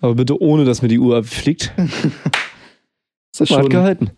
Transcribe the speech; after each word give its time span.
Aber 0.00 0.14
bitte 0.14 0.40
ohne, 0.40 0.64
dass 0.64 0.82
mir 0.82 0.88
die 0.88 0.98
Uhr 0.98 1.16
abfliegt. 1.18 1.72
Ist 3.32 3.40
das, 3.40 3.50
Hat 3.50 3.60
schon, 3.62 3.68
gehalten. 3.68 4.10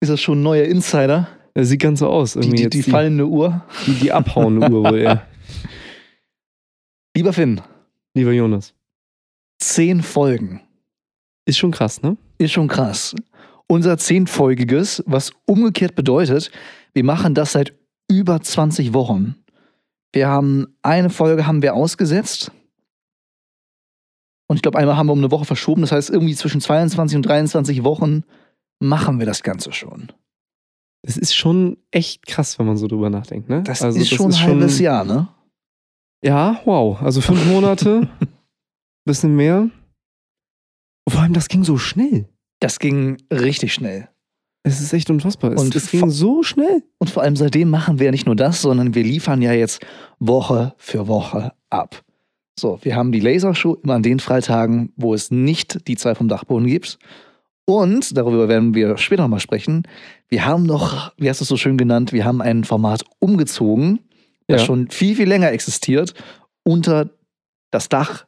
ist 0.00 0.10
das 0.10 0.20
schon 0.20 0.38
ein 0.38 0.42
neuer 0.42 0.64
Insider? 0.64 1.26
Er 1.54 1.64
sieht 1.64 1.80
ganz 1.80 1.98
so 1.98 2.08
aus. 2.08 2.34
Die, 2.34 2.38
Irgendwie 2.38 2.62
die, 2.68 2.82
die 2.82 2.82
fallende 2.90 3.26
Uhr? 3.26 3.64
die, 3.86 3.94
die 3.94 4.12
abhauende 4.12 4.70
Uhr 4.70 4.84
wohl 4.84 4.98
eher. 4.98 5.26
Lieber 7.16 7.32
Finn, 7.32 7.60
Lieber 8.14 8.32
Jonas. 8.32 8.74
zehn 9.60 10.02
Folgen. 10.02 10.60
Ist 11.46 11.58
schon 11.58 11.72
krass, 11.72 12.00
ne? 12.02 12.16
Ist 12.38 12.52
schon 12.52 12.68
krass. 12.68 13.14
Unser 13.66 13.98
zehnfolgiges, 13.98 15.02
was 15.06 15.32
umgekehrt 15.46 15.94
bedeutet, 15.96 16.50
wir 16.94 17.02
machen 17.04 17.34
das 17.34 17.52
seit 17.52 17.74
über 18.08 18.40
20 18.40 18.94
Wochen. 18.94 19.34
Wir 20.12 20.28
haben 20.28 20.68
eine 20.82 21.10
Folge 21.10 21.46
haben 21.46 21.60
wir 21.62 21.74
ausgesetzt. 21.74 22.52
Und 24.48 24.56
ich 24.56 24.62
glaube, 24.62 24.78
einmal 24.78 24.96
haben 24.96 25.06
wir 25.06 25.12
um 25.12 25.18
eine 25.18 25.30
Woche 25.30 25.44
verschoben. 25.44 25.82
Das 25.82 25.92
heißt, 25.92 26.10
irgendwie 26.10 26.34
zwischen 26.34 26.60
22 26.60 27.16
und 27.16 27.22
23 27.22 27.84
Wochen 27.84 28.24
machen 28.80 29.18
wir 29.18 29.26
das 29.26 29.42
Ganze 29.42 29.72
schon. 29.72 30.10
Das 31.02 31.16
ist 31.16 31.34
schon 31.34 31.76
echt 31.90 32.26
krass, 32.26 32.58
wenn 32.58 32.66
man 32.66 32.76
so 32.76 32.86
drüber 32.88 33.10
nachdenkt, 33.10 33.48
ne? 33.48 33.62
Das 33.62 33.82
Also 33.82 33.98
ist 33.98 34.08
schon 34.08 34.32
ein 34.32 34.40
halbes 34.42 34.78
Jahr, 34.78 35.04
ne? 35.04 35.28
Ja, 36.24 36.60
wow. 36.64 37.00
Also 37.00 37.20
fünf 37.20 37.44
Monate, 37.46 38.08
bisschen 39.04 39.36
mehr. 39.36 39.70
Vor 41.08 41.22
allem, 41.22 41.32
das 41.32 41.48
ging 41.48 41.62
so 41.64 41.78
schnell. 41.78 42.28
Das 42.60 42.78
ging 42.78 43.18
richtig 43.32 43.72
schnell. 43.72 44.08
Es 44.64 44.80
ist 44.80 44.92
echt 44.92 45.08
unfassbar. 45.08 45.52
Und 45.56 45.74
es 45.76 45.90
ging 45.90 46.10
so 46.10 46.42
schnell. 46.42 46.82
Und 46.98 47.10
vor 47.10 47.22
allem 47.22 47.36
seitdem 47.36 47.70
machen 47.70 47.98
wir 47.98 48.06
ja 48.06 48.10
nicht 48.10 48.26
nur 48.26 48.36
das, 48.36 48.60
sondern 48.60 48.94
wir 48.94 49.04
liefern 49.04 49.40
ja 49.40 49.52
jetzt 49.52 49.84
Woche 50.18 50.74
für 50.76 51.06
Woche 51.06 51.52
ab. 51.70 52.02
So, 52.58 52.78
wir 52.82 52.96
haben 52.96 53.12
die 53.12 53.20
Lasershow 53.20 53.74
immer 53.84 53.94
an 53.94 54.02
den 54.02 54.18
Freitagen, 54.18 54.92
wo 54.96 55.14
es 55.14 55.30
nicht 55.30 55.86
die 55.86 55.96
zwei 55.96 56.14
vom 56.16 56.26
Dachboden 56.28 56.66
gibt. 56.66 56.98
Und, 57.66 58.16
darüber 58.16 58.48
werden 58.48 58.74
wir 58.74 58.96
später 58.96 59.22
nochmal 59.22 59.40
sprechen, 59.40 59.82
wir 60.28 60.44
haben 60.44 60.64
noch, 60.64 61.12
wie 61.18 61.28
hast 61.28 61.40
du 61.40 61.44
es 61.44 61.48
so 61.48 61.56
schön 61.56 61.76
genannt, 61.76 62.12
wir 62.12 62.24
haben 62.24 62.40
ein 62.42 62.64
Format 62.64 63.04
umgezogen, 63.20 64.00
das 64.48 64.62
Ja. 64.62 64.66
schon 64.66 64.90
viel, 64.90 65.14
viel 65.14 65.28
länger 65.28 65.52
existiert, 65.52 66.14
unter 66.64 67.10
das 67.70 67.88
Dach, 67.88 68.24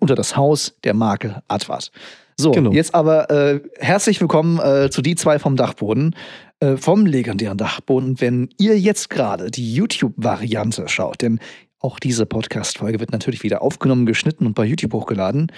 unter 0.00 0.14
das 0.14 0.36
Haus 0.36 0.74
der 0.84 0.94
Marke 0.94 1.42
Advat. 1.48 1.90
So, 2.36 2.50
Genau. 2.52 2.72
jetzt 2.72 2.94
aber 2.94 3.30
äh, 3.30 3.60
herzlich 3.78 4.20
willkommen 4.20 4.58
äh, 4.58 4.88
zu 4.90 5.02
die 5.02 5.14
zwei 5.16 5.38
vom 5.38 5.54
Dachboden, 5.56 6.16
äh, 6.60 6.76
vom 6.76 7.04
legendären 7.06 7.58
Dachboden. 7.58 8.20
Wenn 8.20 8.48
ihr 8.58 8.78
jetzt 8.78 9.10
gerade 9.10 9.50
die 9.50 9.74
YouTube-Variante 9.74 10.88
schaut, 10.88 11.20
denn 11.22 11.40
auch 11.80 11.98
diese 11.98 12.26
Podcast-Folge 12.26 13.00
wird 13.00 13.12
natürlich 13.12 13.42
wieder 13.42 13.62
aufgenommen, 13.62 14.06
geschnitten 14.06 14.46
und 14.46 14.54
bei 14.54 14.64
YouTube 14.64 14.92
hochgeladen, 14.92 15.52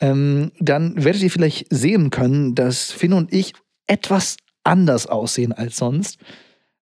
ähm, 0.00 0.52
dann 0.60 1.02
werdet 1.02 1.22
ihr 1.22 1.30
vielleicht 1.30 1.66
sehen 1.70 2.10
können, 2.10 2.54
dass 2.54 2.90
Finn 2.90 3.12
und 3.12 3.32
ich 3.32 3.52
etwas 3.86 4.36
anders 4.64 5.06
aussehen 5.06 5.52
als 5.52 5.76
sonst. 5.76 6.18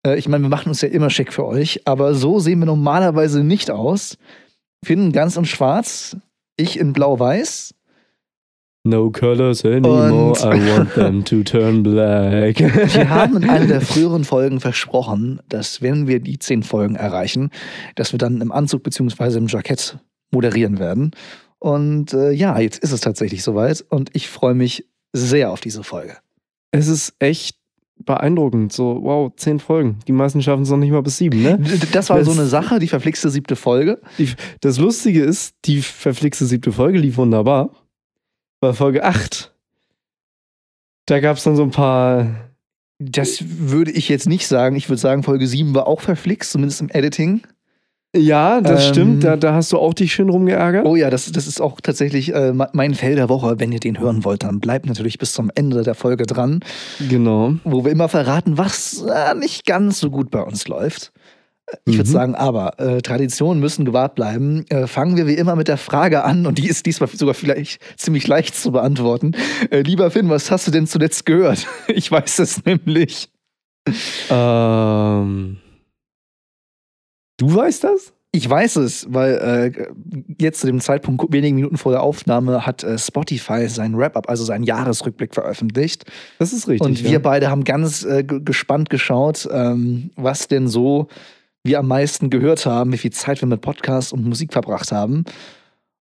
Äh, 0.06 0.18
ich 0.18 0.28
meine, 0.28 0.42
wir 0.44 0.48
machen 0.48 0.68
uns 0.68 0.80
ja 0.80 0.88
immer 0.88 1.10
schick 1.10 1.32
für 1.32 1.46
euch, 1.46 1.86
aber 1.86 2.14
so 2.14 2.38
sehen 2.38 2.58
wir 2.60 2.66
normalerweise 2.66 3.42
nicht 3.42 3.70
aus. 3.70 4.16
Finn 4.84 5.12
ganz 5.12 5.36
in 5.36 5.44
schwarz, 5.44 6.16
ich 6.56 6.78
in 6.78 6.92
blau-weiß. 6.92 7.74
No 8.86 9.10
colors 9.10 9.64
anymore. 9.64 10.12
Und- 10.12 10.38
I 10.40 10.60
want 10.76 10.92
them 10.94 11.24
to 11.24 11.42
turn 11.42 11.82
black. 11.82 12.58
Wir 12.94 13.08
haben 13.08 13.36
in 13.38 13.48
einer 13.48 13.66
der 13.66 13.80
früheren 13.80 14.24
Folgen 14.24 14.60
versprochen, 14.60 15.40
dass 15.48 15.80
wenn 15.80 16.06
wir 16.06 16.20
die 16.20 16.38
zehn 16.38 16.62
Folgen 16.62 16.94
erreichen, 16.94 17.50
dass 17.94 18.12
wir 18.12 18.18
dann 18.18 18.42
im 18.42 18.52
Anzug 18.52 18.82
bzw. 18.82 19.38
im 19.38 19.46
Jackett 19.46 19.96
moderieren 20.32 20.78
werden. 20.78 21.12
Und 21.58 22.12
äh, 22.12 22.30
ja, 22.32 22.58
jetzt 22.58 22.78
ist 22.84 22.92
es 22.92 23.00
tatsächlich 23.00 23.42
soweit 23.42 23.82
und 23.88 24.10
ich 24.12 24.28
freue 24.28 24.52
mich 24.54 24.84
sehr 25.14 25.50
auf 25.50 25.60
diese 25.60 25.82
Folge. 25.82 26.18
es 26.70 26.88
ist 26.88 27.14
echt 27.20 27.56
beeindruckend. 28.04 28.70
So, 28.72 28.98
wow, 29.02 29.32
zehn 29.36 29.60
Folgen. 29.60 30.00
Die 30.08 30.12
meisten 30.12 30.42
schaffen 30.42 30.64
es 30.64 30.68
noch 30.68 30.76
nicht 30.76 30.90
mal 30.90 31.00
bis 31.02 31.16
sieben, 31.16 31.40
ne? 31.42 31.58
Das 31.92 32.10
war 32.10 32.22
so 32.22 32.32
Das- 32.32 32.38
eine 32.38 32.48
Sache, 32.48 32.80
die 32.80 32.88
verflixte 32.88 33.30
siebte 33.30 33.56
Folge. 33.56 34.02
Die, 34.18 34.28
das 34.60 34.78
Lustige 34.78 35.22
ist, 35.24 35.54
die 35.64 35.80
verflixte 35.80 36.44
siebte 36.44 36.70
Folge 36.72 36.98
lief 36.98 37.16
wunderbar. 37.16 37.70
Bei 38.64 38.72
Folge 38.72 39.04
8. 39.04 39.52
Da 41.06 41.20
gab 41.20 41.36
es 41.36 41.44
dann 41.44 41.54
so 41.54 41.62
ein 41.62 41.70
paar. 41.70 42.26
Das 42.98 43.42
würde 43.46 43.90
ich 43.90 44.08
jetzt 44.08 44.26
nicht 44.26 44.46
sagen. 44.46 44.74
Ich 44.76 44.88
würde 44.88 45.00
sagen, 45.00 45.22
Folge 45.22 45.46
7 45.46 45.74
war 45.74 45.86
auch 45.86 46.00
verflixt, 46.00 46.52
zumindest 46.52 46.80
im 46.80 46.88
Editing. 46.88 47.42
Ja, 48.16 48.62
das 48.62 48.86
Ähm, 48.86 48.92
stimmt. 48.92 49.24
Da, 49.24 49.36
da 49.36 49.52
hast 49.54 49.70
du 49.72 49.78
auch 49.78 49.92
dich 49.92 50.14
schön 50.14 50.30
rumgeärgert. 50.30 50.86
Oh 50.86 50.96
ja, 50.96 51.10
das, 51.10 51.30
das 51.32 51.46
ist 51.46 51.60
auch 51.60 51.80
tatsächlich 51.82 52.32
äh, 52.32 52.52
me- 52.54 52.70
mein 52.72 52.94
Fell 52.94 53.16
der 53.16 53.28
Woche. 53.28 53.58
Wenn 53.58 53.72
ihr 53.72 53.80
den 53.80 53.98
hören 54.00 54.24
wollt, 54.24 54.44
dann 54.44 54.60
bleibt 54.60 54.86
natürlich 54.86 55.18
bis 55.18 55.32
zum 55.34 55.50
Ende 55.54 55.82
der 55.82 55.94
Folge 55.96 56.24
dran, 56.24 56.60
Genau. 57.08 57.54
wo 57.64 57.84
wir 57.84 57.90
immer 57.92 58.08
verraten, 58.08 58.56
was 58.56 59.02
äh, 59.02 59.34
nicht 59.34 59.66
ganz 59.66 59.98
so 59.98 60.10
gut 60.10 60.30
bei 60.30 60.40
uns 60.40 60.68
läuft. 60.68 61.12
Ich 61.86 61.96
würde 61.96 62.08
Mhm. 62.08 62.12
sagen, 62.12 62.34
aber 62.34 62.78
äh, 62.78 63.00
Traditionen 63.00 63.60
müssen 63.60 63.84
gewahrt 63.84 64.14
bleiben. 64.14 64.66
Äh, 64.68 64.86
fangen 64.86 65.16
wir 65.16 65.26
wie 65.26 65.34
immer 65.34 65.56
mit 65.56 65.68
der 65.68 65.78
Frage 65.78 66.22
an 66.24 66.46
und 66.46 66.58
die 66.58 66.68
ist 66.68 66.84
diesmal 66.86 67.08
sogar 67.08 67.34
vielleicht 67.34 67.80
ziemlich 67.98 68.26
leicht 68.26 68.54
zu 68.54 68.70
beantworten. 68.70 69.32
Äh, 69.70 69.80
lieber 69.80 70.10
Finn, 70.10 70.28
was 70.28 70.50
hast 70.50 70.66
du 70.66 70.70
denn 70.70 70.86
zuletzt 70.86 71.26
gehört? 71.26 71.66
Ich 71.88 72.10
weiß 72.10 72.38
es 72.40 72.64
nämlich. 72.64 73.30
Ähm, 74.30 75.58
du 77.38 77.54
weißt 77.54 77.84
das? 77.84 78.12
Ich 78.32 78.50
weiß 78.50 78.76
es, 78.76 79.06
weil 79.10 79.34
äh, 79.34 79.86
jetzt 80.40 80.60
zu 80.60 80.66
dem 80.66 80.80
Zeitpunkt, 80.80 81.32
wenigen 81.32 81.54
Minuten 81.54 81.76
vor 81.76 81.92
der 81.92 82.02
Aufnahme, 82.02 82.66
hat 82.66 82.82
äh, 82.82 82.98
Spotify 82.98 83.68
seinen 83.68 83.96
Wrap-Up, 83.96 84.28
also 84.28 84.44
seinen 84.44 84.64
Jahresrückblick 84.64 85.34
veröffentlicht. 85.34 86.04
Das 86.40 86.52
ist 86.52 86.66
richtig. 86.66 86.84
Und 86.84 87.04
wir 87.04 87.10
ja. 87.10 87.18
beide 87.20 87.48
haben 87.48 87.62
ganz 87.62 88.02
äh, 88.04 88.24
gespannt 88.24 88.90
geschaut, 88.90 89.48
ähm, 89.52 90.10
was 90.16 90.48
denn 90.48 90.66
so 90.66 91.06
wir 91.64 91.78
am 91.78 91.88
meisten 91.88 92.30
gehört 92.30 92.66
haben, 92.66 92.92
wie 92.92 92.98
viel 92.98 93.12
Zeit 93.12 93.40
wir 93.40 93.48
mit 93.48 93.62
Podcast 93.62 94.12
und 94.12 94.24
Musik 94.24 94.52
verbracht 94.52 94.92
haben. 94.92 95.24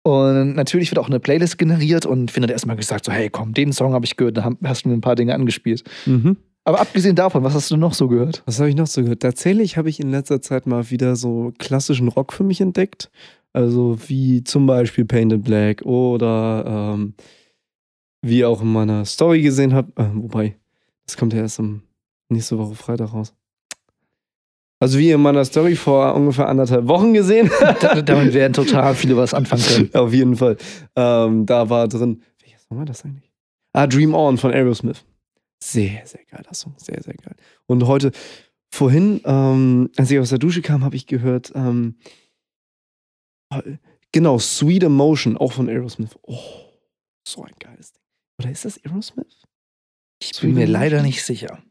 Und 0.03 0.55
natürlich 0.55 0.91
wird 0.91 0.99
auch 0.99 1.09
eine 1.09 1.21
Playlist 1.21 1.57
generiert 1.57 2.05
und 2.05 2.31
Finn 2.31 2.43
hat 2.43 2.51
erstmal 2.51 2.77
gesagt, 2.77 3.07
so, 3.07 3.13
hey, 3.13 3.31
komm, 3.31 3.55
den 3.55 3.73
Song 3.73 3.95
habe 3.95 4.05
ich 4.05 4.17
gehört, 4.17 4.37
da 4.37 4.53
hast 4.65 4.85
du 4.85 4.91
mir 4.91 4.97
ein 4.97 5.01
paar 5.01 5.15
Dinge 5.15 5.35
angespielt. 5.35 5.83
Mhm. 6.05 6.37
Aber 6.65 6.81
abgesehen 6.81 7.15
davon, 7.17 7.43
was 7.45 7.55
hast 7.55 7.71
du 7.71 7.77
noch 7.77 7.95
so 7.95 8.09
gehört? 8.09 8.43
Was 8.47 8.59
habe 8.59 8.69
ich 8.69 8.75
noch 8.75 8.87
so 8.87 9.03
gehört? 9.03 9.21
Tatsächlich 9.21 9.77
habe 9.77 9.89
ich 9.89 10.01
in 10.01 10.11
letzter 10.11 10.43
Zeit 10.43 10.67
mal 10.67 10.91
wieder 10.91 11.15
so 11.15 11.53
klassischen 11.59 12.09
Rock 12.09 12.33
für 12.33 12.45
mich 12.45 12.61
entdeckt. 12.61 13.11
Also 13.53 13.99
wie 14.09 14.43
zum 14.45 14.67
Beispiel 14.67 15.05
Painted 15.05 15.45
Black 15.45 15.83
oder 15.83 16.95
ähm, 16.95 17.15
wie 18.23 18.45
auch 18.45 18.63
in 18.63 18.73
meiner 18.73 19.05
Story 19.05 19.43
gesehen 19.43 19.75
habt. 19.75 19.99
Äh, 19.99 20.09
wobei, 20.15 20.57
das 21.07 21.17
kommt 21.17 21.33
ja 21.33 21.41
erst 21.41 21.61
am 21.61 21.83
nächste 22.31 22.59
Woche 22.59 22.75
Freitag 22.75 23.13
raus. 23.13 23.35
Also 24.85 24.99
wie 24.99 25.09
ihr 25.09 25.15
in 25.15 25.23
meiner 25.23 25.47
Story 25.47 25.77
vor 25.77 26.15
ungefähr 26.15 26.47
anderthalb 26.47 26.87
Wochen 26.89 27.15
gesehen 27.15 27.51
habt. 27.59 27.83
Da, 27.83 28.03
damit 28.03 28.35
werden 28.35 28.53
total 28.53 28.95
viele 28.95 29.17
was 29.17 29.33
anfangen 29.33 29.63
können. 29.63 29.91
Auf 29.95 30.13
jeden 30.13 30.37
Fall. 30.37 30.59
Ähm, 30.95 31.47
da 31.47 31.71
war 31.71 31.89
drin. 31.89 32.21
Welcher 32.43 32.59
Song 32.59 32.77
war 32.77 32.85
das 32.85 33.03
eigentlich? 33.03 33.33
Ah, 33.73 33.87
Dream 33.87 34.13
On 34.13 34.37
von 34.37 34.53
Aerosmith. 34.53 35.03
Sehr, 35.59 36.05
sehr 36.05 36.21
geiler 36.31 36.53
Song. 36.53 36.75
Sehr, 36.77 37.03
sehr 37.03 37.15
geil. 37.15 37.35
Und 37.65 37.87
heute, 37.87 38.13
vorhin, 38.75 39.23
ähm, 39.25 39.89
als 39.97 40.11
ich 40.11 40.19
aus 40.19 40.29
der 40.29 40.39
Dusche 40.39 40.61
kam, 40.61 40.85
habe 40.85 40.97
ich 40.97 41.07
gehört, 41.07 41.51
ähm, 41.55 41.97
genau, 44.13 44.39
Sweet 44.39 44.83
Emotion, 44.83 45.39
auch 45.39 45.53
von 45.53 45.71
Aerosmith. 45.71 46.15
Oh, 46.21 46.39
so 47.27 47.43
ein 47.43 47.55
geiles 47.59 47.93
Ding. 47.93 48.03
Oder 48.39 48.51
ist 48.51 48.67
das 48.67 48.85
Aerosmith? 48.85 49.45
Ich 50.21 50.39
bin 50.43 50.53
mir 50.53 50.67
leider 50.67 51.01
nicht 51.01 51.25
sicher. 51.25 51.63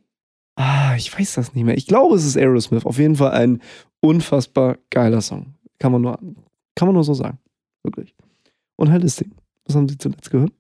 Ah, 0.56 0.96
ich 0.96 1.18
weiß 1.18 1.36
das 1.36 1.54
nicht 1.54 1.64
mehr. 1.64 1.78
Ich 1.78 1.88
glaube, 1.88 2.16
es 2.16 2.26
ist 2.26 2.38
Aerosmith. 2.38 2.86
Auf 2.86 3.00
jeden 3.00 3.16
Fall 3.16 3.32
ein 3.32 3.62
unfassbar 4.02 4.78
geiler 4.90 5.22
Song. 5.22 5.56
Kann 5.80 5.92
man 5.92 6.02
nur, 6.02 6.20
kann 6.76 6.88
man 6.88 6.94
nur 6.94 7.04
so 7.04 7.14
sagen. 7.14 7.40
Wirklich. 7.84 8.14
Und 8.76 8.92
halt 8.92 9.04
das 9.04 9.16
Ding. 9.16 9.32
Was 9.66 9.76
haben 9.76 9.88
Sie 9.90 9.98
zuletzt 9.98 10.30
gehört? 10.30 10.52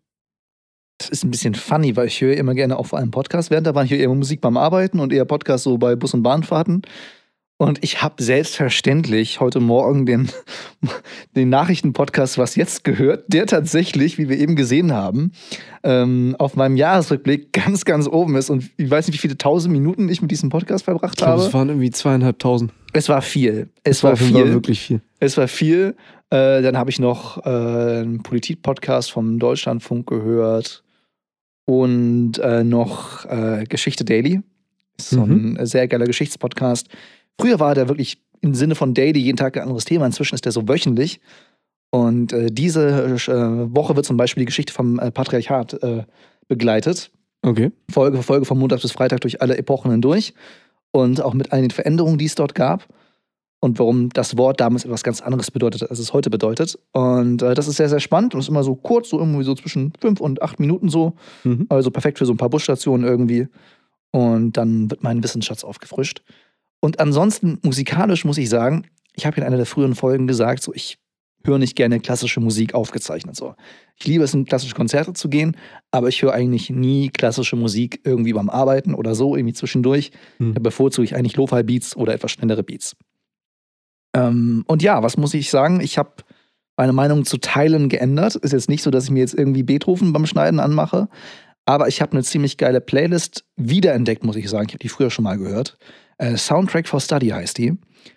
Das 0.97 1.09
ist 1.09 1.23
ein 1.23 1.31
bisschen 1.31 1.55
funny, 1.55 1.95
weil 1.95 2.07
ich 2.07 2.21
höre 2.21 2.37
immer 2.37 2.53
gerne 2.53 2.77
auch 2.77 2.85
vor 2.85 2.99
allem 2.99 3.11
Podcast 3.11 3.51
während 3.51 3.67
der 3.67 3.73
Bahn. 3.73 3.85
Ich 3.85 3.91
höre 3.91 3.99
eher 3.99 4.13
Musik 4.13 4.41
beim 4.41 4.57
Arbeiten 4.57 4.99
und 4.99 5.11
eher 5.11 5.25
Podcast 5.25 5.63
so 5.65 5.77
bei 5.77 5.95
Bus- 5.95 6.13
und 6.13 6.23
Bahnfahrten. 6.23 6.83
Und 7.63 7.83
ich 7.83 8.01
habe 8.01 8.21
selbstverständlich 8.21 9.39
heute 9.39 9.59
Morgen 9.59 10.05
den, 10.05 10.29
den 11.35 11.49
Nachrichtenpodcast 11.49 12.37
Was 12.37 12.55
jetzt 12.55 12.83
gehört, 12.83 13.25
der 13.27 13.45
tatsächlich, 13.45 14.17
wie 14.17 14.27
wir 14.29 14.37
eben 14.37 14.55
gesehen 14.55 14.91
haben, 14.91 15.31
ähm, 15.83 16.35
auf 16.39 16.55
meinem 16.55 16.75
Jahresrückblick 16.77 17.53
ganz, 17.53 17.85
ganz 17.85 18.07
oben 18.07 18.35
ist. 18.35 18.49
Und 18.49 18.69
ich 18.77 18.89
weiß 18.89 19.07
nicht, 19.07 19.13
wie 19.15 19.19
viele 19.19 19.37
tausend 19.37 19.71
Minuten 19.71 20.09
ich 20.09 20.21
mit 20.21 20.31
diesem 20.31 20.49
Podcast 20.49 20.85
verbracht 20.85 21.13
Ich 21.13 21.17
glaube, 21.17 21.33
habe. 21.33 21.43
es 21.47 21.53
waren 21.53 21.69
irgendwie 21.69 21.91
zweieinhalbtausend. 21.91 22.71
Es 22.93 23.09
war 23.09 23.21
viel. 23.21 23.69
Es 23.83 23.97
Es 23.97 24.03
war 24.03 24.15
Fall 24.17 24.27
viel. 24.27 24.53
wirklich 24.53 24.79
viel. 24.81 25.01
Es 25.19 25.37
war 25.37 25.47
viel. 25.47 25.95
Äh, 26.29 26.61
dann 26.61 26.77
habe 26.77 26.89
ich 26.89 26.99
noch 26.99 27.45
äh, 27.45 27.49
einen 27.49 28.23
Politik-Podcast 28.23 29.11
vom 29.11 29.39
Deutschlandfunk 29.39 30.07
gehört 30.07 30.83
und 31.65 32.39
äh, 32.39 32.63
noch 32.63 33.25
äh, 33.25 33.63
Geschichte 33.69 34.03
Daily. 34.03 34.41
Ist 34.97 35.11
so 35.11 35.25
Mhm. 35.25 35.57
ein 35.59 35.65
sehr 35.65 35.87
geiler 35.87 36.05
Geschichtspodcast. 36.05 36.87
Früher 37.39 37.59
war 37.59 37.75
der 37.75 37.87
wirklich 37.87 38.21
im 38.41 38.53
Sinne 38.53 38.75
von 38.75 38.93
Daily 38.93 39.19
jeden 39.19 39.37
Tag 39.37 39.57
ein 39.57 39.63
anderes 39.63 39.85
Thema. 39.85 40.05
Inzwischen 40.05 40.35
ist 40.35 40.45
der 40.45 40.51
so 40.51 40.67
wöchentlich. 40.67 41.19
Und 41.91 42.33
äh, 42.33 42.47
diese 42.51 42.89
äh, 42.89 43.75
Woche 43.75 43.95
wird 43.95 44.05
zum 44.05 44.17
Beispiel 44.17 44.41
die 44.41 44.47
Geschichte 44.47 44.73
vom 44.73 44.99
äh, 44.99 45.11
Patriarchat 45.11 45.81
äh, 45.83 46.03
begleitet. 46.47 47.11
Okay. 47.43 47.71
Folge 47.89 48.17
für 48.17 48.23
Folge 48.23 48.45
von 48.45 48.57
Montag 48.57 48.81
bis 48.81 48.91
Freitag 48.91 49.21
durch 49.21 49.41
alle 49.41 49.57
Epochen 49.57 49.91
hindurch. 49.91 50.33
Und 50.91 51.21
auch 51.21 51.33
mit 51.33 51.51
all 51.51 51.61
den 51.61 51.71
Veränderungen, 51.71 52.17
die 52.17 52.25
es 52.25 52.35
dort 52.35 52.55
gab. 52.55 52.87
Und 53.59 53.79
warum 53.79 54.09
das 54.09 54.37
Wort 54.37 54.59
damals 54.59 54.83
etwas 54.83 55.03
ganz 55.03 55.21
anderes 55.21 55.49
bedeutet, 55.49 55.89
als 55.89 55.97
es 55.97 56.11
heute 56.11 56.29
bedeutet. 56.29 56.77
Und 56.91 57.41
äh, 57.41 57.53
das 57.53 57.67
ist 57.67 57.77
sehr, 57.77 57.87
sehr 57.87 58.01
spannend 58.01 58.33
und 58.33 58.41
ist 58.41 58.49
immer 58.49 58.63
so 58.63 58.75
kurz, 58.75 59.09
so 59.09 59.19
irgendwie 59.19 59.43
so 59.43 59.55
zwischen 59.55 59.93
fünf 60.01 60.19
und 60.19 60.41
acht 60.41 60.59
Minuten 60.59 60.89
so. 60.89 61.13
Mhm. 61.45 61.67
Also 61.69 61.89
perfekt 61.89 62.17
für 62.17 62.25
so 62.25 62.33
ein 62.33 62.37
paar 62.37 62.49
Busstationen 62.49 63.07
irgendwie. 63.07 63.47
Und 64.11 64.57
dann 64.57 64.91
wird 64.91 65.01
mein 65.01 65.23
Wissensschatz 65.23 65.63
aufgefrischt. 65.63 66.23
Und 66.83 66.99
ansonsten 66.99 67.59
musikalisch 67.61 68.25
muss 68.25 68.37
ich 68.37 68.49
sagen, 68.49 68.85
ich 69.15 69.25
habe 69.25 69.37
in 69.37 69.43
einer 69.43 69.55
der 69.55 69.65
früheren 69.65 69.95
Folgen 69.95 70.27
gesagt, 70.27 70.61
so 70.61 70.73
ich 70.73 70.97
höre 71.45 71.57
nicht 71.57 71.77
gerne 71.77 72.01
klassische 72.01 72.41
Musik 72.41 72.73
aufgezeichnet. 72.73 73.37
So. 73.37 73.55
Ich 73.95 74.05
liebe 74.05 74.25
es, 74.25 74.33
in 74.33 74.43
klassische 74.43 74.75
Konzerte 74.75 75.13
zu 75.13 75.29
gehen, 75.29 75.55
aber 75.91 76.09
ich 76.09 76.21
höre 76.21 76.33
eigentlich 76.33 76.69
nie 76.69 77.07
klassische 77.07 77.55
Musik 77.55 78.01
irgendwie 78.03 78.33
beim 78.33 78.49
Arbeiten 78.49 78.95
oder 78.95 79.15
so, 79.15 79.37
irgendwie 79.37 79.53
zwischendurch. 79.53 80.11
Hm. 80.39 80.55
Da 80.55 80.59
bevorzuge 80.59 81.05
ich 81.05 81.15
eigentlich 81.15 81.37
Lo-Fi-Beats 81.37 81.95
oder 81.95 82.13
etwas 82.13 82.31
schnellere 82.31 82.63
Beats. 82.63 82.97
Ähm, 84.13 84.65
und 84.67 84.83
ja, 84.83 85.01
was 85.03 85.15
muss 85.15 85.33
ich 85.33 85.49
sagen? 85.49 85.79
Ich 85.79 85.97
habe 85.97 86.11
meine 86.75 86.91
Meinung 86.91 87.23
zu 87.23 87.37
Teilen 87.37 87.87
geändert. 87.87 88.35
Ist 88.35 88.51
jetzt 88.51 88.67
nicht 88.67 88.83
so, 88.83 88.91
dass 88.91 89.05
ich 89.05 89.11
mir 89.11 89.21
jetzt 89.21 89.35
irgendwie 89.35 89.63
Beethoven 89.63 90.11
beim 90.11 90.25
Schneiden 90.25 90.59
anmache, 90.59 91.07
aber 91.65 91.87
ich 91.87 92.01
habe 92.01 92.13
eine 92.13 92.23
ziemlich 92.23 92.57
geile 92.57 92.81
Playlist 92.81 93.45
wiederentdeckt, 93.55 94.23
muss 94.23 94.35
ich 94.35 94.49
sagen. 94.49 94.65
Ich 94.67 94.73
habe 94.73 94.81
die 94.81 94.89
früher 94.89 95.09
schon 95.09 95.23
mal 95.23 95.37
gehört. 95.37 95.77
Äh, 96.17 96.37
Soundtrack 96.37 96.87
for 96.87 96.99
Study 96.99 97.29
heißt 97.29 97.57
die. 97.57 97.73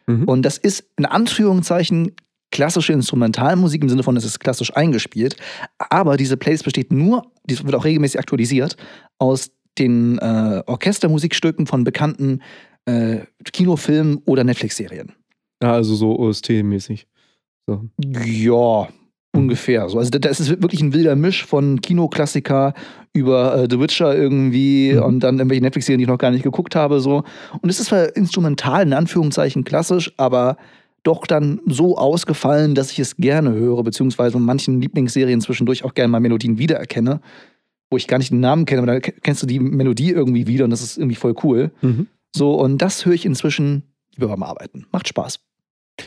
Mhm. 0.07 0.25
Und 0.25 0.43
das 0.43 0.59
ist 0.59 0.85
in 0.97 1.07
Anführungszeichen 1.07 2.13
klassische 2.51 2.93
Instrumentalmusik 2.93 3.83
im 3.83 3.89
Sinne 3.89 4.03
von, 4.03 4.17
es 4.17 4.25
ist 4.25 4.41
klassisch 4.41 4.75
eingespielt. 4.77 5.37
Aber 5.79 6.17
diese 6.17 6.37
Playlist 6.37 6.65
besteht 6.65 6.93
nur, 6.93 7.31
die 7.45 7.63
wird 7.63 7.75
auch 7.75 7.85
regelmäßig 7.85 8.19
aktualisiert, 8.19 8.77
aus 9.19 9.51
den 9.79 10.19
äh, 10.19 10.63
Orchestermusikstücken 10.67 11.67
von 11.67 11.85
bekannten 11.85 12.41
äh, 12.87 13.21
Kinofilmen 13.53 14.23
oder 14.25 14.45
Netflix-Serien. 14.45 15.13
Ja, 15.63 15.73
also 15.73 15.95
so 15.95 16.19
OST-mäßig. 16.19 17.07
So. 17.67 17.85
Ja, 17.99 18.89
ungefähr. 19.37 19.89
So. 19.89 19.99
Also 19.99 20.11
da- 20.11 20.19
das 20.19 20.41
ist 20.41 20.49
wirklich 20.63 20.81
ein 20.81 20.93
wilder 20.93 21.15
Misch 21.17 21.45
von 21.45 21.81
Kinoklassiker 21.81 22.75
über 23.13 23.57
äh, 23.57 23.69
The 23.71 23.79
Witcher 23.81 24.17
irgendwie 24.17 24.93
Mhm. 24.95 25.03
und 25.03 25.21
dann 25.21 25.39
irgendwelche 25.39 25.63
Netflix-Serien, 25.63 25.99
die 25.99 26.05
ich 26.05 26.09
noch 26.09 26.19
gar 26.19 26.31
nicht 26.31 26.43
geguckt 26.43 26.75
habe. 26.75 27.01
So. 27.01 27.25
Und 27.61 27.69
es 27.71 27.79
ist 27.81 27.87
zwar 27.87 28.15
instrumental, 28.17 28.83
in 28.83 28.93
Anführungszeichen 28.93 29.65
klassisch, 29.65 30.13
aber 30.17 30.57
doch 31.03 31.27
dann 31.27 31.61
so 31.67 31.97
ausgefallen, 31.97 32.75
dass 32.75 32.91
ich 32.91 32.99
es 32.99 33.17
gerne 33.17 33.53
höre, 33.53 33.83
beziehungsweise 33.85 34.39
in 34.39 34.45
manchen 34.45 34.81
Lieblingsserien 34.81 35.41
zwischendurch 35.41 35.85
auch 35.85 35.95
gerne 35.95 36.09
mal 36.09 36.21
Melodien 36.21 36.59
wiedererkenne, 36.59 37.21
wo 37.91 37.97
ich 37.97 38.09
gar 38.09 38.19
nicht 38.19 38.33
den 38.33 38.41
Namen 38.41 38.65
kenne, 38.65 38.83
aber 38.83 38.93
da 38.95 39.01
ke- 39.01 39.13
kennst 39.23 39.41
du 39.43 39.47
die 39.47 39.61
Melodie 39.61 40.11
irgendwie 40.11 40.49
wieder 40.49 40.65
und 40.65 40.71
das 40.71 40.83
ist 40.83 40.99
irgendwie 40.99 41.15
voll 41.15 41.35
cool. 41.45 41.71
Mhm. 41.81 42.09
So, 42.35 42.55
und 42.61 42.79
das 42.83 43.07
höre 43.07 43.13
ich 43.15 43.25
inzwischen 43.25 43.85
lieber 44.17 44.27
beim 44.29 44.43
Arbeiten. 44.43 44.87
Macht 44.91 45.07
Spaß. 45.09 45.39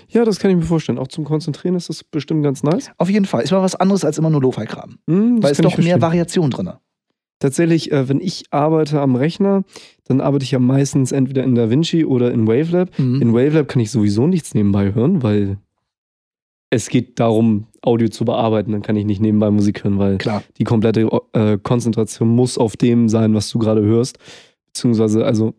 Ja, 0.09 0.24
das 0.25 0.39
kann 0.39 0.51
ich 0.51 0.57
mir 0.57 0.63
vorstellen. 0.63 0.97
Auch 0.97 1.07
zum 1.07 1.24
Konzentrieren 1.24 1.75
ist 1.75 1.89
das 1.89 2.03
bestimmt 2.03 2.44
ganz 2.44 2.63
nice. 2.63 2.91
Auf 2.97 3.09
jeden 3.09 3.25
Fall. 3.25 3.44
Ist 3.44 3.51
mal 3.51 3.62
was 3.62 3.75
anderes 3.75 4.06
als 4.06 4.18
immer 4.18 4.30
nur 4.30 4.41
Lo-Fi-Kram. 4.41 4.97
Mhm, 5.07 5.41
das 5.41 5.44
Weil 5.44 5.51
es 5.68 5.74
doch 5.74 5.77
mehr. 5.83 6.01
Variation 6.01 6.51
drin. 6.51 6.71
Tatsächlich, 7.39 7.91
äh, 7.91 8.09
wenn 8.09 8.19
ich 8.19 8.45
arbeite 8.51 9.00
am 9.00 9.15
Rechner, 9.15 9.63
dann 10.06 10.19
arbeite 10.19 10.44
ich 10.44 10.51
ja 10.51 10.59
meistens 10.59 11.12
entweder 11.12 11.44
in 11.44 11.56
DaVinci 11.56 12.06
oder 12.06 12.31
in 12.31 12.47
Wavelab. 12.47 12.97
Mhm. 13.00 13.21
In 13.21 13.33
Wavelab 13.33 13.68
kann 13.68 13.81
ich 13.81 13.91
sowieso 13.91 14.27
nichts 14.27 14.53
nebenbei 14.53 14.94
hören, 14.94 15.24
weil 15.24 15.57
es 16.69 16.89
geht 16.89 17.19
darum, 17.19 17.68
Audio 17.81 18.09
zu 18.09 18.25
bearbeiten. 18.25 18.74
Dann 18.74 18.81
kann 18.81 18.97
ich 18.97 19.06
nicht 19.06 19.21
nebenbei 19.21 19.50
Musik 19.51 19.83
hören, 19.83 20.00
weil 20.00 20.18
Klar. 20.18 20.44
die 20.57 20.65
komplette 20.65 21.07
äh, 21.33 21.57
Konzentration 21.57 22.27
muss 22.27 22.57
auf 22.57 22.75
dem 22.75 23.07
sein, 23.07 23.33
was 23.33 23.50
du 23.50 23.57
gerade 23.57 23.81
hörst. 23.81 24.19
Beziehungsweise, 24.65 25.25
also 25.25 25.56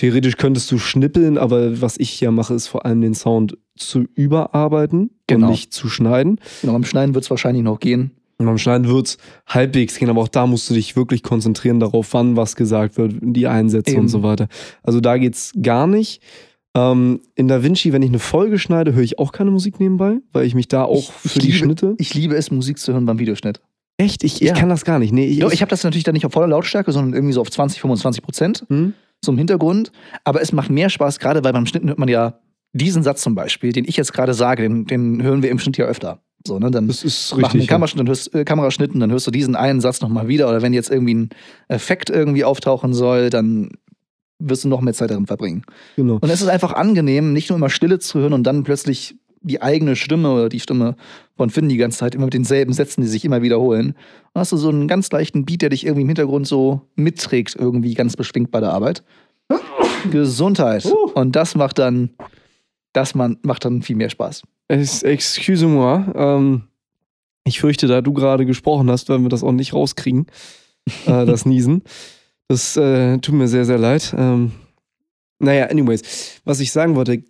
theoretisch 0.00 0.36
könntest 0.36 0.70
du 0.72 0.78
schnippeln, 0.78 1.38
aber 1.38 1.80
was 1.80 1.96
ich 1.98 2.20
ja 2.20 2.30
mache, 2.30 2.54
ist 2.54 2.66
vor 2.68 2.84
allem 2.86 3.00
den 3.00 3.14
Sound 3.14 3.56
zu 3.76 4.04
überarbeiten 4.14 5.10
Genau. 5.26 5.46
und 5.46 5.52
nicht 5.52 5.72
zu 5.72 5.88
schneiden. 5.88 6.40
Genau, 6.62 6.72
beim 6.74 6.84
Schneiden 6.84 7.14
wird 7.14 7.24
es 7.24 7.30
wahrscheinlich 7.30 7.62
noch 7.62 7.80
gehen. 7.80 8.12
Und 8.38 8.46
beim 8.46 8.56
Schneiden 8.58 8.88
wird 8.88 9.06
es 9.06 9.18
halbwegs 9.46 9.98
gehen, 9.98 10.08
aber 10.08 10.22
auch 10.22 10.28
da 10.28 10.46
musst 10.46 10.70
du 10.70 10.74
dich 10.74 10.96
wirklich 10.96 11.22
konzentrieren 11.22 11.78
darauf, 11.80 12.14
wann 12.14 12.36
was 12.36 12.56
gesagt 12.56 12.96
wird, 12.96 13.14
die 13.20 13.46
Einsätze 13.46 13.92
Eben. 13.92 14.00
und 14.02 14.08
so 14.08 14.22
weiter. 14.22 14.48
Also 14.82 15.00
da 15.00 15.18
geht's 15.18 15.52
gar 15.60 15.86
nicht. 15.86 16.22
Ähm, 16.74 17.20
in 17.34 17.48
DaVinci, 17.48 17.92
wenn 17.92 18.00
ich 18.02 18.08
eine 18.08 18.18
Folge 18.20 18.58
schneide, 18.58 18.94
höre 18.94 19.02
ich 19.02 19.18
auch 19.18 19.32
keine 19.32 19.50
Musik 19.50 19.78
nebenbei, 19.80 20.18
weil 20.32 20.46
ich 20.46 20.54
mich 20.54 20.68
da 20.68 20.84
auch 20.84 20.96
Ich- 21.00 21.10
ich 21.24 21.30
für 21.32 21.38
die 21.40 21.46
liebe- 21.48 21.58
Schnitte. 21.58 21.94
Ich 21.98 22.14
liebe 22.14 22.34
es, 22.36 22.50
Musik 22.50 22.78
zu 22.78 22.92
hören 22.92 23.04
beim 23.06 23.18
Videoschnitt. 23.18 23.60
Echt? 23.98 24.24
Ich, 24.24 24.40
Ja. 24.40 24.54
ich 24.54 24.58
kann 24.58 24.70
das 24.70 24.86
gar 24.86 24.98
nicht. 24.98 25.12
Nee, 25.12 25.26
ich, 25.26 25.40
Ich, 25.40 25.52
ich 25.52 25.60
habe 25.60 25.68
das 25.68 25.84
natürlich 25.84 26.04
dann 26.04 26.14
nicht 26.14 26.24
auf 26.24 26.32
voller 26.32 26.46
Lautstärke, 26.46 26.92
sondern 26.92 27.12
irgendwie 27.12 27.34
so 27.34 27.42
auf 27.42 27.50
20, 27.50 27.80
25 27.82 28.22
Prozent 28.22 28.64
hm? 28.68 28.94
Zum 29.22 29.38
Hintergrund. 29.38 29.92
Aber 30.24 30.40
es 30.40 30.52
macht 30.52 30.70
mehr 30.70 30.90
Spaß, 30.90 31.18
gerade 31.18 31.44
weil 31.44 31.52
beim 31.52 31.66
Schnitten 31.66 31.88
hört 31.88 31.98
man 31.98 32.08
ja 32.08 32.40
diesen 32.72 33.02
Satz 33.02 33.22
zum 33.22 33.34
Beispiel, 33.34 33.72
den 33.72 33.84
ich 33.84 33.96
jetzt 33.96 34.12
gerade 34.12 34.34
sage, 34.34 34.62
den, 34.62 34.86
den 34.86 35.22
hören 35.22 35.42
wir 35.42 35.50
im 35.50 35.58
Schnitt 35.58 35.76
ja 35.76 35.86
öfter. 35.86 36.20
So, 36.46 36.58
ne? 36.58 36.70
Dann 36.70 36.88
Das 36.88 37.04
ist 37.04 37.32
machen 37.32 37.44
richtig. 37.44 37.62
Ja. 37.62 37.68
Kameraschnitt, 37.68 38.00
dann 38.00 38.08
hörst, 38.08 38.34
äh, 38.34 38.44
Kameraschnitt 38.44 38.94
und 38.94 39.00
dann 39.00 39.10
hörst 39.10 39.26
du 39.26 39.30
diesen 39.30 39.56
einen 39.56 39.80
Satz 39.80 40.00
nochmal 40.00 40.28
wieder. 40.28 40.48
Oder 40.48 40.62
wenn 40.62 40.72
jetzt 40.72 40.90
irgendwie 40.90 41.14
ein 41.14 41.28
Effekt 41.68 42.08
irgendwie 42.08 42.44
auftauchen 42.44 42.94
soll, 42.94 43.30
dann 43.30 43.70
wirst 44.38 44.64
du 44.64 44.68
noch 44.68 44.80
mehr 44.80 44.94
Zeit 44.94 45.10
darin 45.10 45.26
verbringen. 45.26 45.64
Genau. 45.96 46.14
Und 46.14 46.30
es 46.30 46.40
ist 46.40 46.48
einfach 46.48 46.72
angenehm, 46.72 47.34
nicht 47.34 47.50
nur 47.50 47.58
immer 47.58 47.68
Stille 47.68 47.98
zu 47.98 48.20
hören 48.20 48.32
und 48.32 48.44
dann 48.44 48.64
plötzlich 48.64 49.16
die 49.42 49.62
eigene 49.62 49.96
Stimme 49.96 50.32
oder 50.32 50.48
die 50.48 50.60
Stimme 50.60 50.96
von 51.36 51.50
Finn 51.50 51.68
die 51.68 51.76
ganze 51.76 51.98
Zeit 51.98 52.14
immer 52.14 52.26
mit 52.26 52.34
denselben 52.34 52.72
Sätzen, 52.72 53.00
die 53.00 53.08
sich 53.08 53.24
immer 53.24 53.42
wiederholen. 53.42 53.94
Dann 54.34 54.40
hast 54.40 54.52
du 54.52 54.56
so 54.56 54.68
einen 54.68 54.88
ganz 54.88 55.10
leichten 55.10 55.44
Beat, 55.44 55.62
der 55.62 55.70
dich 55.70 55.84
irgendwie 55.84 56.02
im 56.02 56.08
Hintergrund 56.08 56.46
so 56.46 56.82
mitträgt, 56.96 57.56
irgendwie 57.56 57.94
ganz 57.94 58.16
beschwingt 58.16 58.50
bei 58.50 58.60
der 58.60 58.72
Arbeit. 58.72 59.02
Gesundheit. 60.10 60.84
Uh. 60.84 61.10
Und 61.14 61.36
das 61.36 61.54
macht 61.54 61.78
dann, 61.78 62.10
das 62.92 63.14
man, 63.14 63.38
macht 63.42 63.64
dann 63.64 63.82
viel 63.82 63.96
mehr 63.96 64.10
Spaß. 64.10 64.42
Es, 64.68 65.02
excuse-moi. 65.02 66.04
Ähm, 66.14 66.62
ich 67.44 67.60
fürchte, 67.60 67.86
da 67.86 68.00
du 68.00 68.12
gerade 68.12 68.46
gesprochen 68.46 68.90
hast, 68.90 69.08
werden 69.08 69.22
wir 69.22 69.28
das 69.30 69.42
auch 69.42 69.52
nicht 69.52 69.72
rauskriegen. 69.72 70.26
äh, 71.06 71.26
das 71.26 71.46
Niesen. 71.46 71.82
Das 72.48 72.76
äh, 72.76 73.18
tut 73.18 73.34
mir 73.34 73.48
sehr, 73.48 73.64
sehr 73.64 73.78
leid. 73.78 74.14
Ähm, 74.16 74.52
naja, 75.38 75.66
anyways, 75.66 76.40
was 76.44 76.60
ich 76.60 76.70
sagen 76.72 76.96
wollte, 76.96 77.22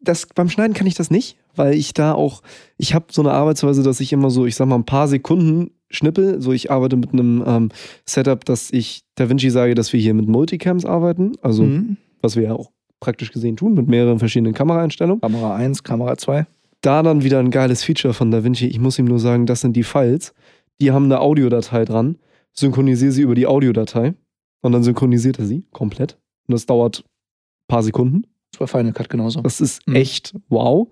das, 0.00 0.26
beim 0.34 0.48
Schneiden 0.48 0.74
kann 0.74 0.86
ich 0.86 0.94
das 0.94 1.10
nicht, 1.10 1.36
weil 1.54 1.74
ich 1.74 1.94
da 1.94 2.12
auch, 2.14 2.42
ich 2.76 2.94
habe 2.94 3.06
so 3.10 3.22
eine 3.22 3.32
Arbeitsweise, 3.32 3.82
dass 3.82 4.00
ich 4.00 4.12
immer 4.12 4.30
so, 4.30 4.46
ich 4.46 4.56
sag 4.56 4.66
mal, 4.66 4.76
ein 4.76 4.84
paar 4.84 5.08
Sekunden 5.08 5.70
schnippel. 5.90 6.40
So, 6.40 6.52
ich 6.52 6.70
arbeite 6.70 6.96
mit 6.96 7.12
einem 7.12 7.42
ähm, 7.46 7.68
Setup, 8.06 8.44
dass 8.44 8.70
ich 8.70 9.02
DaVinci 9.16 9.50
sage, 9.50 9.74
dass 9.74 9.92
wir 9.92 10.00
hier 10.00 10.14
mit 10.14 10.28
Multicams 10.28 10.84
arbeiten. 10.84 11.32
Also, 11.42 11.64
Mhm. 11.64 11.96
was 12.22 12.36
wir 12.36 12.44
ja 12.44 12.52
auch 12.54 12.70
praktisch 13.00 13.32
gesehen 13.32 13.56
tun, 13.56 13.74
mit 13.74 13.88
mehreren 13.88 14.18
verschiedenen 14.18 14.52
Kameraeinstellungen 14.54 15.20
Kamera 15.20 15.56
1, 15.56 15.82
Kamera 15.82 16.16
2. 16.16 16.46
da 16.82 17.02
dann 17.02 17.24
wieder 17.24 17.38
ein 17.40 17.50
geiles 17.50 17.82
Feature 17.82 18.14
von 18.14 18.30
DaVinci. 18.30 18.66
Ich 18.66 18.78
muss 18.78 18.98
ihm 18.98 19.06
nur 19.06 19.18
sagen, 19.18 19.46
das 19.46 19.60
sind 19.62 19.74
die 19.74 19.82
Files. 19.84 20.32
Die 20.80 20.90
haben 20.92 21.06
eine 21.06 21.20
Audiodatei 21.20 21.84
dran. 21.84 22.16
Synchronisiere 22.52 23.12
sie 23.12 23.22
über 23.22 23.34
die 23.34 23.46
Audiodatei. 23.46 24.14
Und 24.62 24.72
dann 24.72 24.82
synchronisiert 24.82 25.38
er 25.38 25.46
sie 25.46 25.64
komplett. 25.72 26.18
Und 26.46 26.52
das 26.52 26.66
dauert 26.66 27.00
ein 27.04 27.68
paar 27.68 27.82
Sekunden. 27.82 28.24
Das 28.52 28.60
war 28.60 28.68
Final 28.68 28.92
Cut 28.92 29.08
genauso. 29.08 29.40
Das 29.40 29.60
ist 29.60 29.86
Mhm. 29.86 29.96
echt 29.96 30.34
wow. 30.48 30.88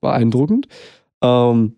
Beeindruckend. 0.00 0.66
Ähm, 1.22 1.76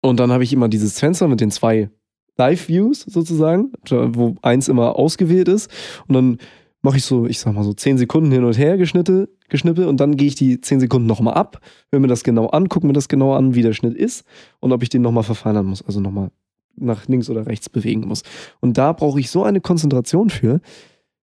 und 0.00 0.20
dann 0.20 0.30
habe 0.32 0.44
ich 0.44 0.52
immer 0.52 0.68
dieses 0.68 0.98
Fenster 0.98 1.28
mit 1.28 1.40
den 1.40 1.50
zwei 1.50 1.90
Live-Views 2.36 3.00
sozusagen, 3.02 3.72
wo 3.90 4.36
eins 4.42 4.68
immer 4.68 4.96
ausgewählt 4.96 5.48
ist. 5.48 5.70
Und 6.06 6.14
dann 6.14 6.38
mache 6.82 6.96
ich 6.98 7.04
so, 7.04 7.26
ich 7.26 7.40
sag 7.40 7.52
mal 7.54 7.64
so 7.64 7.72
10 7.74 7.98
Sekunden 7.98 8.30
hin 8.30 8.44
und 8.44 8.56
her 8.56 8.76
geschnitte, 8.78 9.28
geschnippel 9.48 9.86
und 9.88 9.98
dann 9.98 10.16
gehe 10.16 10.28
ich 10.28 10.36
die 10.36 10.60
10 10.60 10.78
Sekunden 10.78 11.08
nochmal 11.08 11.34
ab, 11.34 11.60
höre 11.90 11.98
mir 11.98 12.06
das 12.06 12.22
genau 12.22 12.46
an, 12.46 12.68
gucke 12.68 12.86
mir 12.86 12.92
das 12.92 13.08
genau 13.08 13.34
an, 13.34 13.56
wie 13.56 13.62
der 13.62 13.72
Schnitt 13.72 13.94
ist 13.96 14.24
und 14.60 14.72
ob 14.72 14.84
ich 14.84 14.88
den 14.88 15.02
nochmal 15.02 15.24
verfeinern 15.24 15.66
muss, 15.66 15.82
also 15.82 15.98
nochmal 15.98 16.30
nach 16.76 17.08
links 17.08 17.28
oder 17.28 17.46
rechts 17.46 17.68
bewegen 17.68 18.02
muss. 18.06 18.22
Und 18.60 18.78
da 18.78 18.92
brauche 18.92 19.18
ich 19.18 19.28
so 19.30 19.42
eine 19.42 19.60
Konzentration 19.60 20.30
für, 20.30 20.60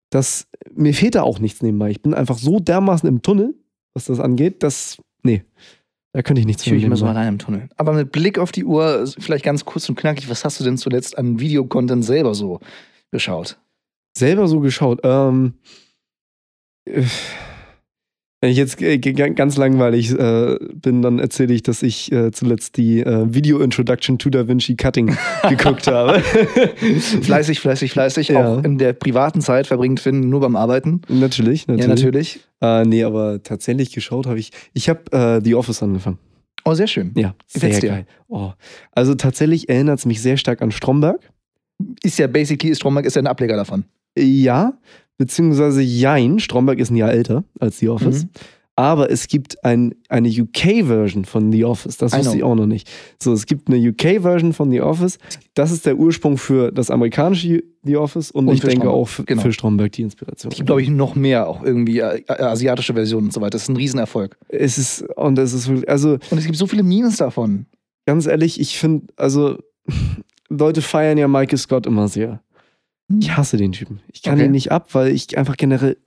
dass 0.09 0.47
mir 0.73 0.93
fehlt 0.93 1.15
da 1.15 1.23
auch 1.23 1.39
nichts 1.39 1.61
nebenbei. 1.61 1.89
Ich 1.89 2.01
bin 2.01 2.13
einfach 2.13 2.37
so 2.37 2.59
dermaßen 2.59 3.07
im 3.07 3.21
Tunnel, 3.21 3.55
was 3.93 4.05
das 4.05 4.19
angeht, 4.19 4.63
dass, 4.63 4.97
nee, 5.23 5.43
da 6.13 6.21
könnte 6.21 6.39
ich 6.39 6.45
nichts 6.45 6.63
Ich 6.63 6.69
fühle 6.69 6.77
mich 6.77 6.85
immer 6.85 6.95
so 6.95 7.05
allein 7.05 7.27
im 7.29 7.39
Tunnel. 7.39 7.69
Aber 7.75 7.93
mit 7.93 8.11
Blick 8.11 8.39
auf 8.39 8.51
die 8.51 8.63
Uhr, 8.65 9.05
vielleicht 9.19 9.43
ganz 9.43 9.65
kurz 9.65 9.89
und 9.89 9.95
knackig, 9.95 10.29
was 10.29 10.45
hast 10.45 10.59
du 10.59 10.63
denn 10.63 10.77
zuletzt 10.77 11.17
an 11.17 11.39
Videocontent 11.39 12.05
selber 12.05 12.35
so 12.35 12.59
geschaut? 13.11 13.57
selber 14.17 14.47
so 14.47 14.59
geschaut. 14.59 15.01
Ähm, 15.03 15.55
äh, 16.85 17.03
wenn 18.41 18.51
ich 18.51 18.57
jetzt 18.57 18.81
äh, 18.81 18.97
ganz 18.99 19.57
langweilig 19.57 20.11
äh, 20.11 20.57
bin, 20.73 21.01
dann 21.01 21.19
erzähle 21.19 21.53
ich, 21.53 21.63
dass 21.63 21.81
ich 21.81 22.11
äh, 22.11 22.31
zuletzt 22.31 22.77
die 22.77 22.99
äh, 22.99 23.33
Video 23.33 23.59
Introduction 23.59 24.19
to 24.19 24.29
Da 24.29 24.47
Vinci 24.47 24.75
Cutting 24.75 25.17
geguckt 25.49 25.87
habe. 25.87 26.19
Fleißig, 27.21 27.59
fleißig, 27.59 27.91
fleißig. 27.91 28.27
Ja. 28.29 28.57
Auch 28.57 28.63
in 28.63 28.77
der 28.77 28.93
privaten 28.93 29.41
Zeit 29.41 29.67
verbringt 29.67 29.99
Finn 29.99 30.29
nur 30.29 30.41
beim 30.41 30.55
Arbeiten. 30.55 31.01
natürlich, 31.07 31.67
natürlich. 31.67 31.81
Ja, 31.81 31.87
natürlich. 31.87 32.39
Äh, 32.61 32.85
nee, 32.85 33.03
aber 33.03 33.41
tatsächlich 33.41 33.91
geschaut 33.93 34.27
habe 34.27 34.39
ich. 34.39 34.51
Ich 34.73 34.89
habe 34.89 35.11
äh, 35.11 35.41
The 35.43 35.55
Office 35.55 35.81
angefangen. 35.81 36.19
Oh, 36.65 36.73
sehr 36.73 36.87
schön. 36.87 37.13
Ja, 37.15 37.35
sehr 37.47 37.79
dir? 37.79 37.89
geil. 37.89 38.05
Oh. 38.27 38.51
Also 38.91 39.15
tatsächlich 39.15 39.69
erinnert 39.69 39.99
es 39.99 40.05
mich 40.05 40.21
sehr 40.21 40.37
stark 40.37 40.61
an 40.61 40.71
Stromberg. 40.71 41.19
Ist 42.03 42.17
ja 42.19 42.27
basically, 42.27 42.75
Stromberg 42.75 43.05
ist 43.05 43.15
ja 43.15 43.21
ein 43.21 43.27
Ableger 43.27 43.55
davon. 43.55 43.85
Ja, 44.17 44.73
beziehungsweise 45.17 45.81
Jein. 45.81 46.39
Stromberg 46.39 46.79
ist 46.79 46.91
ein 46.91 46.95
Jahr 46.95 47.11
älter 47.11 47.43
als 47.59 47.79
The 47.79 47.89
Office. 47.89 48.23
Mhm. 48.23 48.29
Aber 48.77 49.09
es 49.09 49.27
gibt 49.27 49.63
ein, 49.63 49.95
eine 50.09 50.27
UK-Version 50.27 51.23
von 51.23 51.49
The 51.49 51.63
Office. 51.63 51.95
Das 51.95 52.11
wusste 52.11 52.35
ich 52.35 52.43
auch 52.43 52.55
noch 52.55 52.65
nicht. 52.65 52.89
So, 53.23 53.31
es 53.31 53.45
gibt 53.45 53.69
eine 53.69 53.77
UK-Version 53.77 54.51
von 54.51 54.69
The 54.69 54.81
Office. 54.81 55.17
Das 55.53 55.71
ist 55.71 55.85
der 55.85 55.95
Ursprung 55.97 56.37
für 56.37 56.73
das 56.73 56.91
amerikanische 56.91 57.63
The 57.83 57.95
Office 57.95 58.31
und, 58.31 58.49
Und 58.49 58.55
ich 58.55 58.59
denke 58.59 58.75
Stromberg, 58.81 58.93
auch 58.93 59.07
für, 59.07 59.23
genau. 59.23 59.41
für 59.43 59.53
Stromberg 59.53 59.93
die 59.93 60.01
Inspiration. 60.01 60.51
Es 60.51 60.57
gibt, 60.57 60.67
glaube 60.67 60.81
ich, 60.81 60.89
noch 60.89 61.15
mehr, 61.15 61.47
auch 61.47 61.63
irgendwie 61.63 61.99
äh, 61.99 62.21
äh, 62.27 62.33
asiatische 62.33 62.93
Versionen 62.93 63.27
und 63.27 63.33
so 63.33 63.39
weiter. 63.39 63.51
Das 63.51 63.63
ist 63.63 63.69
ein 63.69 63.77
Riesenerfolg. 63.77 64.37
Es 64.49 64.77
ist, 64.77 65.03
und 65.15 65.39
es 65.39 65.53
ist 65.53 65.69
wirklich, 65.69 65.89
also 65.89 66.17
Und 66.29 66.37
es 66.37 66.45
gibt 66.45 66.57
so 66.57 66.67
viele 66.67 66.83
Memes 66.83 67.15
davon. 67.17 67.67
ganz 68.05 68.25
ehrlich, 68.25 68.59
ich 68.59 68.77
finde, 68.77 69.07
also 69.15 69.57
Leute 70.49 70.81
feiern 70.81 71.17
ja 71.17 71.29
Michael 71.29 71.57
Scott 71.57 71.85
immer 71.85 72.09
sehr. 72.09 72.41
Ich 73.19 73.35
hasse 73.37 73.57
den 73.57 73.71
Typen. 73.71 73.99
Ich 74.11 74.21
kann 74.23 74.35
Okay. 74.35 74.45
ihn 74.45 74.51
nicht 74.51 74.71
ab, 74.71 74.89
weil 74.93 75.09
ich 75.09 75.37
einfach 75.37 75.57
generell. 75.57 75.97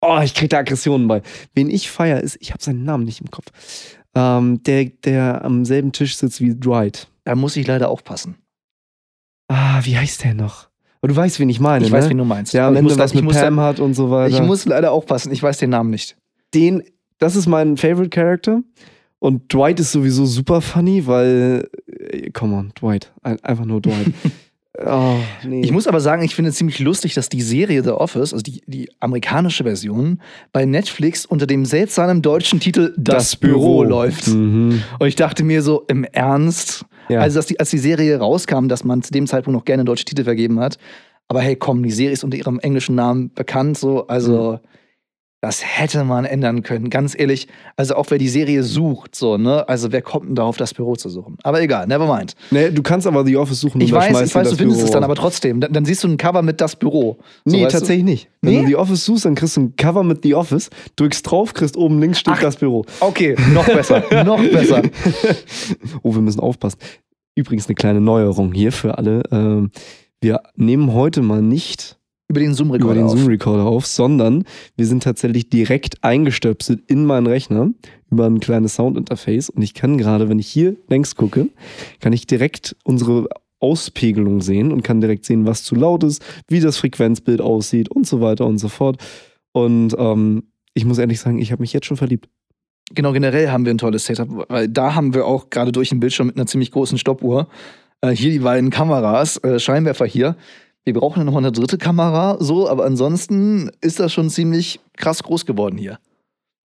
Oh, 0.00 0.20
ich 0.22 0.34
krieg 0.34 0.50
da 0.50 0.58
Aggressionen 0.58 1.08
bei. 1.08 1.22
Wen 1.54 1.68
ich 1.70 1.90
feier, 1.90 2.20
ist, 2.20 2.36
ich 2.40 2.52
habe 2.52 2.62
seinen 2.62 2.84
Namen 2.84 3.04
nicht 3.04 3.20
im 3.20 3.30
Kopf. 3.30 3.46
Ähm, 4.14 4.62
der, 4.62 4.84
der 4.86 5.44
am 5.44 5.64
selben 5.64 5.90
Tisch 5.92 6.16
sitzt 6.16 6.40
wie 6.40 6.54
Dwight. 6.54 7.08
Da 7.24 7.34
muss 7.34 7.56
ich 7.56 7.66
leider 7.66 7.88
aufpassen. 7.88 8.36
Ah, 9.48 9.80
wie 9.84 9.96
heißt 9.96 10.24
der 10.24 10.34
noch? 10.34 10.68
Aber 11.00 11.08
du 11.08 11.16
weißt, 11.16 11.38
wen 11.40 11.48
ich 11.48 11.60
meine, 11.60 11.84
Ich 11.84 11.90
ne? 11.90 11.96
weiß, 11.98 12.08
wen 12.08 12.18
du 12.18 12.24
meinst. 12.24 12.54
der 12.54 12.64
am 12.66 12.76
Ende 12.76 12.90
muss, 12.90 12.98
was 12.98 13.14
mit 13.14 13.28
Pam 13.28 13.60
hat 13.60 13.80
und 13.80 13.94
so 13.94 14.10
weiter. 14.10 14.34
ich 14.34 14.42
muss 14.42 14.64
leider 14.64 14.92
aufpassen. 14.92 15.32
Ich 15.32 15.42
weiß 15.42 15.58
den 15.58 15.70
Namen 15.70 15.90
nicht. 15.90 16.16
den, 16.54 16.82
das 17.18 17.34
ist 17.36 17.46
mein 17.46 17.76
Favorite 17.76 18.10
Character. 18.10 18.62
Und 19.20 19.52
Dwight 19.52 19.80
ist 19.80 19.90
sowieso 19.90 20.26
super 20.26 20.60
funny, 20.60 21.04
weil, 21.06 21.68
äh, 21.88 22.30
come 22.30 22.54
on, 22.56 22.72
Dwight. 22.80 23.12
Ein, 23.22 23.42
einfach 23.42 23.64
nur 23.64 23.80
Dwight. 23.80 24.12
oh, 24.84 25.16
nee. 25.44 25.62
Ich 25.62 25.72
muss 25.72 25.86
aber 25.86 26.00
sagen, 26.00 26.22
ich 26.22 26.34
finde 26.34 26.50
es 26.50 26.56
ziemlich 26.56 26.78
lustig, 26.78 27.14
dass 27.14 27.28
die 27.28 27.42
Serie 27.42 27.82
The 27.82 27.90
Office, 27.90 28.32
also 28.32 28.42
die, 28.42 28.62
die 28.66 28.90
amerikanische 29.00 29.64
Version, 29.64 30.20
bei 30.52 30.64
Netflix 30.64 31.26
unter 31.26 31.46
dem 31.46 31.64
seltsamen 31.64 32.22
deutschen 32.22 32.60
Titel 32.60 32.94
Das, 32.96 33.36
Büro, 33.36 33.82
läuft. 33.82 34.28
Mhm. 34.28 34.82
Und 34.98 35.06
ich 35.06 35.16
dachte 35.16 35.44
mir 35.44 35.62
so, 35.62 35.84
im 35.88 36.04
Ernst? 36.04 36.84
Ja. 37.08 37.20
Also, 37.20 37.38
dass 37.38 37.46
die, 37.46 37.58
als 37.58 37.70
die 37.70 37.78
Serie 37.78 38.18
rauskam, 38.18 38.68
dass 38.68 38.84
man 38.84 39.02
zu 39.02 39.12
dem 39.12 39.26
Zeitpunkt 39.26 39.56
noch 39.56 39.64
gerne 39.64 39.84
deutsche 39.84 40.04
Titel 40.04 40.24
vergeben 40.24 40.60
hat. 40.60 40.78
Aber 41.28 41.40
hey, 41.40 41.56
komm, 41.56 41.82
die 41.82 41.90
Serie 41.90 42.12
ist 42.12 42.24
unter 42.24 42.36
ihrem 42.36 42.58
englischen 42.60 42.94
Namen 42.94 43.32
bekannt, 43.34 43.78
so. 43.78 44.06
Also, 44.06 44.60
das 45.40 45.62
hätte 45.64 46.02
man 46.02 46.24
ändern 46.24 46.64
können. 46.64 46.90
Ganz 46.90 47.16
ehrlich, 47.16 47.46
also 47.76 47.94
auch 47.94 48.06
wer 48.08 48.18
die 48.18 48.28
Serie 48.28 48.64
sucht, 48.64 49.14
so, 49.14 49.36
ne? 49.38 49.68
Also, 49.68 49.92
wer 49.92 50.02
kommt 50.02 50.26
denn 50.28 50.34
darauf, 50.34 50.56
das 50.56 50.74
Büro 50.74 50.96
zu 50.96 51.08
suchen? 51.08 51.36
Aber 51.44 51.60
egal, 51.62 51.86
never 51.86 52.12
mind. 52.12 52.34
Nee, 52.50 52.70
du 52.70 52.82
kannst 52.82 53.06
aber 53.06 53.24
The 53.24 53.36
Office 53.36 53.60
suchen 53.60 53.80
Ich 53.80 53.92
weiß, 53.92 54.08
ich 54.20 54.34
weiß, 54.34 54.50
du 54.50 54.56
findest 54.56 54.78
Büro 54.80 54.86
es 54.86 54.90
dann, 54.90 55.04
aber 55.04 55.14
trotzdem. 55.14 55.60
Dann, 55.60 55.72
dann 55.72 55.84
siehst 55.84 56.02
du 56.02 56.08
ein 56.08 56.16
Cover 56.16 56.42
mit 56.42 56.60
das 56.60 56.74
Büro. 56.74 57.18
So, 57.44 57.56
Nee, 57.56 57.64
weißt 57.64 57.74
du? 57.74 57.78
tatsächlich 57.78 58.04
nicht. 58.04 58.28
Wenn 58.42 58.54
Nee? 58.54 58.60
du 58.62 58.66
The 58.66 58.76
Office 58.76 59.04
suchst, 59.04 59.24
dann 59.26 59.34
kriegst 59.36 59.56
du 59.56 59.60
ein 59.60 59.76
Cover 59.76 60.02
mit 60.02 60.24
The 60.24 60.34
Office, 60.34 60.70
drückst 60.96 61.30
drauf, 61.30 61.54
kriegst 61.54 61.76
oben 61.76 62.00
links 62.00 62.18
steht 62.18 62.34
Ach. 62.36 62.40
das 62.40 62.56
Büro. 62.56 62.84
Okay, 63.00 63.36
noch 63.54 63.66
besser, 63.66 64.02
noch 64.24 64.42
besser. 64.42 64.82
Oh, 66.02 66.14
wir 66.14 66.20
müssen 66.22 66.40
aufpassen. 66.40 66.78
Übrigens 67.36 67.66
eine 67.68 67.74
kleine 67.76 68.00
Neuerung 68.00 68.52
hier 68.52 68.72
für 68.72 68.98
alle. 68.98 69.22
Ähm, 69.30 69.70
wir 70.20 70.40
nehmen 70.56 70.92
heute 70.94 71.22
mal 71.22 71.42
nicht 71.42 71.97
Über 72.28 72.40
den 72.40 72.54
den 72.94 73.04
auf. 73.04 73.12
Zoom-Recorder 73.12 73.64
auf, 73.64 73.86
sondern 73.86 74.44
wir 74.76 74.86
sind 74.86 75.02
tatsächlich 75.02 75.48
direkt 75.48 76.04
eingestöpselt 76.04 76.82
in 76.86 77.06
meinen 77.06 77.26
Rechner 77.26 77.70
über 78.10 78.26
ein 78.26 78.40
kleines 78.40 78.74
Soundinterface 78.74 79.48
und 79.50 79.62
ich 79.62 79.74
kann 79.74 79.98
gerade, 79.98 80.28
wenn 80.28 80.38
ich 80.38 80.48
hier 80.48 80.76
längs 80.88 81.16
gucke, 81.16 81.48
kann 82.00 82.12
ich 82.12 82.26
direkt 82.26 82.76
unsere 82.84 83.28
Auspegelung 83.60 84.40
sehen 84.40 84.72
und 84.72 84.82
kann 84.82 85.00
direkt 85.00 85.24
sehen, 85.24 85.46
was 85.46 85.64
zu 85.64 85.74
laut 85.74 86.04
ist, 86.04 86.24
wie 86.48 86.60
das 86.60 86.76
Frequenzbild 86.76 87.40
aussieht 87.40 87.88
und 87.90 88.06
so 88.06 88.20
weiter 88.20 88.46
und 88.46 88.58
so 88.58 88.68
fort. 88.68 89.02
Und 89.52 89.96
ähm, 89.98 90.44
ich 90.74 90.84
muss 90.84 90.98
ehrlich 90.98 91.20
sagen, 91.20 91.38
ich 91.38 91.50
habe 91.50 91.62
mich 91.62 91.72
jetzt 91.72 91.86
schon 91.86 91.96
verliebt. 91.96 92.28
Genau, 92.94 93.12
generell 93.12 93.50
haben 93.50 93.64
wir 93.64 93.74
ein 93.74 93.78
tolles 93.78 94.06
Setup, 94.06 94.46
weil 94.48 94.68
da 94.68 94.94
haben 94.94 95.12
wir 95.12 95.26
auch 95.26 95.50
gerade 95.50 95.72
durch 95.72 95.90
den 95.90 96.00
Bildschirm 96.00 96.28
mit 96.28 96.36
einer 96.36 96.46
ziemlich 96.46 96.70
großen 96.70 96.98
Stoppuhr. 96.98 97.48
Äh, 98.00 98.10
hier 98.10 98.30
die 98.30 98.38
beiden 98.38 98.70
Kameras, 98.70 99.36
äh, 99.38 99.58
Scheinwerfer 99.58 100.06
hier. 100.06 100.36
Wir 100.84 100.94
brauchen 100.94 101.24
noch 101.24 101.32
mal 101.32 101.38
eine 101.38 101.52
dritte 101.52 101.78
Kamera, 101.78 102.36
so, 102.40 102.68
aber 102.68 102.84
ansonsten 102.84 103.70
ist 103.80 104.00
das 104.00 104.12
schon 104.12 104.30
ziemlich 104.30 104.80
krass 104.96 105.22
groß 105.22 105.44
geworden 105.44 105.76
hier. 105.76 105.98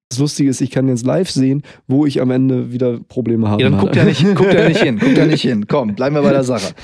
Das 0.10 0.20
Lustige 0.20 0.50
ist, 0.50 0.62
ich 0.62 0.72
kann 0.72 0.88
jetzt 0.88 1.06
live 1.06 1.30
sehen, 1.30 1.64
wo 1.88 2.06
ich 2.06 2.22
am 2.22 2.32
Ende 2.32 2.72
wieder 2.72 3.00
Probleme 3.00 3.50
habe. 3.50 3.64
Ja, 3.64 3.70
dann 3.70 3.80
guckt 3.80 3.96
ja 3.96 4.04
nicht, 4.04 4.24
guckt 4.36 4.54
ja 4.54 4.68
nicht 4.68 4.82
hin, 4.82 5.00
guckt 5.00 5.18
ja 5.18 5.26
nicht 5.26 5.42
hin. 5.42 5.68
Komm, 5.68 5.96
bleiben 5.96 6.16
wir 6.16 6.22
bei 6.22 6.32
der 6.32 6.44
Sache. 6.44 6.74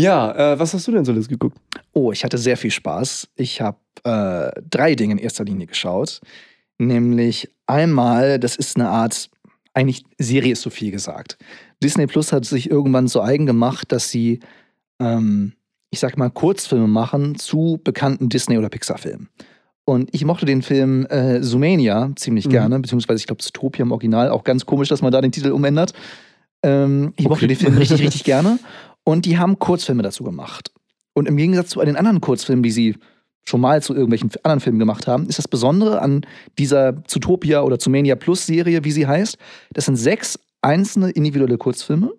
Ja, 0.00 0.54
äh, 0.54 0.58
was 0.58 0.72
hast 0.72 0.88
du 0.88 0.92
denn 0.92 1.04
so 1.04 1.12
alles 1.12 1.28
geguckt? 1.28 1.58
Oh, 1.92 2.10
ich 2.10 2.24
hatte 2.24 2.38
sehr 2.38 2.56
viel 2.56 2.70
Spaß. 2.70 3.28
Ich 3.36 3.60
habe 3.60 3.76
äh, 4.04 4.50
drei 4.70 4.94
Dinge 4.94 5.12
in 5.12 5.18
erster 5.18 5.44
Linie 5.44 5.66
geschaut. 5.66 6.22
Nämlich 6.78 7.50
einmal, 7.66 8.38
das 8.38 8.56
ist 8.56 8.76
eine 8.76 8.88
Art, 8.88 9.28
eigentlich 9.74 10.04
Serie 10.16 10.52
ist 10.52 10.62
so 10.62 10.70
viel 10.70 10.90
gesagt. 10.90 11.36
Disney 11.82 12.06
Plus 12.06 12.32
hat 12.32 12.44
sich 12.44 12.70
irgendwann 12.70 13.08
so 13.08 13.22
eigen 13.22 13.46
gemacht, 13.46 13.90
dass 13.92 14.10
sie, 14.10 14.40
ähm, 15.00 15.52
ich 15.90 15.98
sag 16.00 16.16
mal, 16.18 16.30
Kurzfilme 16.30 16.86
machen 16.86 17.36
zu 17.36 17.80
bekannten 17.82 18.28
Disney- 18.28 18.58
oder 18.58 18.68
Pixar-Filmen. 18.68 19.28
Und 19.84 20.10
ich 20.14 20.24
mochte 20.24 20.46
den 20.46 20.62
Film 20.62 21.06
äh, 21.10 21.40
Zoomania 21.40 22.10
ziemlich 22.16 22.46
Mhm. 22.46 22.50
gerne, 22.50 22.78
beziehungsweise 22.80 23.18
ich 23.18 23.26
glaube 23.26 23.42
Zootopia 23.42 23.82
im 23.84 23.92
Original. 23.92 24.30
Auch 24.30 24.44
ganz 24.44 24.66
komisch, 24.66 24.88
dass 24.88 25.02
man 25.02 25.10
da 25.10 25.20
den 25.20 25.32
Titel 25.32 25.50
umändert. 25.52 25.92
Ähm, 26.62 27.12
ich 27.16 27.24
mochte 27.28 27.46
Okay. 27.46 27.54
den 27.54 27.56
Film 27.56 27.76
richtig, 27.78 28.00
richtig 28.02 28.24
gerne. 28.24 28.58
Und 29.04 29.24
die 29.24 29.38
haben 29.38 29.58
Kurzfilme 29.58 30.02
dazu 30.02 30.22
gemacht. 30.22 30.70
Und 31.14 31.26
im 31.26 31.36
Gegensatz 31.36 31.70
zu 31.70 31.80
den 31.80 31.96
anderen 31.96 32.20
Kurzfilmen, 32.20 32.62
die 32.62 32.70
sie 32.70 32.96
schon 33.44 33.60
mal 33.62 33.82
zu 33.82 33.94
irgendwelchen 33.94 34.30
anderen 34.44 34.60
Filmen 34.60 34.78
gemacht 34.78 35.06
haben, 35.08 35.26
ist 35.26 35.38
das 35.38 35.48
Besondere 35.48 36.00
an 36.02 36.24
dieser 36.58 37.02
Zootopia 37.06 37.62
oder 37.62 37.78
Zoomania 37.78 38.14
Plus 38.14 38.46
Serie, 38.46 38.84
wie 38.84 38.92
sie 38.92 39.06
heißt, 39.06 39.38
das 39.72 39.86
sind 39.86 39.96
sechs 39.96 40.38
einzelne 40.62 41.10
individuelle 41.10 41.58
Kurzfilme, 41.58 42.12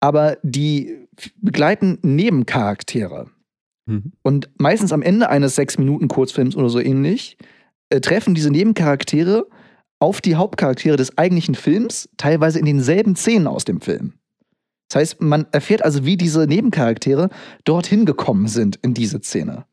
aber 0.00 0.38
die 0.42 1.08
begleiten 1.36 1.98
Nebencharaktere. 2.02 3.30
Mhm. 3.86 4.12
Und 4.22 4.50
meistens 4.58 4.92
am 4.92 5.02
Ende 5.02 5.28
eines 5.28 5.54
sechs 5.54 5.78
Minuten 5.78 6.08
Kurzfilms 6.08 6.56
oder 6.56 6.68
so 6.68 6.80
ähnlich 6.80 7.36
äh, 7.88 8.00
treffen 8.00 8.34
diese 8.34 8.50
Nebencharaktere 8.50 9.46
auf 9.98 10.20
die 10.20 10.36
Hauptcharaktere 10.36 10.96
des 10.96 11.18
eigentlichen 11.18 11.54
Films, 11.54 12.08
teilweise 12.16 12.58
in 12.58 12.66
denselben 12.66 13.16
Szenen 13.16 13.48
aus 13.48 13.64
dem 13.64 13.80
Film. 13.80 14.14
Das 14.88 15.00
heißt, 15.00 15.20
man 15.20 15.46
erfährt 15.52 15.84
also, 15.84 16.04
wie 16.04 16.16
diese 16.16 16.46
Nebencharaktere 16.46 17.30
dorthin 17.64 18.06
gekommen 18.06 18.46
sind 18.46 18.76
in 18.76 18.94
diese 18.94 19.20
Szene. 19.20 19.66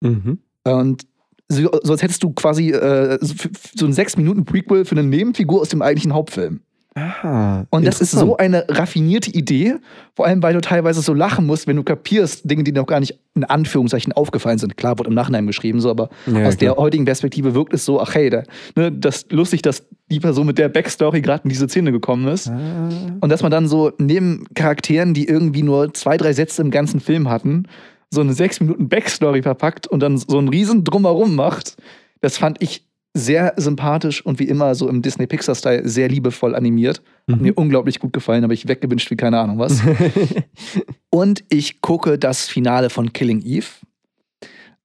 Mhm. 0.00 0.40
Und 0.64 1.06
so, 1.48 1.70
so 1.82 1.92
als 1.92 2.02
hättest 2.02 2.22
du 2.22 2.32
quasi 2.32 2.72
äh, 2.72 3.18
so, 3.20 3.34
so 3.74 3.86
ein 3.86 3.92
sechs 3.92 4.16
Minuten 4.16 4.44
Prequel 4.44 4.84
für 4.84 4.96
eine 4.96 5.04
Nebenfigur 5.04 5.60
aus 5.60 5.68
dem 5.68 5.80
eigentlichen 5.80 6.12
Hauptfilm. 6.12 6.60
Ah, 6.98 7.64
Und 7.68 7.86
das 7.86 8.00
ist 8.00 8.12
so 8.12 8.38
eine 8.38 8.64
raffinierte 8.70 9.30
Idee, 9.30 9.74
vor 10.14 10.24
allem 10.24 10.42
weil 10.42 10.54
du 10.54 10.62
teilweise 10.62 11.02
so 11.02 11.12
lachen 11.12 11.44
musst, 11.44 11.66
wenn 11.66 11.76
du 11.76 11.82
kapierst, 11.82 12.50
Dinge, 12.50 12.64
die 12.64 12.72
noch 12.72 12.86
gar 12.86 13.00
nicht 13.00 13.18
in 13.34 13.44
Anführungszeichen 13.44 14.14
aufgefallen 14.14 14.56
sind. 14.56 14.78
Klar, 14.78 14.96
wird 14.96 15.06
im 15.06 15.12
Nachhinein 15.12 15.46
geschrieben, 15.46 15.82
so, 15.82 15.90
aber 15.90 16.08
Ja, 16.26 16.46
aus 16.46 16.56
der 16.56 16.72
klar. 16.72 16.82
heutigen 16.84 17.04
Perspektive 17.04 17.54
wirkt 17.54 17.74
es 17.74 17.84
so, 17.84 18.00
ach 18.00 18.14
hey, 18.14 18.30
da, 18.30 18.44
ne, 18.76 18.90
das 18.90 19.26
lustig, 19.30 19.60
dass 19.60 19.84
die 20.10 20.20
Person 20.20 20.46
mit 20.46 20.56
der 20.56 20.70
Backstory 20.70 21.20
gerade 21.20 21.44
in 21.44 21.50
diese 21.50 21.68
Szene 21.68 21.92
gekommen 21.92 22.28
ist. 22.28 22.48
Ah. 22.48 22.88
Und 23.20 23.28
dass 23.28 23.42
man 23.42 23.50
dann 23.50 23.68
so 23.68 23.92
neben 23.98 24.46
Charakteren, 24.54 25.12
die 25.12 25.28
irgendwie 25.28 25.62
nur 25.62 25.92
zwei, 25.92 26.16
drei 26.16 26.32
Sätze 26.32 26.62
im 26.62 26.70
ganzen 26.70 27.00
Film 27.00 27.28
hatten, 27.28 27.64
so 28.08 28.22
eine 28.22 28.32
sechs 28.32 28.58
Minuten 28.60 28.88
Backstory 28.88 29.42
verpackt 29.42 29.86
und 29.86 30.00
dann 30.00 30.16
so 30.16 30.38
einen 30.38 30.48
riesen 30.48 30.82
Drumherum 30.82 31.34
macht, 31.34 31.76
das 32.22 32.38
fand 32.38 32.62
ich 32.62 32.86
sehr 33.16 33.54
sympathisch 33.56 34.24
und 34.24 34.38
wie 34.38 34.44
immer 34.48 34.74
so 34.74 34.88
im 34.88 35.02
Disney-Pixar-Style 35.02 35.88
sehr 35.88 36.08
liebevoll 36.08 36.54
animiert. 36.54 37.02
Hat 37.30 37.36
Mhm. 37.38 37.42
mir 37.42 37.54
unglaublich 37.56 37.98
gut 37.98 38.12
gefallen, 38.12 38.42
habe 38.42 38.54
ich 38.54 38.68
weggewünscht 38.68 39.10
wie 39.10 39.16
keine 39.16 39.38
Ahnung 39.40 39.58
was. 39.58 39.80
und 41.10 41.44
ich 41.48 41.80
gucke 41.80 42.18
das 42.18 42.48
Finale 42.48 42.90
von 42.90 43.12
Killing 43.12 43.42
Eve. 43.42 43.66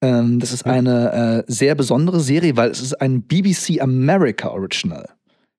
Ähm, 0.01 0.39
das 0.39 0.51
ist 0.51 0.65
eine 0.65 1.43
äh, 1.47 1.51
sehr 1.51 1.75
besondere 1.75 2.19
Serie, 2.19 2.57
weil 2.57 2.71
es 2.71 2.81
ist 2.81 2.99
ein 3.01 3.21
BBC 3.21 3.81
America 3.81 4.49
Original. 4.49 5.07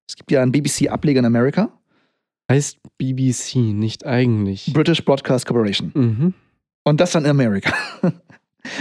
Es 0.09 0.17
gibt 0.17 0.31
ja 0.33 0.43
einen 0.43 0.51
BBC-Ableger 0.53 1.21
in 1.21 1.27
Amerika, 1.27 1.71
heißt 2.51 2.79
BBC, 2.99 3.57
nicht 3.73 4.05
eigentlich. 4.05 4.73
British 4.73 5.05
Broadcast 5.05 5.47
Corporation. 5.47 5.93
Mhm. 5.95 6.35
Und 6.85 7.01
das 7.01 7.13
dann 7.13 7.25
in 7.25 7.31
Amerika. 7.31 7.73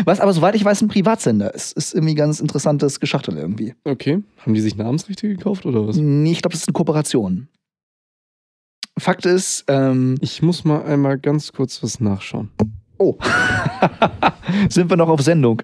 Was 0.05 0.19
aber, 0.19 0.31
soweit 0.33 0.55
ich 0.55 0.63
weiß, 0.63 0.81
ein 0.81 0.87
Privatsender 0.87 1.53
ist. 1.53 1.73
Ist 1.73 1.93
irgendwie 1.93 2.15
ganz 2.15 2.39
interessantes 2.39 2.99
Geschachtel 2.99 3.37
irgendwie. 3.37 3.75
Okay. 3.83 4.23
Haben 4.37 4.53
die 4.53 4.61
sich 4.61 4.75
Namensrechte 4.75 5.27
gekauft 5.27 5.65
oder 5.65 5.87
was? 5.87 5.95
Nee, 5.97 6.31
ich 6.31 6.41
glaube, 6.41 6.53
das 6.53 6.61
ist 6.61 6.67
eine 6.67 6.73
Kooperation. 6.73 7.47
Fakt 8.97 9.25
ist, 9.25 9.63
ähm, 9.67 10.17
Ich 10.21 10.41
muss 10.41 10.63
mal 10.63 10.83
einmal 10.83 11.17
ganz 11.17 11.51
kurz 11.51 11.81
was 11.81 11.99
nachschauen. 11.99 12.51
oh, 12.97 13.17
sind 14.69 14.89
wir 14.89 14.97
noch 14.97 15.09
auf 15.09 15.21
Sendung? 15.21 15.61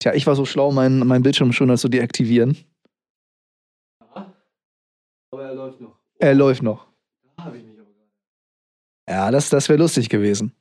Tja, 0.00 0.14
ich 0.14 0.26
war 0.26 0.36
so 0.36 0.44
schlau, 0.44 0.70
meinen 0.70 1.04
mein 1.06 1.22
Bildschirm 1.22 1.52
schon 1.52 1.76
zu 1.76 1.88
deaktivieren. 1.88 2.56
Aber 4.10 5.44
er 5.44 5.54
läuft 5.54 5.80
noch. 5.80 5.98
Er 6.20 6.34
läuft 6.34 6.62
noch. 6.62 6.86
Da 7.36 7.44
habe 7.44 7.58
ich 7.58 7.64
mich 7.64 7.78
aber 7.78 7.88
Ja, 9.08 9.30
das, 9.30 9.48
das 9.48 9.68
wäre 9.68 9.78
lustig 9.78 10.08
gewesen. 10.08 10.52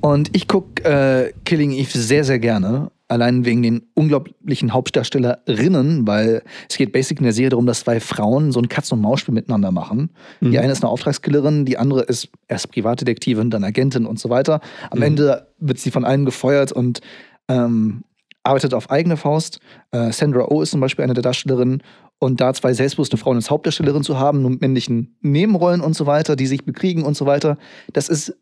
Und 0.00 0.36
ich 0.36 0.46
gucke 0.46 0.84
äh, 0.84 1.32
Killing 1.44 1.72
Eve 1.72 1.98
sehr, 1.98 2.24
sehr 2.24 2.38
gerne. 2.38 2.90
Allein 3.08 3.44
wegen 3.44 3.62
den 3.62 3.82
unglaublichen 3.94 4.72
Hauptdarstellerinnen, 4.72 6.06
weil 6.06 6.42
es 6.68 6.76
geht 6.76 6.92
basic 6.92 7.18
in 7.18 7.24
der 7.24 7.32
Serie 7.32 7.50
darum, 7.50 7.66
dass 7.66 7.80
zwei 7.80 8.00
Frauen 8.00 8.50
so 8.50 8.60
ein 8.60 8.68
Katz-und-Maus-Spiel 8.68 9.34
miteinander 9.34 9.70
machen. 9.70 10.10
Mhm. 10.40 10.50
Die 10.52 10.58
eine 10.58 10.72
ist 10.72 10.82
eine 10.82 10.90
Auftragskillerin, 10.90 11.64
die 11.64 11.76
andere 11.76 12.02
ist 12.02 12.28
erst 12.48 12.70
Privatdetektivin, 12.72 13.50
dann 13.50 13.62
Agentin 13.62 14.06
und 14.06 14.18
so 14.18 14.30
weiter. 14.30 14.60
Am 14.90 14.98
Mhm. 14.98 15.04
Ende 15.04 15.48
wird 15.58 15.78
sie 15.78 15.90
von 15.90 16.04
allen 16.04 16.24
gefeuert 16.24 16.72
und 16.72 17.00
ähm, 17.48 18.04
arbeitet 18.42 18.74
auf 18.74 18.90
eigene 18.90 19.16
Faust. 19.16 19.60
Äh, 19.90 20.12
Sandra 20.12 20.46
Oh 20.48 20.62
ist 20.62 20.70
zum 20.70 20.80
Beispiel 20.80 21.04
eine 21.04 21.14
der 21.14 21.22
Darstellerinnen. 21.22 21.82
Und 22.18 22.40
da 22.40 22.54
zwei 22.54 22.72
selbstbewusste 22.72 23.16
Frauen 23.16 23.36
als 23.36 23.50
Hauptdarstellerin 23.50 24.02
zu 24.02 24.18
haben, 24.18 24.40
nur 24.40 24.50
mit 24.52 24.60
männlichen 24.60 25.16
Nebenrollen 25.20 25.80
und 25.80 25.94
so 25.94 26.06
weiter, 26.06 26.36
die 26.36 26.46
sich 26.46 26.64
bekriegen 26.64 27.02
und 27.02 27.16
so 27.16 27.26
weiter, 27.26 27.58
das 27.92 28.08
ist 28.08 28.34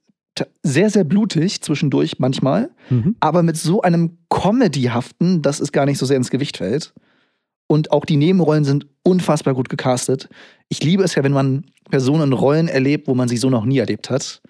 sehr, 0.62 0.88
sehr 0.88 1.04
blutig 1.04 1.60
zwischendurch 1.62 2.18
manchmal, 2.18 2.70
Mhm. 2.90 3.16
aber 3.20 3.42
mit 3.42 3.56
so 3.56 3.82
einem 3.82 4.18
Comedy-haften, 4.30 5.42
dass 5.42 5.60
es 5.60 5.72
gar 5.72 5.84
nicht 5.86 5.98
so 5.98 6.06
sehr 6.06 6.16
ins 6.16 6.30
Gewicht 6.30 6.58
fällt. 6.58 6.94
Und 7.66 7.90
auch 7.92 8.04
die 8.04 8.16
Nebenrollen 8.16 8.64
sind 8.64 8.86
unfassbar 9.02 9.54
gut 9.54 9.68
gecastet. 9.68 10.28
Ich 10.68 10.82
liebe 10.82 11.02
es 11.02 11.14
ja, 11.14 11.24
wenn 11.24 11.32
man 11.32 11.64
Personen 11.90 12.32
Rollen 12.32 12.68
erlebt, 12.68 13.08
wo 13.08 13.14
man 13.14 13.28
sie 13.28 13.36
so 13.36 13.50
noch 13.50 13.64
nie 13.64 13.78
erlebt 13.78 14.10
hat. 14.10 14.40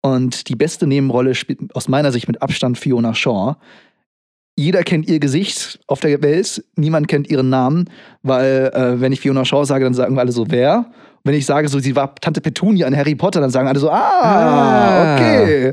Und 0.00 0.48
die 0.48 0.56
beste 0.56 0.86
Nebenrolle 0.86 1.34
spielt 1.34 1.74
aus 1.74 1.88
meiner 1.88 2.12
Sicht 2.12 2.26
mit 2.28 2.42
Abstand 2.42 2.76
Fiona 2.78 3.14
Shaw. 3.14 3.56
Jeder 4.56 4.82
kennt 4.82 5.08
ihr 5.08 5.18
Gesicht 5.18 5.80
auf 5.86 6.00
der 6.00 6.22
Welt, 6.22 6.62
niemand 6.76 7.08
kennt 7.08 7.28
ihren 7.30 7.48
Namen, 7.48 7.88
weil 8.22 8.70
äh, 8.74 9.00
wenn 9.00 9.12
ich 9.12 9.20
Fiona 9.20 9.44
Shaw 9.44 9.64
sage, 9.64 9.84
dann 9.84 9.94
sagen 9.94 10.14
wir 10.14 10.20
alle 10.20 10.32
so, 10.32 10.46
wer? 10.50 10.90
Wenn 11.24 11.34
ich 11.34 11.46
sage, 11.46 11.68
so, 11.68 11.78
sie 11.78 11.94
war 11.96 12.14
Tante 12.16 12.40
Petunia 12.40 12.86
in 12.86 12.96
Harry 12.96 13.14
Potter, 13.14 13.40
dann 13.40 13.50
sagen 13.50 13.68
alle 13.68 13.78
so, 13.78 13.88
ah, 13.88 14.20
Ah. 14.22 15.14
okay. 15.14 15.72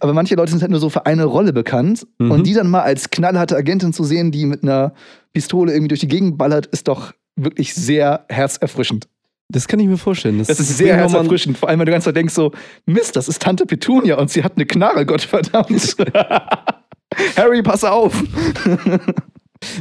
Aber 0.00 0.14
manche 0.14 0.36
Leute 0.36 0.52
sind 0.52 0.62
halt 0.62 0.70
nur 0.70 0.80
so 0.80 0.88
für 0.88 1.04
eine 1.04 1.24
Rolle 1.24 1.52
bekannt. 1.52 2.06
Mhm. 2.18 2.30
Und 2.30 2.46
die 2.46 2.54
dann 2.54 2.70
mal 2.70 2.82
als 2.82 3.10
knallharte 3.10 3.56
Agentin 3.56 3.92
zu 3.92 4.04
sehen, 4.04 4.30
die 4.30 4.46
mit 4.46 4.62
einer 4.62 4.94
Pistole 5.32 5.72
irgendwie 5.72 5.88
durch 5.88 6.00
die 6.00 6.08
Gegend 6.08 6.38
ballert, 6.38 6.66
ist 6.66 6.86
doch 6.88 7.12
wirklich 7.36 7.74
sehr 7.74 8.24
herzerfrischend. 8.28 9.08
Das 9.48 9.68
kann 9.68 9.80
ich 9.80 9.88
mir 9.88 9.98
vorstellen. 9.98 10.38
Das 10.38 10.48
ist 10.48 10.78
sehr 10.78 10.96
herzerfrischend. 10.96 11.58
Vor 11.58 11.68
allem, 11.68 11.80
wenn 11.80 11.86
du 11.86 11.90
die 11.90 11.94
ganze 11.94 12.06
Zeit 12.06 12.16
denkst 12.16 12.32
so, 12.34 12.52
Mist, 12.86 13.16
das 13.16 13.28
ist 13.28 13.42
Tante 13.42 13.66
Petunia 13.66 14.16
und 14.16 14.30
sie 14.30 14.42
hat 14.44 14.52
eine 14.56 14.64
Knarre, 14.64 15.04
Gottverdammt. 15.04 15.68
Harry, 17.36 17.62
pass 17.62 17.84
auf. 17.84 18.22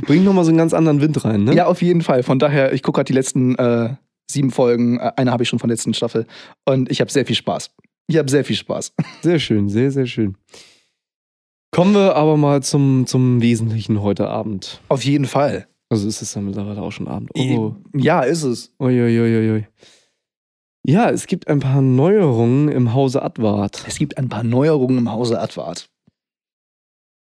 Bringt 0.05 0.23
nochmal 0.25 0.43
so 0.45 0.49
einen 0.49 0.57
ganz 0.57 0.73
anderen 0.73 1.01
Wind 1.01 1.23
rein, 1.25 1.43
ne? 1.43 1.55
Ja, 1.55 1.65
auf 1.67 1.81
jeden 1.81 2.01
Fall. 2.01 2.23
Von 2.23 2.39
daher, 2.39 2.73
ich 2.73 2.83
gucke 2.83 2.97
gerade 2.97 3.07
die 3.07 3.13
letzten 3.13 3.55
äh, 3.55 3.95
sieben 4.29 4.51
Folgen. 4.51 4.99
Äh, 4.99 5.11
Eine 5.17 5.31
habe 5.31 5.43
ich 5.43 5.49
schon 5.49 5.59
von 5.59 5.67
der 5.67 5.75
letzten 5.75 5.93
Staffel. 5.93 6.25
Und 6.65 6.89
ich 6.91 7.01
habe 7.01 7.11
sehr 7.11 7.25
viel 7.25 7.35
Spaß. 7.35 7.71
Ich 8.07 8.17
habe 8.17 8.29
sehr 8.29 8.45
viel 8.45 8.55
Spaß. 8.55 8.93
Sehr 9.21 9.39
schön, 9.39 9.69
sehr, 9.69 9.91
sehr 9.91 10.05
schön. 10.05 10.37
Kommen 11.71 11.95
wir 11.95 12.15
aber 12.15 12.37
mal 12.37 12.61
zum, 12.61 13.07
zum 13.07 13.41
Wesentlichen 13.41 14.01
heute 14.01 14.27
Abend. 14.27 14.79
Auf 14.89 15.03
jeden 15.03 15.25
Fall. 15.25 15.67
Also 15.89 16.07
ist 16.07 16.21
es 16.21 16.33
ja 16.33 16.41
mittlerweile 16.41 16.81
auch 16.81 16.91
schon 16.91 17.07
Abend. 17.07 17.31
Oh. 17.35 17.75
Ja, 17.95 18.21
ist 18.21 18.43
es. 18.43 18.73
Uiuiuiui. 18.79 19.67
Ja, 20.85 21.09
es 21.09 21.27
gibt 21.27 21.47
ein 21.47 21.59
paar 21.59 21.81
Neuerungen 21.81 22.67
im 22.67 22.93
Hause 22.93 23.21
Advart. 23.21 23.85
Es 23.87 23.97
gibt 23.97 24.17
ein 24.17 24.27
paar 24.27 24.43
Neuerungen 24.43 24.97
im 24.97 25.11
Hause 25.11 25.39
Advart. 25.39 25.89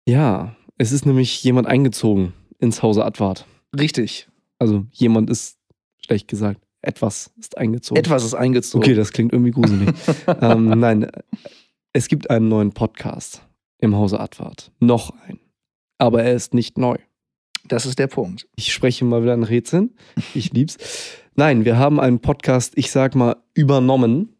Ja, 0.09 0.57
es 0.79 0.91
ist 0.91 1.05
nämlich 1.05 1.45
jemand 1.45 1.67
eingezogen 1.67 2.33
ins 2.59 2.83
Hause 2.83 3.05
Advart. 3.05 3.45
Richtig. 3.79 4.27
Also 4.59 4.87
jemand 4.91 5.29
ist, 5.29 5.59
schlecht 5.99 6.29
gesagt, 6.29 6.63
etwas 6.81 7.31
ist 7.39 7.59
eingezogen. 7.59 7.99
Etwas 8.01 8.25
ist 8.25 8.33
eingezogen. 8.33 8.83
Okay, 8.83 8.95
das 8.95 9.13
klingt 9.13 9.35
irgendwie 9.35 9.51
gruselig. 9.51 9.95
ähm, 10.41 10.71
nein, 10.81 11.11
es 11.93 12.09
gibt 12.09 12.31
einen 12.31 12.49
neuen 12.49 12.73
Podcast 12.73 13.47
im 13.81 13.95
Hause 13.97 14.19
Advart. 14.19 14.73
Noch 14.81 15.13
ein. 15.27 15.41
Aber 15.99 16.23
er 16.23 16.33
ist 16.33 16.55
nicht 16.55 16.79
neu. 16.79 16.97
Das 17.67 17.85
ist 17.85 17.99
der 17.99 18.07
Punkt. 18.07 18.49
Ich 18.57 18.73
spreche 18.73 19.05
mal 19.05 19.23
wieder 19.23 19.35
in 19.35 19.43
Rätseln. 19.43 19.95
Ich 20.35 20.55
lieb's. 20.55 20.79
Nein, 21.35 21.67
wir 21.67 21.77
haben 21.77 22.01
einen 22.01 22.21
Podcast, 22.21 22.73
ich 22.77 22.91
sag 22.91 23.15
mal, 23.15 23.37
übernommen. 23.53 24.38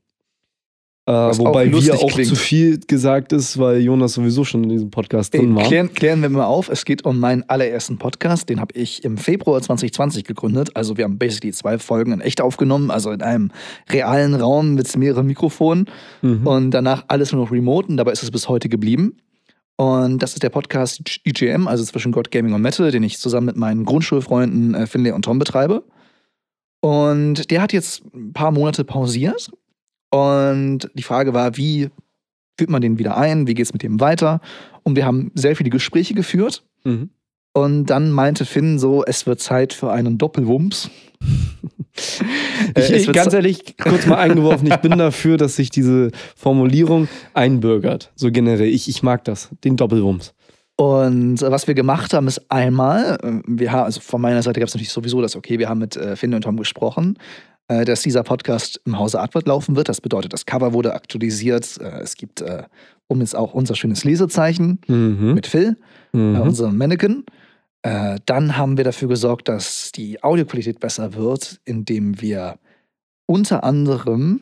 Äh, 1.09 1.39
wobei 1.39 1.69
auch 1.69 1.81
wir 1.81 1.95
auch 1.95 2.13
klingt. 2.13 2.29
zu 2.29 2.37
viel 2.37 2.81
gesagt 2.81 3.33
ist, 3.33 3.59
weil 3.59 3.81
Jonas 3.81 4.13
sowieso 4.13 4.45
schon 4.45 4.65
in 4.65 4.69
diesem 4.69 4.91
Podcast 4.91 5.33
drin 5.33 5.57
war. 5.57 5.65
Klären, 5.65 5.95
klären 5.95 6.21
wir 6.21 6.29
mal 6.29 6.45
auf. 6.45 6.69
Es 6.69 6.85
geht 6.85 7.07
um 7.07 7.19
meinen 7.19 7.45
allerersten 7.49 7.97
Podcast. 7.97 8.51
Den 8.51 8.61
habe 8.61 8.75
ich 8.75 9.05
im 9.05 9.17
Februar 9.17 9.63
2020 9.63 10.25
gegründet. 10.25 10.77
Also 10.77 10.99
wir 10.99 11.05
haben 11.05 11.17
basically 11.17 11.51
zwei 11.55 11.79
Folgen 11.79 12.13
in 12.13 12.21
echt 12.21 12.43
aufgenommen, 12.43 12.91
also 12.91 13.11
in 13.11 13.23
einem 13.23 13.53
realen 13.89 14.35
Raum 14.35 14.75
mit 14.75 14.95
mehreren 14.99 15.27
Mikrofonen. 15.27 15.87
Mhm. 16.21 16.47
Und 16.47 16.73
danach 16.73 17.07
alles 17.09 17.33
nur 17.33 17.43
noch 17.43 17.53
remote. 17.53 17.89
Und 17.89 17.97
dabei 17.97 18.13
ist 18.13 18.23
es 18.23 18.31
bis 18.31 18.51
heute 18.51 18.69
geblieben. 18.69 19.17
Und 19.77 20.23
das 20.23 20.35
ist 20.35 20.43
der 20.43 20.51
Podcast 20.51 21.21
EGM, 21.25 21.69
also 21.69 21.85
zwischen 21.85 22.13
God 22.13 22.31
Gaming 22.31 22.53
und 22.53 22.61
Metal, 22.61 22.91
den 22.91 23.03
ich 23.03 23.17
zusammen 23.19 23.47
mit 23.47 23.57
meinen 23.57 23.87
Grundschulfreunden 23.87 24.75
äh, 24.75 24.87
Finlay 24.87 25.13
und 25.13 25.25
Tom 25.25 25.39
betreibe. 25.39 25.85
Und 26.81 27.51
der 27.51 27.63
hat 27.63 27.73
jetzt 27.73 28.03
ein 28.15 28.35
paar 28.35 28.51
Monate 28.51 28.85
pausiert. 28.85 29.51
Und 30.11 30.91
die 30.95 31.03
Frage 31.03 31.35
war, 31.35 31.57
wie 31.57 31.91
führt 32.57 32.71
man 32.71 32.83
den 32.83 32.99
wieder 32.99 33.17
ein? 33.17 33.47
Wie 33.47 33.55
geht 33.55 33.67
es 33.67 33.73
mit 33.73 33.83
dem 33.83 34.01
weiter? 34.01 34.41
Und 34.83 34.97
wir 34.97 35.07
haben 35.07 35.31
sehr 35.35 35.57
viele 35.57 35.71
Gespräche 35.71 36.15
geführt. 36.15 36.65
Mhm. 36.85 37.11
Und 37.53 37.87
dann 37.87 38.11
meinte 38.11 38.45
Finn 38.45 38.79
so, 38.79 39.05
es 39.05 39.27
wird 39.27 39.41
Zeit 39.41 39.73
für 39.73 39.91
einen 39.93 40.19
Doppelwumms. 40.19 40.91
Äh, 42.75 42.83
Ich, 42.83 43.09
ich, 43.09 43.13
ganz 43.13 43.33
ehrlich, 43.33 43.77
kurz 43.77 44.07
mal 44.07 44.19
eingeworfen, 44.19 44.69
ich 44.69 44.77
bin 44.77 44.97
dafür, 44.97 45.37
dass 45.37 45.57
sich 45.57 45.71
diese 45.71 46.13
Formulierung 46.37 47.09
einbürgert. 47.35 48.13
So 48.15 48.31
generell. 48.31 48.69
Ich, 48.69 48.89
ich 48.89 49.03
mag 49.03 49.25
das. 49.25 49.49
Den 49.65 49.77
Doppelwumms. 49.77 50.33
Und 50.77 51.43
äh, 51.43 51.51
was 51.51 51.67
wir 51.67 51.75
gemacht 51.75 52.15
haben, 52.15 52.29
ist 52.29 52.49
einmal, 52.53 53.19
äh, 53.21 53.41
wir 53.49 53.73
haben, 53.73 53.85
also 53.87 54.01
von 54.01 54.21
meiner 54.21 54.43
Seite 54.43 54.61
gab 54.61 54.69
es 54.69 54.75
natürlich 54.75 54.93
sowieso 54.93 55.21
das, 55.21 55.35
okay, 55.35 55.59
wir 55.59 55.69
haben 55.69 55.81
mit 55.81 55.99
Finn 56.15 56.35
und 56.35 56.43
Tom 56.43 56.57
gesprochen, 56.57 57.19
dass 57.69 58.01
dieser 58.03 58.23
Podcast 58.23 58.81
im 58.87 58.99
Hause 58.99 59.21
Artwort 59.21 59.47
laufen 59.47 59.77
wird. 59.77 59.89
Das 59.89 60.01
bedeutet, 60.01 60.33
das 60.33 60.47
Cover 60.47 60.73
wurde 60.73 60.95
aktualisiert. 60.95 61.79
Äh, 61.81 62.01
es 62.01 62.17
gibt 62.17 62.41
äh, 62.41 62.63
um 63.09 63.21
jetzt 63.21 63.37
auch 63.37 63.53
unser 63.55 63.75
schönes 63.75 64.05
Lesezeichen 64.05 64.81
Mhm. 64.87 65.35
mit 65.35 65.47
Phil, 65.47 65.77
äh, 66.15 66.17
Mhm. 66.17 66.41
unserem 66.41 66.77
Mannequin. 66.79 67.25
Äh, 67.83 68.19
dann 68.27 68.57
haben 68.57 68.77
wir 68.77 68.85
dafür 68.85 69.09
gesorgt, 69.09 69.49
dass 69.49 69.93
die 69.93 70.23
Audioqualität 70.23 70.81
besser 70.81 71.15
wird, 71.15 71.61
indem 71.65 72.21
wir 72.21 72.59
unter 73.27 73.63
anderem 73.65 74.41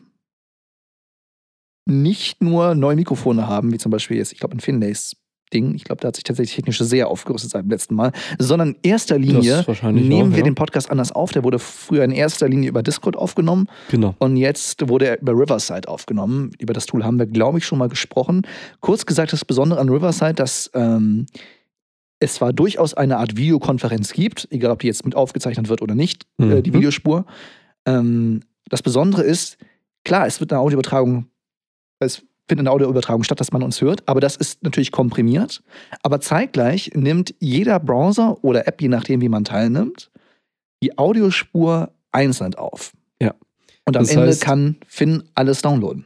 nicht 1.85 2.41
nur 2.41 2.75
neue 2.75 2.95
Mikrofone 2.95 3.47
haben, 3.47 3.71
wie 3.73 3.77
zum 3.77 3.91
Beispiel 3.91 4.17
jetzt, 4.17 4.31
ich 4.33 4.39
glaube, 4.39 4.53
in 4.55 4.59
Finlays 4.59 5.15
Ding, 5.53 5.75
ich 5.75 5.83
glaube, 5.83 6.01
da 6.01 6.09
hat 6.09 6.15
sich 6.15 6.23
tatsächlich 6.23 6.55
technisch 6.55 6.79
sehr 6.79 7.07
aufgerüstet 7.07 7.51
seit 7.51 7.63
dem 7.63 7.69
letzten 7.69 7.95
Mal, 7.95 8.11
sondern 8.37 8.69
in 8.69 8.75
erster 8.83 9.17
Linie 9.17 9.63
nehmen 9.91 10.27
auch, 10.27 10.31
wir 10.31 10.37
ja. 10.39 10.43
den 10.43 10.55
Podcast 10.55 10.91
anders 10.91 11.11
auf. 11.11 11.31
Der 11.31 11.43
wurde 11.43 11.59
früher 11.59 12.03
in 12.03 12.11
erster 12.11 12.49
Linie 12.49 12.69
über 12.69 12.83
Discord 12.83 13.15
aufgenommen 13.15 13.67
Genau. 13.89 14.15
und 14.19 14.35
jetzt 14.37 14.87
wurde 14.89 15.07
er 15.07 15.21
über 15.21 15.31
Riverside 15.33 15.87
aufgenommen. 15.87 16.51
Über 16.59 16.73
das 16.73 16.85
Tool 16.85 17.03
haben 17.03 17.17
wir, 17.19 17.25
glaube 17.27 17.59
ich, 17.59 17.65
schon 17.65 17.79
mal 17.79 17.87
gesprochen. 17.89 18.41
Kurz 18.81 19.05
gesagt, 19.05 19.31
das 19.33 19.45
Besondere 19.45 19.79
an 19.79 19.89
Riverside, 19.89 20.33
dass 20.33 20.69
ähm, 20.73 21.27
es 22.19 22.33
zwar 22.35 22.51
durchaus 22.51 22.93
eine 22.95 23.17
Art 23.17 23.37
Videokonferenz 23.37 24.11
gibt, 24.13 24.47
egal 24.51 24.71
ob 24.71 24.79
die 24.79 24.87
jetzt 24.87 25.05
mit 25.05 25.15
aufgezeichnet 25.15 25.69
wird 25.69 25.81
oder 25.81 25.95
nicht, 25.95 26.25
äh, 26.39 26.61
die 26.61 26.71
Mhm. 26.71 26.75
Videospur. 26.75 27.25
Ähm, 27.85 28.41
das 28.69 28.81
Besondere 28.81 29.21
ist, 29.23 29.57
klar, 30.03 30.27
es 30.27 30.39
wird 30.39 30.51
eine 30.51 30.59
Audioübertragung, 30.61 31.27
es 31.99 32.23
findet 32.47 32.63
eine 32.65 32.71
Audioübertragung 32.71 33.23
statt, 33.23 33.39
dass 33.39 33.51
man 33.51 33.61
uns 33.63 33.81
hört, 33.81 34.07
aber 34.07 34.21
das 34.21 34.35
ist 34.35 34.63
natürlich 34.63 34.91
komprimiert. 34.91 35.61
Aber 36.03 36.19
zeitgleich 36.21 36.91
nimmt 36.95 37.35
jeder 37.39 37.79
Browser 37.79 38.37
oder 38.43 38.67
App, 38.67 38.81
je 38.81 38.87
nachdem, 38.87 39.21
wie 39.21 39.29
man 39.29 39.43
teilnimmt, 39.43 40.09
die 40.83 40.97
Audiospur 40.97 41.91
einzeln 42.11 42.55
auf. 42.55 42.93
Ja. 43.21 43.33
Und 43.85 43.97
am 43.97 44.03
Das 44.03 44.11
Ende 44.11 44.29
heißt- 44.29 44.41
kann 44.41 44.77
Finn 44.87 45.23
alles 45.35 45.61
downloaden. 45.61 46.05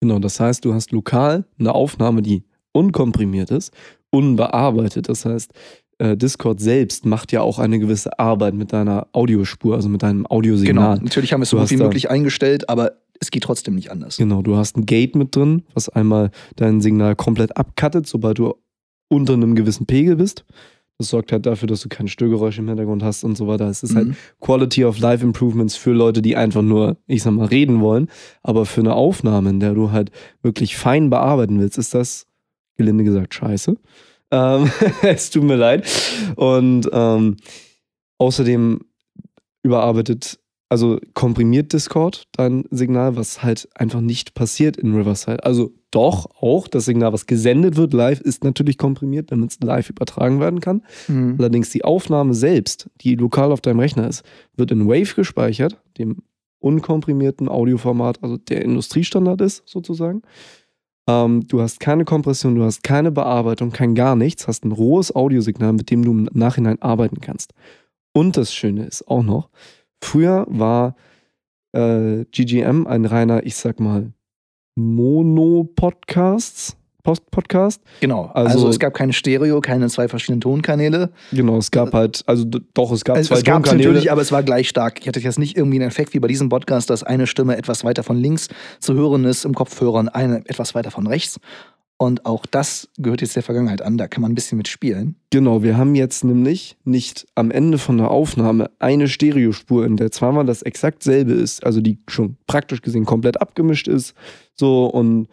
Genau, 0.00 0.18
das 0.18 0.40
heißt, 0.40 0.64
du 0.64 0.72
hast 0.74 0.92
lokal 0.92 1.44
eine 1.58 1.74
Aufnahme, 1.74 2.22
die 2.22 2.44
unkomprimiert 2.72 3.50
ist, 3.50 3.72
unbearbeitet. 4.10 5.08
Das 5.08 5.24
heißt, 5.24 5.52
äh, 5.98 6.16
Discord 6.16 6.60
selbst 6.60 7.04
macht 7.04 7.32
ja 7.32 7.42
auch 7.42 7.58
eine 7.58 7.78
gewisse 7.78 8.18
Arbeit 8.18 8.54
mit 8.54 8.72
deiner 8.72 9.06
Audiospur, 9.12 9.74
also 9.76 9.88
mit 9.88 10.02
deinem 10.02 10.22
Genau. 10.24 10.30
Audiosignal. 10.36 10.98
Natürlich 11.02 11.32
haben 11.32 11.40
wir 11.40 11.44
es 11.44 11.50
so 11.50 11.58
gut 11.58 11.70
wie 11.70 11.76
möglich 11.76 12.10
eingestellt, 12.10 12.68
aber 12.68 12.92
es 13.20 13.30
geht 13.30 13.44
trotzdem 13.44 13.74
nicht 13.74 13.90
anders. 13.90 14.16
Genau, 14.16 14.42
du 14.42 14.56
hast 14.56 14.76
ein 14.76 14.86
Gate 14.86 15.14
mit 15.14 15.36
drin, 15.36 15.62
was 15.74 15.88
einmal 15.88 16.30
dein 16.56 16.80
Signal 16.80 17.14
komplett 17.14 17.56
abcuttet, 17.56 18.06
sobald 18.06 18.38
du 18.38 18.54
unter 19.08 19.34
einem 19.34 19.54
gewissen 19.54 19.86
Pegel 19.86 20.16
bist. 20.16 20.44
Das 20.98 21.08
sorgt 21.08 21.32
halt 21.32 21.46
dafür, 21.46 21.66
dass 21.66 21.80
du 21.80 21.88
keine 21.88 22.08
Störgeräusche 22.08 22.60
im 22.60 22.68
Hintergrund 22.68 23.02
hast 23.02 23.24
und 23.24 23.36
so 23.36 23.46
weiter. 23.46 23.68
Es 23.68 23.82
ist 23.82 23.94
halt 23.94 24.08
Mhm. 24.08 24.16
Quality 24.40 24.84
of 24.84 24.98
Life 24.98 25.24
Improvements 25.24 25.76
für 25.76 25.92
Leute, 25.92 26.20
die 26.22 26.36
einfach 26.36 26.62
nur, 26.62 26.98
ich 27.06 27.22
sag 27.22 27.32
mal, 27.32 27.46
reden 27.46 27.80
wollen. 27.80 28.08
Aber 28.42 28.66
für 28.66 28.80
eine 28.80 28.94
Aufnahme, 28.94 29.50
in 29.50 29.60
der 29.60 29.74
du 29.74 29.92
halt 29.92 30.10
wirklich 30.42 30.76
fein 30.76 31.08
bearbeiten 31.08 31.58
willst, 31.60 31.78
ist 31.78 31.94
das, 31.94 32.26
gelinde 32.76 33.04
gesagt, 33.04 33.34
scheiße. 33.34 33.76
Ähm, 34.30 34.70
es 35.02 35.30
tut 35.30 35.44
mir 35.44 35.56
leid. 35.56 35.86
Und 36.36 36.88
ähm, 36.92 37.36
außerdem 38.18 38.80
überarbeitet, 39.62 40.39
also 40.70 41.00
komprimiert 41.14 41.72
Discord 41.72 42.28
dein 42.32 42.64
Signal, 42.70 43.16
was 43.16 43.42
halt 43.42 43.68
einfach 43.74 44.00
nicht 44.00 44.34
passiert 44.34 44.76
in 44.76 44.94
Riverside. 44.94 45.44
Also 45.44 45.72
doch 45.90 46.30
auch 46.40 46.68
das 46.68 46.84
Signal, 46.84 47.12
was 47.12 47.26
gesendet 47.26 47.76
wird 47.76 47.92
live, 47.92 48.20
ist 48.20 48.44
natürlich 48.44 48.78
komprimiert, 48.78 49.32
damit 49.32 49.50
es 49.50 49.58
live 49.60 49.90
übertragen 49.90 50.38
werden 50.38 50.60
kann. 50.60 50.82
Mhm. 51.08 51.34
Allerdings 51.38 51.70
die 51.70 51.84
Aufnahme 51.84 52.34
selbst, 52.34 52.88
die 53.00 53.16
lokal 53.16 53.50
auf 53.50 53.60
deinem 53.60 53.80
Rechner 53.80 54.06
ist, 54.06 54.22
wird 54.56 54.70
in 54.70 54.86
Wave 54.86 55.12
gespeichert, 55.16 55.76
dem 55.98 56.18
unkomprimierten 56.60 57.48
Audioformat, 57.48 58.22
also 58.22 58.36
der 58.36 58.62
Industriestandard 58.62 59.40
ist 59.40 59.62
sozusagen. 59.66 60.22
Ähm, 61.08 61.48
du 61.48 61.60
hast 61.60 61.80
keine 61.80 62.04
Kompression, 62.04 62.54
du 62.54 62.62
hast 62.62 62.84
keine 62.84 63.10
Bearbeitung, 63.10 63.72
kein 63.72 63.96
gar 63.96 64.14
nichts, 64.14 64.46
hast 64.46 64.64
ein 64.64 64.70
rohes 64.70 65.12
Audiosignal, 65.16 65.72
mit 65.72 65.90
dem 65.90 66.04
du 66.04 66.12
im 66.12 66.28
Nachhinein 66.32 66.80
arbeiten 66.80 67.20
kannst. 67.20 67.54
Und 68.12 68.36
das 68.36 68.54
Schöne 68.54 68.84
ist 68.84 69.08
auch 69.08 69.22
noch, 69.22 69.48
früher 70.02 70.46
war 70.48 70.96
äh, 71.72 72.24
GGM 72.32 72.86
ein 72.86 73.04
reiner, 73.04 73.44
ich 73.46 73.54
sag 73.56 73.80
mal, 73.80 74.12
Mono-Podcasts. 74.76 76.76
Post-Podcast. 77.02 77.80
Genau. 78.00 78.26
Also- 78.34 78.56
Also, 78.58 78.68
es 78.68 78.78
gab 78.78 78.92
keine 78.92 79.14
Stereo, 79.14 79.62
keine 79.62 79.88
zwei 79.88 80.06
verschiedenen 80.06 80.42
Tonkanäle. 80.42 81.10
Genau, 81.32 81.56
es 81.56 81.70
gab 81.70 81.94
halt, 81.94 82.22
also 82.26 82.44
doch, 82.44 82.92
es 82.92 83.04
gab 83.04 83.16
Also, 83.16 83.28
zwei 83.28 83.38
es 83.38 83.44
gab 83.44 83.62
es 83.62 83.70
Tonkanäle. 83.70 83.88
natürlich, 83.88 84.12
aber 84.12 84.20
es 84.20 84.32
war 84.32 84.42
gleich 84.42 84.68
stark. 84.68 85.00
Ich 85.00 85.08
hatte 85.08 85.18
jetzt 85.18 85.38
nicht 85.38 85.56
irgendwie 85.56 85.78
einen 85.78 85.88
Effekt 85.88 86.12
wie 86.12 86.20
bei 86.20 86.28
diesem 86.28 86.50
Podcast, 86.50 86.90
dass 86.90 87.02
eine 87.02 87.26
Stimme 87.26 87.56
etwas 87.56 87.84
weiter 87.84 88.02
von 88.02 88.18
links 88.18 88.48
zu 88.80 88.92
hören 88.92 89.24
ist 89.24 89.46
im 89.46 89.54
Kopfhörer 89.54 89.98
und 89.98 90.08
eine 90.10 90.42
etwas 90.46 90.74
weiter 90.74 90.90
von 90.90 91.06
rechts. 91.06 91.40
Und 92.02 92.24
auch 92.24 92.46
das 92.46 92.88
gehört 92.96 93.20
jetzt 93.20 93.36
der 93.36 93.42
Vergangenheit 93.42 93.82
an. 93.82 93.98
Da 93.98 94.08
kann 94.08 94.22
man 94.22 94.32
ein 94.32 94.34
bisschen 94.34 94.56
mit 94.56 94.68
spielen. 94.68 95.16
Genau, 95.28 95.62
wir 95.62 95.76
haben 95.76 95.94
jetzt 95.94 96.24
nämlich 96.24 96.78
nicht 96.82 97.26
am 97.34 97.50
Ende 97.50 97.76
von 97.76 97.98
der 97.98 98.10
Aufnahme 98.10 98.70
eine 98.78 99.06
Stereospur, 99.06 99.84
in 99.84 99.98
der 99.98 100.10
zweimal 100.10 100.46
das 100.46 100.62
exakt 100.62 101.02
selbe 101.02 101.32
ist, 101.32 101.62
also 101.62 101.82
die 101.82 101.98
schon 102.08 102.38
praktisch 102.46 102.80
gesehen 102.80 103.04
komplett 103.04 103.42
abgemischt 103.42 103.86
ist, 103.86 104.14
so 104.54 104.86
und 104.86 105.28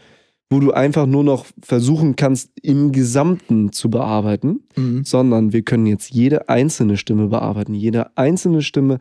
wo 0.50 0.60
du 0.60 0.74
einfach 0.74 1.06
nur 1.06 1.24
noch 1.24 1.46
versuchen 1.64 2.18
kannst, 2.18 2.52
im 2.62 2.92
Gesamten 2.92 3.72
zu 3.72 3.90
bearbeiten, 3.90 4.60
Mhm. 4.76 5.06
sondern 5.06 5.54
wir 5.54 5.62
können 5.62 5.86
jetzt 5.86 6.10
jede 6.10 6.50
einzelne 6.50 6.98
Stimme 6.98 7.28
bearbeiten. 7.28 7.76
Jede 7.76 8.18
einzelne 8.18 8.62
Stimme 8.62 9.00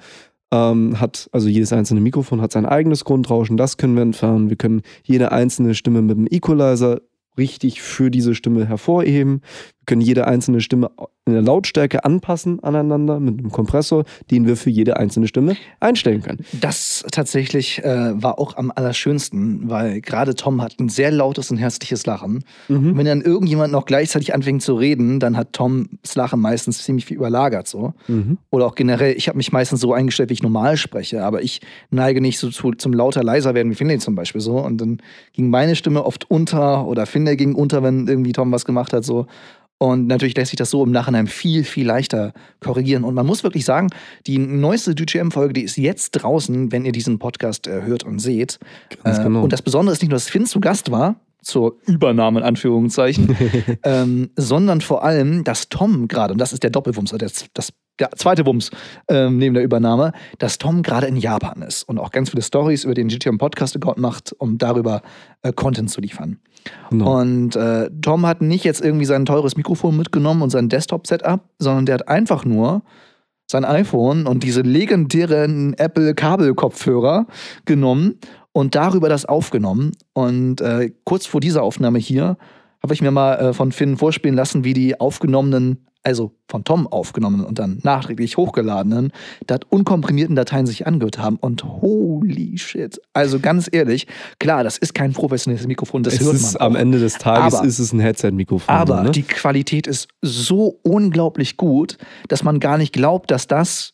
ähm, 0.52 1.00
hat, 1.00 1.28
also 1.32 1.48
jedes 1.48 1.72
einzelne 1.72 2.00
Mikrofon 2.00 2.40
hat 2.40 2.52
sein 2.52 2.64
eigenes 2.64 3.04
Grundrauschen, 3.04 3.56
das 3.56 3.76
können 3.76 3.96
wir 3.96 4.02
entfernen. 4.02 4.50
Wir 4.50 4.56
können 4.56 4.82
jede 5.02 5.32
einzelne 5.32 5.74
Stimme 5.74 6.00
mit 6.00 6.16
dem 6.16 6.28
Equalizer 6.30 7.00
richtig 7.38 7.82
für 7.82 8.10
diese 8.10 8.34
Stimme 8.34 8.66
hervorheben. 8.66 9.42
Können 9.86 10.00
jede 10.00 10.26
einzelne 10.26 10.60
Stimme 10.60 10.90
in 11.26 11.32
der 11.32 11.42
Lautstärke 11.42 12.04
anpassen 12.04 12.62
aneinander 12.62 13.18
mit 13.18 13.38
einem 13.38 13.50
Kompressor, 13.50 14.04
den 14.30 14.46
wir 14.46 14.56
für 14.56 14.70
jede 14.70 14.96
einzelne 14.96 15.26
Stimme 15.26 15.56
einstellen 15.80 16.22
können. 16.22 16.44
Das 16.60 17.04
tatsächlich 17.10 17.82
äh, 17.84 18.22
war 18.22 18.38
auch 18.38 18.56
am 18.56 18.72
allerschönsten, 18.74 19.68
weil 19.68 20.00
gerade 20.00 20.34
Tom 20.34 20.62
hat 20.62 20.78
ein 20.78 20.88
sehr 20.88 21.10
lautes 21.10 21.50
und 21.50 21.56
herzliches 21.56 22.06
Lachen. 22.06 22.44
Und 22.68 22.82
Mhm. 22.82 22.96
wenn 22.98 23.06
dann 23.06 23.22
irgendjemand 23.22 23.72
noch 23.72 23.86
gleichzeitig 23.86 24.34
anfängt 24.34 24.62
zu 24.62 24.74
reden, 24.74 25.18
dann 25.20 25.36
hat 25.36 25.52
Toms 25.52 26.14
Lachen 26.14 26.40
meistens 26.40 26.82
ziemlich 26.84 27.06
viel 27.06 27.16
überlagert 27.16 27.66
so. 27.66 27.94
Mhm. 28.08 28.38
Oder 28.50 28.66
auch 28.66 28.74
generell, 28.74 29.14
ich 29.16 29.28
habe 29.28 29.36
mich 29.36 29.52
meistens 29.52 29.80
so 29.80 29.92
eingestellt, 29.92 30.30
wie 30.30 30.34
ich 30.34 30.42
normal 30.42 30.76
spreche, 30.76 31.24
aber 31.24 31.42
ich 31.42 31.60
neige 31.90 32.20
nicht 32.20 32.38
so 32.38 32.50
zu, 32.50 32.72
zum 32.72 32.92
lauter 32.92 33.22
leiser 33.24 33.54
werden 33.54 33.70
wie 33.70 33.76
Finlay 33.76 33.98
zum 33.98 34.14
Beispiel 34.14 34.40
so. 34.40 34.58
Und 34.58 34.80
dann 34.80 34.98
ging 35.32 35.50
meine 35.50 35.74
Stimme 35.76 36.04
oft 36.04 36.30
unter 36.30 36.86
oder 36.86 37.06
Finlay 37.06 37.36
ging 37.36 37.54
unter, 37.54 37.82
wenn 37.82 38.06
irgendwie 38.06 38.32
Tom 38.32 38.52
was 38.52 38.64
gemacht 38.64 38.92
hat 38.92 39.04
so. 39.04 39.26
Und 39.78 40.06
natürlich 40.06 40.36
lässt 40.36 40.50
sich 40.50 40.56
das 40.56 40.70
so 40.70 40.82
im 40.82 40.90
Nachhinein 40.90 41.26
viel, 41.26 41.62
viel 41.64 41.86
leichter 41.86 42.32
korrigieren. 42.60 43.04
Und 43.04 43.14
man 43.14 43.26
muss 43.26 43.44
wirklich 43.44 43.64
sagen, 43.64 43.88
die 44.26 44.38
neueste 44.38 44.94
DGM-Folge, 44.94 45.52
die 45.52 45.62
ist 45.62 45.76
jetzt 45.76 46.12
draußen, 46.12 46.72
wenn 46.72 46.86
ihr 46.86 46.92
diesen 46.92 47.18
Podcast 47.18 47.66
äh, 47.66 47.82
hört 47.82 48.02
und 48.02 48.18
seht. 48.18 48.58
Äh, 49.04 49.22
genau. 49.22 49.42
Und 49.42 49.52
das 49.52 49.60
Besondere 49.60 49.92
ist 49.92 50.00
nicht 50.00 50.10
nur, 50.10 50.16
dass 50.16 50.28
Finn 50.28 50.46
zu 50.46 50.60
Gast 50.60 50.90
war, 50.90 51.20
zur 51.42 51.76
Übernahme 51.86 52.40
in 52.40 52.46
Anführungszeichen, 52.46 53.36
ähm, 53.84 54.30
sondern 54.34 54.80
vor 54.80 55.04
allem, 55.04 55.44
dass 55.44 55.68
Tom 55.68 56.08
gerade, 56.08 56.32
und 56.32 56.40
das 56.40 56.52
ist 56.52 56.62
der 56.62 56.70
Doppelwumms, 56.70 57.12
oder 57.12 57.26
das, 57.26 57.44
das, 57.54 57.72
der 57.98 58.10
zweite 58.12 58.44
Wumms 58.46 58.70
ähm, 59.08 59.38
neben 59.38 59.54
der 59.54 59.64
Übernahme, 59.64 60.12
dass 60.38 60.58
Tom 60.58 60.82
gerade 60.82 61.06
in 61.06 61.16
Japan 61.16 61.62
ist 61.62 61.82
und 61.84 61.98
auch 61.98 62.10
ganz 62.10 62.30
viele 62.30 62.42
Stories 62.42 62.84
über 62.84 62.94
den 62.94 63.08
GTM 63.08 63.38
Podcast-Account 63.38 63.98
macht, 63.98 64.34
um 64.38 64.58
darüber 64.58 65.02
äh, 65.42 65.52
Content 65.52 65.90
zu 65.90 66.00
liefern. 66.00 66.38
Genau. 66.90 67.20
Und 67.20 67.56
äh, 67.56 67.90
Tom 68.02 68.26
hat 68.26 68.42
nicht 68.42 68.64
jetzt 68.64 68.82
irgendwie 68.82 69.04
sein 69.04 69.24
teures 69.24 69.56
Mikrofon 69.56 69.96
mitgenommen 69.96 70.42
und 70.42 70.50
sein 70.50 70.68
Desktop-Setup, 70.68 71.40
sondern 71.58 71.86
der 71.86 71.94
hat 71.94 72.08
einfach 72.08 72.44
nur 72.44 72.82
sein 73.48 73.64
iPhone 73.64 74.26
und 74.26 74.42
diese 74.42 74.62
legendären 74.62 75.74
Apple-Kabelkopfhörer 75.74 77.26
genommen 77.64 78.18
und 78.52 78.74
darüber 78.74 79.08
das 79.08 79.24
aufgenommen. 79.24 79.92
Und 80.12 80.60
äh, 80.60 80.90
kurz 81.04 81.26
vor 81.26 81.40
dieser 81.40 81.62
Aufnahme 81.62 81.98
hier 81.98 82.36
habe 82.82 82.94
ich 82.94 83.02
mir 83.02 83.10
mal 83.10 83.34
äh, 83.36 83.52
von 83.52 83.72
Finn 83.72 83.96
vorspielen 83.96 84.36
lassen, 84.36 84.64
wie 84.64 84.74
die 84.74 84.98
aufgenommenen, 85.00 85.86
also 86.02 86.32
von 86.48 86.62
Tom 86.62 86.86
aufgenommenen 86.86 87.44
und 87.44 87.58
dann 87.58 87.80
nachträglich 87.82 88.36
hochgeladenen, 88.36 89.10
dat 89.48 89.64
unkomprimierten 89.70 90.36
Dateien 90.36 90.64
sich 90.66 90.86
angehört 90.86 91.18
haben. 91.18 91.36
Und 91.36 91.64
holy 91.64 92.56
shit. 92.58 93.00
Also 93.12 93.40
ganz 93.40 93.68
ehrlich, 93.72 94.06
klar, 94.38 94.62
das 94.62 94.78
ist 94.78 94.94
kein 94.94 95.12
professionelles 95.12 95.66
Mikrofon, 95.66 96.04
das 96.04 96.14
es 96.14 96.20
hört 96.20 96.34
ist 96.34 96.52
man. 96.54 96.62
am 96.62 96.76
auch. 96.76 96.80
Ende 96.80 97.00
des 97.00 97.14
Tages 97.14 97.54
Aber- 97.54 97.66
ist 97.66 97.78
es 97.80 97.92
ein 97.92 97.98
Headset-Mikrofon. 98.00 98.72
Aber 98.72 99.02
ne? 99.02 99.10
die 99.10 99.22
Qualität 99.24 99.86
ist 99.88 100.06
so 100.22 100.78
unglaublich 100.84 101.56
gut, 101.56 101.98
dass 102.28 102.44
man 102.44 102.60
gar 102.60 102.78
nicht 102.78 102.92
glaubt, 102.92 103.30
dass 103.32 103.48
das 103.48 103.92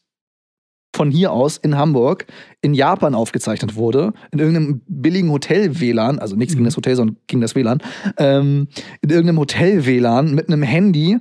von 0.94 1.10
hier 1.10 1.32
aus 1.32 1.56
in 1.56 1.76
Hamburg 1.76 2.26
in 2.60 2.74
Japan 2.74 3.14
aufgezeichnet 3.14 3.76
wurde, 3.76 4.12
in 4.30 4.38
irgendeinem 4.38 4.82
billigen 4.86 5.30
Hotel-WLAN, 5.30 6.18
also 6.18 6.36
nichts 6.36 6.52
gegen 6.54 6.62
Mhm. 6.62 6.68
das 6.68 6.76
Hotel, 6.76 6.96
sondern 6.96 7.16
gegen 7.26 7.40
das 7.40 7.54
WLAN, 7.54 7.78
ähm, 8.18 8.68
in 9.00 9.10
irgendeinem 9.10 9.38
Hotel-WLAN 9.38 10.34
mit 10.34 10.48
einem 10.48 10.62
Handy 10.62 11.18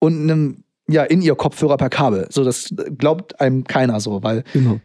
und 0.00 0.22
einem, 0.22 0.64
ja, 0.88 1.04
in 1.04 1.22
ihr 1.22 1.34
Kopfhörer 1.34 1.76
per 1.76 1.90
Kabel. 1.90 2.26
So, 2.30 2.42
das 2.42 2.74
glaubt 2.98 3.40
einem 3.40 3.64
keiner 3.64 4.00
so, 4.00 4.22
weil 4.22 4.44
genau. 4.52 4.80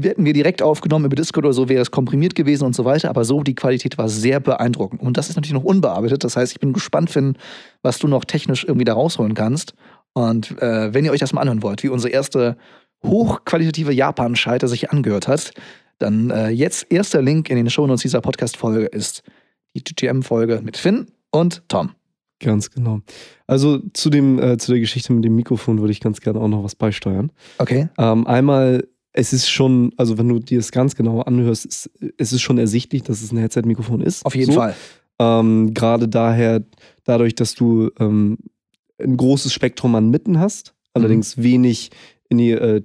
hätten 0.00 0.24
wir 0.24 0.32
direkt 0.32 0.62
aufgenommen 0.62 1.06
über 1.06 1.16
Discord 1.16 1.44
oder 1.44 1.52
so, 1.52 1.68
wäre 1.68 1.82
es 1.82 1.90
komprimiert 1.90 2.34
gewesen 2.34 2.64
und 2.64 2.74
so 2.74 2.84
weiter. 2.84 3.10
Aber 3.10 3.24
so, 3.24 3.42
die 3.42 3.54
Qualität 3.54 3.98
war 3.98 4.08
sehr 4.08 4.40
beeindruckend. 4.40 5.02
Und 5.02 5.16
das 5.16 5.28
ist 5.28 5.36
natürlich 5.36 5.54
noch 5.54 5.64
unbearbeitet. 5.64 6.24
Das 6.24 6.36
heißt, 6.36 6.52
ich 6.52 6.60
bin 6.60 6.72
gespannt, 6.72 7.10
Finn, 7.10 7.36
was 7.82 7.98
du 7.98 8.06
noch 8.08 8.24
technisch 8.24 8.64
irgendwie 8.64 8.84
da 8.84 8.94
rausholen 8.94 9.34
kannst. 9.34 9.74
Und 10.14 10.60
äh, 10.62 10.92
wenn 10.94 11.04
ihr 11.04 11.12
euch 11.12 11.20
das 11.20 11.32
mal 11.32 11.40
anhören 11.40 11.62
wollt, 11.62 11.82
wie 11.82 11.88
unsere 11.88 12.12
erste 12.12 12.56
hochqualitative 13.04 13.92
Japan-Schalter 13.92 14.68
sich 14.68 14.90
angehört 14.90 15.28
hat, 15.28 15.52
dann 15.98 16.30
äh, 16.30 16.48
jetzt 16.48 16.86
erster 16.90 17.22
Link 17.22 17.48
in 17.50 17.56
den 17.56 17.70
Shownotes 17.70 18.02
dieser 18.02 18.20
Podcast-Folge 18.20 18.86
ist 18.86 19.22
die 19.74 19.82
GTM-Folge 19.84 20.60
mit 20.62 20.76
Finn 20.76 21.06
und 21.30 21.62
Tom. 21.68 21.90
Ganz 22.40 22.70
genau. 22.70 23.00
Also 23.46 23.78
zu, 23.92 24.10
dem, 24.10 24.38
äh, 24.40 24.58
zu 24.58 24.72
der 24.72 24.80
Geschichte 24.80 25.12
mit 25.12 25.24
dem 25.24 25.36
Mikrofon 25.36 25.80
würde 25.80 25.92
ich 25.92 26.00
ganz 26.00 26.20
gerne 26.20 26.40
auch 26.40 26.48
noch 26.48 26.64
was 26.64 26.74
beisteuern. 26.74 27.30
Okay. 27.58 27.88
Ähm, 27.98 28.26
einmal, 28.26 28.88
es 29.12 29.32
ist 29.32 29.48
schon, 29.48 29.92
also 29.96 30.18
wenn 30.18 30.28
du 30.28 30.40
dir 30.40 30.58
das 30.58 30.72
ganz 30.72 30.96
genau 30.96 31.20
anhörst, 31.20 31.66
ist, 31.66 31.90
es 32.18 32.32
ist 32.32 32.40
schon 32.42 32.58
ersichtlich, 32.58 33.04
dass 33.04 33.22
es 33.22 33.30
ein 33.30 33.38
Headset-Mikrofon 33.38 34.00
ist. 34.00 34.26
Auf 34.26 34.34
jeden 34.34 34.52
so. 34.52 34.58
Fall. 34.58 34.74
Ähm, 35.20 35.72
Gerade 35.72 36.08
daher, 36.08 36.64
dadurch, 37.04 37.36
dass 37.36 37.54
du 37.54 37.90
ähm, 38.00 38.38
ein 38.98 39.16
großes 39.16 39.52
Spektrum 39.52 39.94
an 39.94 40.10
Mitten 40.10 40.40
hast, 40.40 40.74
allerdings 40.94 41.36
Mhm. 41.36 41.42
wenig 41.44 41.90
in 42.28 42.38
die 42.38 42.50
äh, 42.50 42.82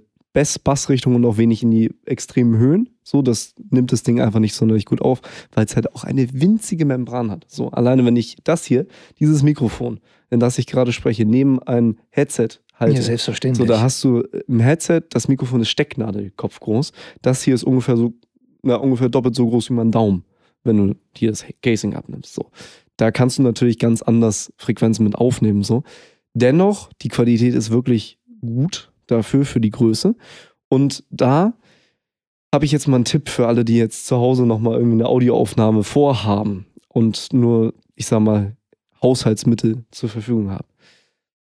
Bassrichtung 0.60 1.16
und 1.16 1.26
auch 1.26 1.38
wenig 1.38 1.64
in 1.64 1.72
die 1.72 1.92
extremen 2.06 2.58
Höhen. 2.58 2.90
So, 3.04 3.22
das 3.22 3.56
nimmt 3.72 3.92
das 3.92 4.04
Ding 4.04 4.22
einfach 4.22 4.40
nicht 4.40 4.54
sonderlich 4.54 4.86
gut 4.86 5.02
auf, 5.02 5.22
weil 5.52 5.66
es 5.66 5.76
halt 5.76 5.96
auch 5.96 6.04
eine 6.04 6.28
winzige 6.34 6.86
Membran 6.86 7.32
hat. 7.32 7.46
So, 7.48 7.72
alleine 7.72 8.06
wenn 8.06 8.16
ich 8.16 8.38
das 8.44 8.66
hier, 8.66 8.86
dieses 9.20 9.42
Mikrofon, 9.42 10.00
in 10.30 10.40
das 10.40 10.58
ich 10.58 10.68
gerade 10.68 10.92
spreche, 10.92 11.26
neben 11.26 11.62
ein 11.64 11.98
Headset 12.10 12.50
halte. 12.76 12.98
Ja, 12.98 13.02
selbstverständlich. 13.02 13.66
So, 13.66 13.74
da 13.74 13.82
hast 13.82 14.04
du 14.04 14.22
im 14.48 14.60
Headset, 14.60 15.02
das 15.10 15.28
Mikrofon 15.28 15.62
ist 15.62 15.70
Stecknadelkopf 15.70 16.60
groß. 16.60 16.92
Das 17.22 17.42
hier 17.42 17.56
ist 17.56 17.64
ungefähr 17.64 17.98
so, 17.98 18.14
na, 18.62 18.76
ungefähr 18.76 19.10
doppelt 19.10 19.36
so 19.36 19.48
groß 19.48 19.70
wie 19.70 19.74
mein 19.74 19.92
Daumen, 19.92 20.24
wenn 20.64 20.78
du 20.78 20.96
dir 21.16 21.32
das 21.32 21.46
Casing 21.64 21.96
abnimmst. 21.96 22.36
So. 22.36 22.52
Da 22.98 23.10
kannst 23.12 23.40
du 23.40 23.42
natürlich 23.42 23.80
ganz 23.80 24.02
anders 24.02 24.54
Frequenzen 24.58 25.04
mit 25.04 25.16
aufnehmen. 25.16 25.64
So. 25.64 25.84
Dennoch, 26.34 26.92
die 27.02 27.10
Qualität 27.10 27.56
ist 27.56 27.72
wirklich 27.72 28.20
gut 28.42 28.92
dafür, 29.08 29.46
für 29.46 29.62
die 29.62 29.72
Größe. 29.72 30.16
Und 30.70 31.04
da 31.10 31.54
habe 32.54 32.66
ich 32.66 32.72
jetzt 32.72 32.88
mal 32.88 32.96
einen 32.96 33.06
Tipp 33.06 33.30
für 33.30 33.48
alle, 33.48 33.66
die 33.66 33.78
jetzt 33.78 34.08
zu 34.08 34.18
Hause 34.18 34.46
nochmal 34.46 34.76
irgendwie 34.76 34.98
eine 34.98 35.08
Audioaufnahme 35.08 35.84
vorhaben 35.84 36.66
und 36.88 37.34
nur, 37.34 37.74
ich 37.96 38.08
sag 38.08 38.20
mal, 38.20 38.56
Haushaltsmittel 39.02 39.86
zur 39.92 40.10
Verfügung 40.10 40.50
haben. 40.50 40.68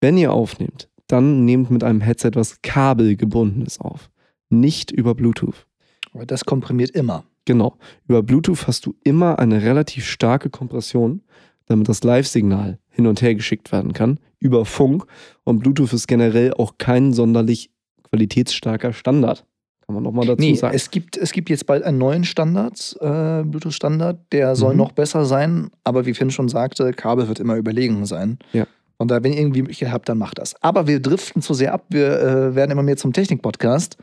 Wenn 0.01 0.17
ihr 0.17 0.33
aufnehmt, 0.33 0.89
dann 1.07 1.45
nehmt 1.45 1.71
mit 1.71 1.83
einem 1.83 2.01
Headset, 2.01 2.31
was 2.33 2.61
kabelgebundenes 2.61 3.79
auf. 3.79 4.09
Nicht 4.49 4.91
über 4.91 5.15
Bluetooth. 5.15 5.65
Aber 6.13 6.25
das 6.25 6.45
komprimiert 6.45 6.91
immer. 6.91 7.23
Genau. 7.45 7.77
Über 8.07 8.21
Bluetooth 8.21 8.67
hast 8.67 8.85
du 8.85 8.95
immer 9.03 9.39
eine 9.39 9.63
relativ 9.63 10.05
starke 10.05 10.49
Kompression, 10.49 11.21
damit 11.65 11.89
das 11.89 12.03
Live-Signal 12.03 12.79
hin 12.99 13.07
und 13.07 13.21
her 13.21 13.33
geschickt 13.35 13.71
werden 13.71 13.93
kann 13.93 14.19
über 14.41 14.65
Funk. 14.65 15.05
Und 15.45 15.59
Bluetooth 15.59 15.93
ist 15.93 16.07
generell 16.07 16.53
auch 16.53 16.73
kein 16.77 17.13
sonderlich 17.13 17.69
qualitätsstarker 18.09 18.93
Standard. 18.93 19.45
Kann 19.85 19.95
man 19.95 20.03
nochmal 20.03 20.25
dazu 20.27 20.41
Nee, 20.41 20.53
sagen. 20.55 20.75
es 20.75 20.91
gibt, 20.91 21.17
es 21.17 21.31
gibt 21.31 21.49
jetzt 21.49 21.65
bald 21.65 21.83
einen 21.83 21.97
neuen 21.97 22.23
Standard, 22.23 22.95
äh, 23.01 23.43
Bluetooth-Standard, 23.43 24.17
der 24.31 24.55
soll 24.55 24.73
Mhm. 24.73 24.77
noch 24.79 24.91
besser 24.91 25.25
sein, 25.25 25.69
aber 25.83 26.05
wie 26.05 26.13
Finn 26.13 26.29
schon 26.31 26.47
sagte, 26.49 26.91
Kabel 26.93 27.27
wird 27.27 27.39
immer 27.39 27.55
überlegen 27.55 28.05
sein. 28.05 28.37
Ja. 28.53 28.65
Und 28.97 29.09
da, 29.11 29.23
wenn 29.23 29.31
ihr 29.33 29.39
irgendwie 29.39 29.61
Möglichkeit 29.61 29.91
habt, 29.91 30.07
dann 30.09 30.17
macht 30.17 30.37
das. 30.39 30.61
Aber 30.61 30.85
wir 30.87 30.99
driften 30.99 31.41
zu 31.41 31.53
sehr 31.53 31.73
ab, 31.73 31.85
wir 31.89 32.19
äh, 32.21 32.55
werden 32.55 32.71
immer 32.71 32.83
mehr 32.83 32.97
zum 32.97 33.13
Technik-Podcast. 33.13 33.97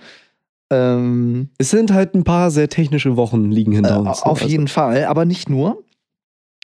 Ähm, 0.70 1.50
es 1.59 1.70
sind 1.70 1.92
halt 1.92 2.14
ein 2.14 2.24
paar 2.24 2.50
sehr 2.50 2.68
technische 2.68 3.16
Wochen 3.16 3.50
liegen 3.50 3.72
äh, 3.72 3.76
hinter 3.76 4.00
uns. 4.00 4.24
ne? 4.24 4.26
auf 4.26 4.42
jeden 4.42 4.68
Fall, 4.68 5.04
aber 5.04 5.24
nicht 5.24 5.48
nur. 5.48 5.82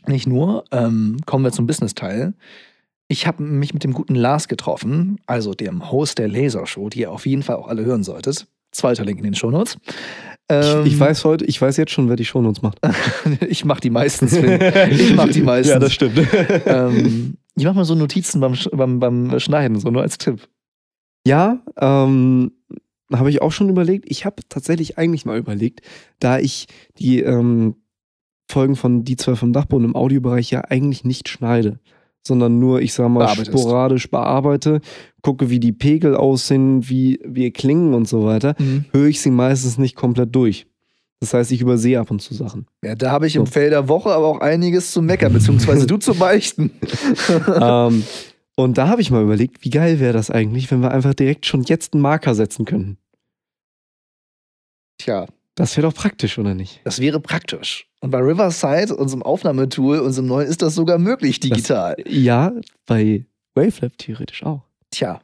Nicht 0.07 0.27
nur. 0.27 0.65
Ähm, 0.71 1.19
kommen 1.27 1.45
wir 1.45 1.53
zum 1.53 1.67
Business-Teil. 1.67 2.35
Ich 3.09 3.27
habe 3.27 3.43
mich 3.43 3.75
mit 3.75 3.85
dem 3.85 3.93
guten 3.93 4.15
Lars 4.15 4.49
getroffen, 4.49 5.21
also 5.27 5.55
dem 5.55 5.91
Host 5.91 6.19
der 6.19 6.29
Lasershow, 6.29 6.89
die 6.89 7.01
ihr 7.01 7.11
auf 7.11 7.27
jeden 7.27 7.43
Fall 7.43 7.57
auch 7.57 7.69
alle 7.69 7.85
hören 7.85 8.05
solltet. 8.05 8.47
Zweiter 8.71 9.05
Link 9.05 9.19
in 9.19 9.25
den 9.25 9.35
Shownotes. 9.35 9.77
Ähm, 10.49 10.87
ich, 10.87 10.95
ich 10.95 11.01
weiß 11.01 11.25
heute, 11.25 11.45
ich 11.45 11.61
weiß 11.61 11.77
jetzt 11.77 11.93
schon, 11.93 12.09
wer 12.09 12.17
die 12.17 12.25
Shownotes 12.25 12.63
macht. 12.63 12.79
ich 13.47 13.65
mach 13.65 13.81
die 13.81 13.91
meistens. 13.91 14.33
Ich 14.33 15.15
mach 15.15 15.29
die 15.29 15.43
meistens. 15.43 15.71
ja, 15.73 15.79
das 15.79 15.93
stimmt. 15.93 16.19
ähm, 16.67 17.37
ich 17.55 17.65
mach 17.65 17.75
mal 17.75 17.85
so 17.85 17.95
Notizen 17.95 18.41
beim, 18.41 18.55
beim, 18.73 18.99
beim 18.99 19.41
Schneiden, 19.41 19.79
so 19.79 19.91
nur 19.91 20.03
als 20.03 20.17
Tipp. 20.19 20.49
Ja, 21.27 21.63
ähm, 21.79 22.53
habe 23.13 23.31
ich 23.31 23.43
auch 23.43 23.53
schon 23.53 23.69
überlegt. 23.69 24.07
Ich 24.09 24.25
habe 24.25 24.43
tatsächlich 24.49 24.99
eigentlich 24.99 25.27
mal 25.27 25.39
überlegt, 25.39 25.83
da 26.19 26.39
ich 26.39 26.67
die 26.99 27.21
ähm, 27.21 27.77
Folgen 28.53 28.77
von 28.77 29.05
Die 29.05 29.17
zwei 29.17 29.35
vom 29.35 29.53
Dachboden 29.53 29.87
im 29.87 29.97
Audiobereich 29.97 30.51
ja 30.51 30.61
eigentlich 30.63 31.05
nicht 31.05 31.29
schneide, 31.29 31.81
sondern 32.27 32.59
nur, 32.59 32.81
ich 32.83 32.93
sag 32.93 33.09
mal, 33.09 33.25
Bearbeitest. 33.25 33.59
sporadisch 33.59 34.11
bearbeite, 34.11 34.81
gucke, 35.23 35.51
wie 35.51 35.59
die 35.61 35.73
Pegel 35.73 36.15
aussehen, 36.15 36.89
wie 36.89 37.19
wir 37.25 37.51
klingen 37.53 37.95
und 37.95 38.07
so 38.07 38.25
weiter, 38.25 38.55
höre 38.93 39.09
ich 39.09 39.21
sie 39.21 39.31
meistens 39.31 39.79
nicht 39.79 39.97
komplett 39.97 40.35
durch. 40.35 40.67
Das 41.21 41.35
heißt, 41.35 41.53
ich 41.53 41.61
übersehe 41.61 42.01
ab 42.01 42.11
und 42.11 42.21
zu 42.21 42.35
Sachen. 42.35 42.67
Ja, 42.85 42.97
da 42.97 43.13
habe 43.13 43.27
ich 43.29 43.37
im. 43.37 43.47
Feld 43.47 43.73
der 43.73 43.89
Woche 43.89 44.11
aber 44.11 44.27
auch 44.27 44.41
einiges 44.41 44.91
zu 44.93 45.03
meckern, 45.03 45.33
beziehungsweise 45.33 45.87
du 45.87 45.97
zu 45.99 46.15
beichten. 46.15 46.73
ähm, 47.61 48.03
und 48.57 48.77
da 48.77 48.89
habe 48.89 49.01
ich 49.03 49.11
mal 49.13 49.23
überlegt, 49.23 49.65
wie 49.65 49.71
geil 49.71 50.01
wäre 50.01 50.13
das 50.13 50.31
eigentlich, 50.33 50.69
wenn 50.73 50.81
wir 50.83 50.91
einfach 50.91 51.15
direkt 51.15 51.47
schon 51.47 51.63
jetzt 51.63 51.95
einen 51.95 52.03
Marker 52.03 52.35
setzen 52.35 52.65
könnten. 52.65 52.99
Tja, 54.99 55.27
Das 55.55 55.77
wäre 55.77 55.87
doch 55.89 55.95
praktisch, 55.95 56.39
oder 56.39 56.55
nicht? 56.55 56.81
das 56.85 57.01
wäre 57.01 57.21
praktisch. 57.21 57.87
Und 58.03 58.11
bei 58.11 58.19
Riverside, 58.19 58.97
unserem 58.97 59.23
Aufnahmetool, 59.23 60.01
unserem 60.01 60.27
neuen, 60.27 60.49
ist 60.49 60.61
das 60.61 60.75
sogar 60.75 60.99
möglich 60.99 61.39
digital. 61.39 61.95
Ja, 62.05 62.53
bei 62.85 63.25
Wavelab 63.55 63.97
theoretisch 63.97 64.43
auch. 64.43 64.63
Tja. 64.91 65.21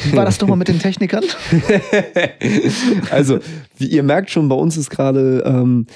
Wie 0.00 0.12
war 0.16 0.24
das 0.24 0.40
nochmal 0.40 0.58
mit 0.58 0.68
den 0.68 0.78
Technikern? 0.78 1.24
also, 3.10 3.40
wie 3.76 3.88
ihr 3.88 4.04
merkt 4.04 4.30
schon, 4.30 4.48
bei 4.48 4.54
uns 4.54 4.76
ist 4.76 4.90
gerade, 4.90 5.42
ähm, 5.44 5.86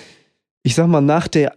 ich 0.65 0.75
sag 0.75 0.89
mal, 0.89 1.01
nach 1.01 1.29
der 1.29 1.57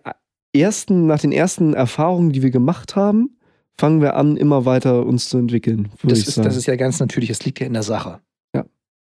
ersten, 0.55 1.07
nach 1.07 1.19
den 1.19 1.31
ersten 1.31 1.73
Erfahrungen, 1.73 2.31
die 2.31 2.43
wir 2.43 2.51
gemacht 2.51 2.95
haben, 2.95 3.37
fangen 3.79 3.99
wir 3.99 4.15
an, 4.15 4.37
immer 4.37 4.65
weiter 4.65 5.07
uns 5.07 5.27
zu 5.27 5.39
entwickeln. 5.39 5.89
Das 6.03 6.19
ist, 6.19 6.37
das 6.37 6.55
ist 6.55 6.67
ja 6.67 6.75
ganz 6.75 6.99
natürlich, 6.99 7.31
es 7.31 7.43
liegt 7.45 7.59
ja 7.59 7.65
in 7.65 7.73
der 7.73 7.81
Sache. 7.81 8.19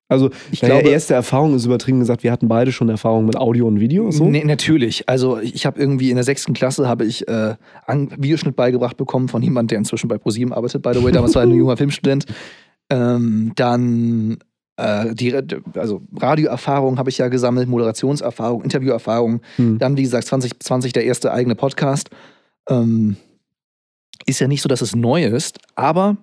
Also, 0.07 0.29
Ich 0.51 0.61
naja, 0.61 0.75
glaube, 0.75 0.89
erste 0.89 1.15
Erfahrung 1.15 1.55
ist 1.55 1.65
übertrieben 1.65 1.99
gesagt, 1.99 2.23
wir 2.23 2.31
hatten 2.31 2.47
beide 2.47 2.71
schon 2.71 2.89
Erfahrung 2.89 3.25
mit 3.25 3.37
Audio 3.37 3.67
und 3.67 3.79
Video. 3.79 4.11
So. 4.11 4.25
Nee, 4.25 4.43
natürlich. 4.43 5.09
Also 5.09 5.39
ich 5.39 5.65
habe 5.65 5.79
irgendwie 5.79 6.11
in 6.11 6.15
der 6.15 6.23
sechsten 6.23 6.53
Klasse 6.53 6.87
habe 6.87 7.05
ich 7.05 7.27
äh, 7.27 7.55
Videoschnitt 7.87 8.55
beigebracht 8.55 8.97
bekommen 8.97 9.29
von 9.29 9.41
jemandem, 9.41 9.69
der 9.69 9.77
inzwischen 9.79 10.07
bei 10.07 10.17
ProSieben 10.17 10.53
arbeitet, 10.53 10.83
by 10.83 10.93
the 10.93 11.03
way. 11.03 11.11
Damals 11.11 11.33
war 11.33 11.41
ein 11.41 11.51
junger 11.51 11.75
Filmstudent. 11.75 12.25
Ähm, 12.91 13.53
dann 13.55 14.37
äh, 14.77 15.15
die, 15.15 15.35
also 15.75 16.01
Radioerfahrung 16.15 16.99
habe 16.99 17.09
ich 17.09 17.17
ja 17.17 17.27
gesammelt, 17.27 17.67
Moderationserfahrung, 17.67 18.61
Interviewerfahrung. 18.61 19.41
Hm. 19.55 19.79
Dann, 19.79 19.97
wie 19.97 20.03
gesagt, 20.03 20.27
2020 20.27 20.93
der 20.93 21.05
erste 21.05 21.31
eigene 21.31 21.55
Podcast. 21.55 22.09
Ähm, 22.69 23.15
ist 24.25 24.39
ja 24.39 24.47
nicht 24.47 24.61
so, 24.61 24.69
dass 24.69 24.81
es 24.81 24.95
neu 24.95 25.25
ist, 25.25 25.59
aber 25.75 26.17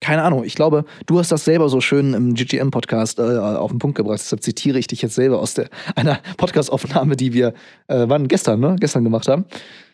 keine 0.00 0.22
Ahnung, 0.22 0.44
ich 0.44 0.54
glaube, 0.54 0.84
du 1.06 1.18
hast 1.18 1.32
das 1.32 1.44
selber 1.44 1.68
so 1.68 1.80
schön 1.80 2.12
im 2.14 2.34
GGM-Podcast 2.34 3.18
äh, 3.18 3.22
auf 3.38 3.70
den 3.70 3.78
Punkt 3.78 3.96
gebracht. 3.96 4.18
Deshalb 4.20 4.42
zitiere 4.42 4.78
ich 4.78 4.86
dich 4.86 5.02
jetzt 5.02 5.14
selber 5.14 5.38
aus 5.40 5.54
der, 5.54 5.68
einer 5.96 6.18
Podcast-Aufnahme, 6.36 7.16
die 7.16 7.32
wir, 7.32 7.54
äh, 7.88 8.04
wann? 8.08 8.28
Gestern, 8.28 8.60
ne? 8.60 8.76
Gestern 8.78 9.04
gemacht 9.04 9.26
haben. 9.28 9.46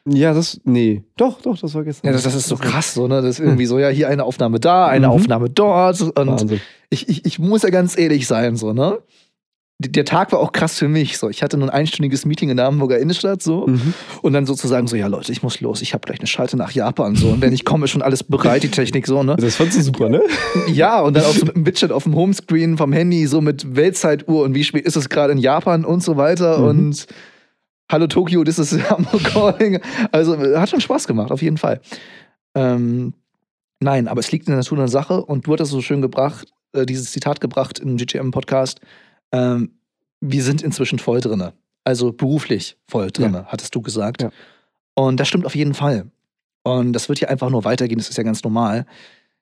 Ja, 0.04 0.34
das, 0.34 0.60
nee, 0.64 1.04
doch, 1.16 1.40
doch, 1.42 1.56
das 1.56 1.74
war 1.74 1.84
gestern. 1.84 2.08
Ja, 2.08 2.12
das, 2.12 2.24
das 2.24 2.34
ist 2.34 2.48
so 2.48 2.56
krass, 2.56 2.94
so, 2.94 3.06
ne? 3.06 3.22
Das 3.22 3.38
ist 3.38 3.40
irgendwie 3.40 3.66
so, 3.66 3.78
ja, 3.78 3.88
hier 3.88 4.08
eine 4.08 4.24
Aufnahme 4.24 4.58
da, 4.58 4.86
eine 4.88 5.06
Mhm. 5.06 5.12
Aufnahme 5.12 5.48
dort. 5.48 6.00
Und 6.00 6.16
Wahnsinn. 6.16 6.60
ich, 6.90 7.08
ich, 7.08 7.24
ich 7.24 7.38
muss 7.38 7.62
ja 7.62 7.70
ganz 7.70 7.96
ehrlich 7.96 8.26
sein, 8.26 8.56
so, 8.56 8.72
ne? 8.72 8.98
Der 9.90 10.04
Tag 10.04 10.32
war 10.32 10.38
auch 10.38 10.52
krass 10.52 10.78
für 10.78 10.88
mich. 10.88 11.18
So, 11.18 11.28
ich 11.28 11.42
hatte 11.42 11.56
nur 11.56 11.68
ein 11.68 11.74
einstündiges 11.74 12.24
Meeting 12.24 12.50
in 12.50 12.56
der 12.56 12.66
Hamburger 12.66 12.98
Innenstadt 12.98 13.42
so 13.42 13.66
Mhm. 13.66 13.94
und 14.22 14.32
dann 14.32 14.46
sozusagen 14.46 14.86
so, 14.86 14.96
ja 14.96 15.06
Leute, 15.08 15.32
ich 15.32 15.42
muss 15.42 15.60
los, 15.60 15.82
ich 15.82 15.92
habe 15.94 16.04
gleich 16.06 16.20
eine 16.20 16.26
Schalte 16.26 16.56
nach 16.56 16.70
Japan 16.72 17.16
so 17.16 17.28
und 17.30 17.40
wenn 17.42 17.52
ich 17.52 17.64
komme, 17.64 17.84
ist 17.86 17.90
schon 17.90 18.02
alles 18.02 18.22
bereit, 18.22 18.62
die 18.62 18.68
Technik 18.70 19.06
so, 19.06 19.22
ne? 19.22 19.36
Das 19.36 19.56
fandst 19.56 19.76
du 19.78 19.82
super, 19.82 20.08
ne? 20.08 20.22
Ja, 20.68 21.00
und 21.00 21.14
dann 21.16 21.24
auch 21.24 21.32
so 21.34 21.44
mit 21.46 21.56
einem 21.56 21.66
Widget 21.66 21.90
auf 21.92 22.04
dem 22.04 22.14
Homescreen 22.14 22.76
vom 22.78 22.92
Handy, 22.92 23.26
so 23.26 23.40
mit 23.40 23.74
Weltzeituhr 23.76 24.44
und 24.44 24.54
wie 24.54 24.64
spät 24.64 24.84
ist 24.84 24.96
es 24.96 25.08
gerade 25.08 25.32
in 25.32 25.38
Japan 25.38 25.84
und 25.84 26.02
so 26.02 26.16
weiter. 26.16 26.58
Mhm. 26.58 26.64
Und 26.66 27.06
Hallo 27.90 28.06
Tokio, 28.06 28.42
this 28.44 28.58
is 28.58 28.72
Hamburg 28.90 29.22
calling. 29.24 29.78
Also 30.12 30.38
hat 30.38 30.70
schon 30.70 30.80
Spaß 30.80 31.06
gemacht, 31.06 31.30
auf 31.30 31.42
jeden 31.42 31.58
Fall. 31.58 31.80
Ähm, 32.54 33.14
nein, 33.80 34.08
aber 34.08 34.20
es 34.20 34.30
liegt 34.32 34.46
in 34.46 34.52
der 34.52 34.58
Natur 34.58 34.78
der 34.78 34.88
Sache 34.88 35.22
und 35.24 35.46
du 35.46 35.52
hattest 35.52 35.72
so 35.72 35.80
schön 35.82 36.00
gebracht, 36.02 36.48
äh, 36.72 36.86
dieses 36.86 37.12
Zitat 37.12 37.40
gebracht 37.40 37.78
im 37.80 37.96
GTM-Podcast. 37.96 38.80
Ähm, 39.32 39.72
wir 40.20 40.42
sind 40.42 40.62
inzwischen 40.62 40.98
voll 40.98 41.20
drinne. 41.20 41.52
Also 41.84 42.12
beruflich 42.12 42.76
voll 42.88 43.10
drinne, 43.10 43.46
hattest 43.48 43.74
du 43.74 43.82
gesagt. 43.82 44.22
Ja. 44.22 44.30
Und 44.94 45.18
das 45.18 45.28
stimmt 45.28 45.46
auf 45.46 45.56
jeden 45.56 45.74
Fall. 45.74 46.06
Und 46.62 46.92
das 46.92 47.08
wird 47.08 47.18
ja 47.20 47.28
einfach 47.28 47.50
nur 47.50 47.64
weitergehen, 47.64 47.98
das 47.98 48.08
ist 48.08 48.18
ja 48.18 48.22
ganz 48.22 48.44
normal, 48.44 48.86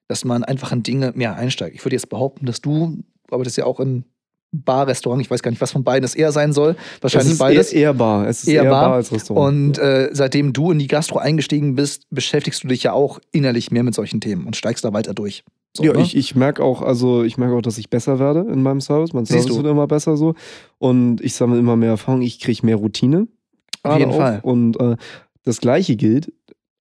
dass 0.07 0.25
man 0.25 0.43
einfach 0.43 0.71
in 0.71 0.81
Dinge 0.81 1.11
mehr 1.15 1.35
einsteigt. 1.35 1.75
Ich 1.75 1.85
würde 1.85 1.95
jetzt 1.95 2.09
behaupten, 2.09 2.47
dass 2.47 2.61
du, 2.61 3.03
aber 3.29 3.43
das 3.43 3.53
ist 3.53 3.57
ja 3.57 3.65
auch 3.65 3.79
in 3.79 4.05
Bar, 4.53 4.87
Restaurant, 4.87 5.21
ich 5.21 5.31
weiß 5.31 5.41
gar 5.41 5.49
nicht, 5.49 5.61
was 5.61 5.71
von 5.71 5.85
beiden 5.85 6.03
es 6.03 6.13
eher 6.13 6.33
sein 6.33 6.51
soll. 6.51 6.75
Wahrscheinlich 6.99 7.27
es 7.27 7.33
ist 7.33 7.39
beides. 7.39 7.71
Eher, 7.71 7.81
eher 7.81 7.93
Bar. 7.93 8.27
Es 8.27 8.43
ist 8.43 8.49
Eher 8.49 8.63
eher, 8.63 8.69
Bar. 8.69 8.87
Bar. 8.89 8.95
als 8.95 9.11
Restaurant. 9.11 9.77
Und 9.77 9.77
äh, 9.77 10.09
seitdem 10.11 10.51
du 10.51 10.71
in 10.71 10.79
die 10.79 10.87
Gastro 10.87 11.19
eingestiegen 11.19 11.75
bist, 11.75 12.05
beschäftigst 12.09 12.63
du 12.63 12.67
dich 12.67 12.83
ja 12.83 12.91
auch 12.91 13.19
innerlich 13.31 13.71
mehr 13.71 13.83
mit 13.83 13.95
solchen 13.95 14.19
Themen 14.19 14.45
und 14.45 14.57
steigst 14.57 14.83
da 14.83 14.91
weiter 14.91 15.13
durch. 15.13 15.45
So, 15.75 15.83
ja, 15.83 15.93
ne? 15.93 16.01
ich, 16.01 16.17
ich 16.17 16.35
merke 16.35 16.63
auch, 16.63 16.81
also 16.81 17.23
ich 17.23 17.37
merke 17.37 17.55
auch, 17.55 17.61
dass 17.61 17.77
ich 17.77 17.89
besser 17.89 18.19
werde 18.19 18.41
in 18.51 18.61
meinem 18.61 18.81
Service. 18.81 19.13
Mein 19.13 19.25
Siehst 19.25 19.43
Service 19.43 19.57
du. 19.57 19.63
wird 19.63 19.71
immer 19.71 19.87
besser 19.87 20.17
so. 20.17 20.35
Und 20.79 21.21
ich 21.21 21.33
sammle 21.33 21.59
immer 21.59 21.75
mehr 21.77 21.89
Erfahrung, 21.91 22.21
ich 22.21 22.39
kriege 22.39 22.65
mehr 22.65 22.75
Routine. 22.75 23.27
Auf 23.83 23.97
jeden 23.97 24.11
auch. 24.11 24.17
Fall. 24.17 24.39
Und 24.43 24.79
äh, 24.79 24.97
das 25.43 25.61
gleiche 25.61 25.95
gilt 25.95 26.33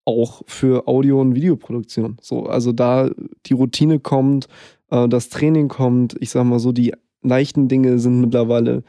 auch 0.05 0.43
für 0.47 0.89
Audio- 0.89 1.21
und 1.21 1.35
Videoproduktion. 1.35 2.17
So, 2.23 2.47
also 2.47 2.73
da 2.73 3.11
die 3.45 3.53
Routine 3.53 4.01
kommt, 4.01 4.49
äh, 4.91 5.07
das 5.07 5.29
Training 5.29 5.69
kommt, 5.69 6.17
ich 6.21 6.31
sag 6.31 6.45
mal 6.45 6.59
so, 6.59 6.73
die 6.73 6.95
leichten 7.23 7.69
Dinge 7.69 7.99
sind 7.99 8.21
mittlerweile 8.23 8.85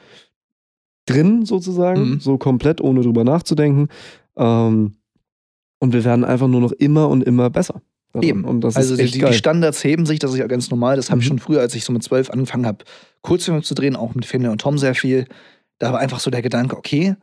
drin 1.06 1.46
sozusagen, 1.46 2.12
Mhm. 2.12 2.20
so 2.20 2.38
komplett, 2.38 2.80
ohne 2.82 3.02
drüber 3.02 3.24
nachzudenken. 3.26 3.90
Ähm, 4.38 4.94
und 5.80 5.94
wir 5.94 6.04
werden 6.06 6.24
einfach 6.24 6.48
nur 6.48 6.62
noch 6.62 6.72
immer 6.74 7.10
und 7.10 7.24
immer 7.24 7.50
besser. 7.50 7.82
Daran. 8.14 8.28
Eben. 8.28 8.64
Also 8.64 8.96
die, 8.96 9.10
die, 9.10 9.34
Standards 9.34 9.84
heben 9.84 10.06
sich, 10.06 10.20
das 10.20 10.32
ist 10.32 10.38
ja 10.38 10.48
ganz 10.48 10.70
normal. 10.70 10.96
Das 10.96 11.10
habe 11.10 11.22
ich 11.22 11.26
Mhm. 11.26 11.30
schon 11.30 11.40
früher, 11.40 11.62
als 11.62 11.76
ich 11.76 11.84
so 11.84 11.94
mit 11.94 12.04
zwölf 12.04 12.30
angefangen 12.30 12.66
habe, 12.66 12.86
Kurzfilme 13.22 13.62
zu 13.62 13.76
drehen, 13.76 13.96
auch 13.96 14.16
mit 14.16 14.26
Finne 14.26 14.52
und 14.52 14.62
Tom 14.62 14.78
sehr 14.78 14.96
viel. 14.96 15.26
Da 15.80 15.94
war 15.94 16.00
einfach 16.00 16.20
so 16.20 16.32
der 16.32 16.42
Gedanke, 16.42 16.78
okay, 16.78 17.16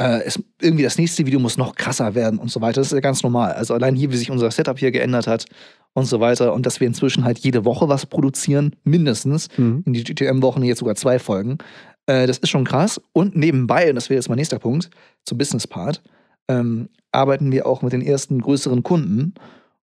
äh, 0.00 0.22
es, 0.22 0.42
irgendwie 0.60 0.84
das 0.84 0.96
nächste 0.96 1.26
Video 1.26 1.40
muss 1.40 1.56
noch 1.56 1.74
krasser 1.74 2.14
werden 2.14 2.38
und 2.38 2.50
so 2.50 2.60
weiter. 2.60 2.80
Das 2.80 2.88
ist 2.88 2.92
ja 2.92 3.00
ganz 3.00 3.22
normal. 3.22 3.52
Also 3.52 3.74
allein 3.74 3.96
hier, 3.96 4.12
wie 4.12 4.16
sich 4.16 4.30
unser 4.30 4.50
Setup 4.50 4.78
hier 4.78 4.92
geändert 4.92 5.26
hat 5.26 5.46
und 5.92 6.04
so 6.04 6.20
weiter. 6.20 6.54
Und 6.54 6.66
dass 6.66 6.80
wir 6.80 6.86
inzwischen 6.86 7.24
halt 7.24 7.38
jede 7.40 7.64
Woche 7.64 7.88
was 7.88 8.06
produzieren, 8.06 8.76
mindestens. 8.84 9.48
Mhm. 9.56 9.82
In 9.86 9.92
die 9.92 10.04
GTM-Wochen 10.04 10.62
jetzt 10.62 10.78
sogar 10.78 10.94
zwei 10.94 11.18
Folgen. 11.18 11.58
Äh, 12.06 12.26
das 12.26 12.38
ist 12.38 12.48
schon 12.48 12.64
krass. 12.64 13.00
Und 13.12 13.36
nebenbei, 13.36 13.88
und 13.88 13.96
das 13.96 14.08
wäre 14.08 14.18
jetzt 14.18 14.28
mein 14.28 14.38
nächster 14.38 14.58
Punkt, 14.60 14.90
zum 15.24 15.36
Business-Part, 15.36 16.00
ähm, 16.48 16.88
arbeiten 17.10 17.50
wir 17.50 17.66
auch 17.66 17.82
mit 17.82 17.92
den 17.92 18.02
ersten 18.02 18.40
größeren 18.40 18.82
Kunden. 18.82 19.34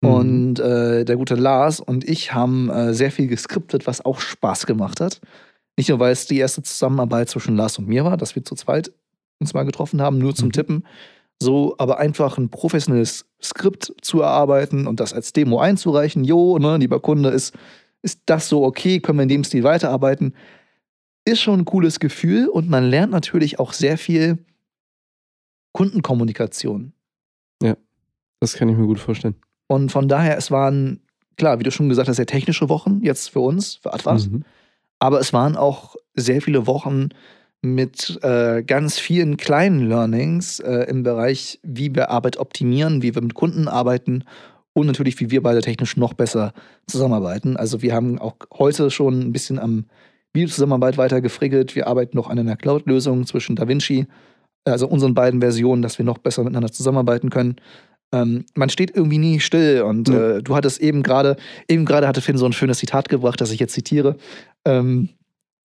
Mhm. 0.02 0.08
Und 0.08 0.58
äh, 0.60 1.04
der 1.04 1.16
gute 1.16 1.34
Lars 1.34 1.80
und 1.80 2.08
ich 2.08 2.34
haben 2.34 2.70
äh, 2.70 2.92
sehr 2.94 3.10
viel 3.10 3.26
geskriptet, 3.26 3.86
was 3.86 4.04
auch 4.04 4.20
Spaß 4.20 4.66
gemacht 4.66 5.00
hat. 5.00 5.20
Nicht 5.76 5.88
nur, 5.88 5.98
weil 5.98 6.12
es 6.12 6.26
die 6.26 6.38
erste 6.38 6.62
Zusammenarbeit 6.62 7.28
zwischen 7.28 7.56
Lars 7.56 7.78
und 7.78 7.88
mir 7.88 8.04
war, 8.04 8.16
dass 8.16 8.34
wir 8.34 8.44
zu 8.44 8.54
zweit 8.54 8.92
uns 9.40 9.52
mal 9.52 9.64
getroffen 9.64 10.00
haben, 10.00 10.18
nur 10.18 10.34
zum 10.34 10.48
Mhm. 10.48 10.52
Tippen. 10.52 10.86
So, 11.38 11.74
aber 11.76 11.98
einfach 11.98 12.38
ein 12.38 12.48
professionelles 12.48 13.26
Skript 13.42 13.92
zu 14.00 14.22
erarbeiten 14.22 14.86
und 14.86 15.00
das 15.00 15.12
als 15.12 15.34
Demo 15.34 15.58
einzureichen. 15.58 16.24
Jo, 16.24 16.58
ne, 16.58 16.78
lieber 16.78 17.00
Kunde, 17.00 17.28
ist, 17.28 17.54
ist 18.00 18.22
das 18.24 18.48
so 18.48 18.64
okay? 18.64 19.00
Können 19.00 19.18
wir 19.18 19.24
in 19.24 19.28
dem 19.28 19.44
Stil 19.44 19.62
weiterarbeiten? 19.62 20.34
Ist 21.26 21.42
schon 21.42 21.60
ein 21.60 21.64
cooles 21.66 22.00
Gefühl 22.00 22.48
und 22.48 22.70
man 22.70 22.84
lernt 22.84 23.12
natürlich 23.12 23.58
auch 23.58 23.74
sehr 23.74 23.98
viel 23.98 24.38
Kundenkommunikation. 25.72 26.92
Ja. 27.62 27.76
Das 28.40 28.54
kann 28.54 28.70
ich 28.70 28.76
mir 28.76 28.86
gut 28.86 28.98
vorstellen. 28.98 29.34
Und 29.68 29.90
von 29.90 30.08
daher, 30.08 30.36
es 30.36 30.50
waren, 30.50 31.00
klar, 31.36 31.58
wie 31.58 31.64
du 31.64 31.70
schon 31.70 31.88
gesagt 31.88 32.08
hast, 32.08 32.16
sehr 32.16 32.26
technische 32.26 32.68
Wochen 32.68 33.00
jetzt 33.02 33.30
für 33.30 33.40
uns, 33.40 33.76
für 33.76 33.92
Atlas. 33.92 34.28
Mhm. 34.28 34.44
Aber 34.98 35.20
es 35.20 35.32
waren 35.32 35.56
auch 35.56 35.96
sehr 36.14 36.40
viele 36.40 36.66
Wochen 36.66 37.10
mit 37.62 38.18
äh, 38.22 38.62
ganz 38.62 38.98
vielen 38.98 39.36
kleinen 39.36 39.88
Learnings 39.88 40.60
äh, 40.60 40.86
im 40.88 41.02
Bereich, 41.02 41.58
wie 41.62 41.94
wir 41.94 42.10
Arbeit 42.10 42.36
optimieren, 42.36 43.02
wie 43.02 43.14
wir 43.14 43.22
mit 43.22 43.34
Kunden 43.34 43.68
arbeiten 43.68 44.24
und 44.72 44.86
natürlich, 44.86 45.18
wie 45.20 45.30
wir 45.30 45.42
beide 45.42 45.62
technisch 45.62 45.96
noch 45.96 46.12
besser 46.12 46.52
zusammenarbeiten. 46.86 47.56
Also 47.56 47.82
wir 47.82 47.94
haben 47.94 48.18
auch 48.18 48.36
heute 48.58 48.90
schon 48.90 49.20
ein 49.20 49.32
bisschen 49.32 49.58
am 49.58 49.86
Videozusammenarbeit 50.34 50.98
weiter 50.98 51.20
gefrickelt. 51.22 51.74
Wir 51.74 51.86
arbeiten 51.86 52.16
noch 52.16 52.28
an 52.28 52.38
einer 52.38 52.56
Cloud-Lösung 52.56 53.26
zwischen 53.26 53.56
DaVinci, 53.56 54.06
also 54.64 54.86
unseren 54.86 55.14
beiden 55.14 55.40
Versionen, 55.40 55.80
dass 55.80 55.98
wir 55.98 56.04
noch 56.04 56.18
besser 56.18 56.44
miteinander 56.44 56.70
zusammenarbeiten 56.70 57.30
können. 57.30 57.56
Ähm, 58.12 58.44
man 58.54 58.68
steht 58.70 58.96
irgendwie 58.96 59.18
nie 59.18 59.40
still 59.40 59.82
und 59.82 60.08
Ja. 60.08 60.36
äh, 60.36 60.42
du 60.42 60.54
hattest 60.54 60.80
eben 60.80 61.02
gerade, 61.02 61.36
eben 61.68 61.84
gerade 61.84 62.06
hatte 62.06 62.20
Finn 62.20 62.38
so 62.38 62.46
ein 62.46 62.52
schönes 62.52 62.78
Zitat 62.78 63.08
gebracht, 63.08 63.40
das 63.40 63.50
ich 63.50 63.58
jetzt 63.60 63.74
zitiere. 63.74 64.16
Ähm, 64.64 65.08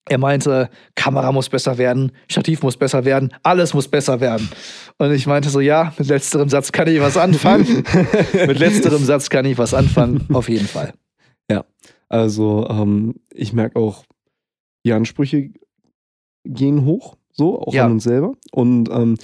er 0.09 0.19
meinte, 0.19 0.71
Kamera 0.97 1.31
muss 1.31 1.49
besser 1.51 1.77
werden, 1.79 2.13
Stativ 2.29 2.63
muss 2.63 2.77
besser 2.77 3.05
werden, 3.05 3.33
alles 3.43 3.75
muss 3.75 3.87
besser 3.87 4.21
werden. 4.21 4.49
Und 4.99 5.13
ich 5.13 5.27
meinte 5.27 5.51
so, 5.51 5.61
ja, 5.61 5.93
mit 5.99 6.09
letzterem 6.09 6.49
Satz 6.49 6.73
kann 6.73 6.89
ich 6.89 7.01
was 7.01 7.17
anfangen. 7.19 7.85
mit 8.47 8.59
letzterem 8.59 9.05
Satz 9.05 9.29
kann 9.31 9.45
ich 9.45 9.59
was 9.59 9.75
anfangen, 9.75 10.27
auf 10.33 10.49
jeden 10.49 10.67
Fall. 10.67 10.93
Also, 12.13 12.67
ähm, 12.69 13.15
ich 13.33 13.53
merke 13.53 13.79
auch, 13.79 14.05
die 14.85 14.93
Ansprüche 14.93 15.51
gehen 16.45 16.85
hoch, 16.85 17.17
so, 17.31 17.61
auch 17.61 17.73
Ja. 17.73 17.85
an 17.87 17.93
uns 17.93 18.03
selber. 18.03 18.33
Und 18.51 18.89
ähm, 18.91 19.17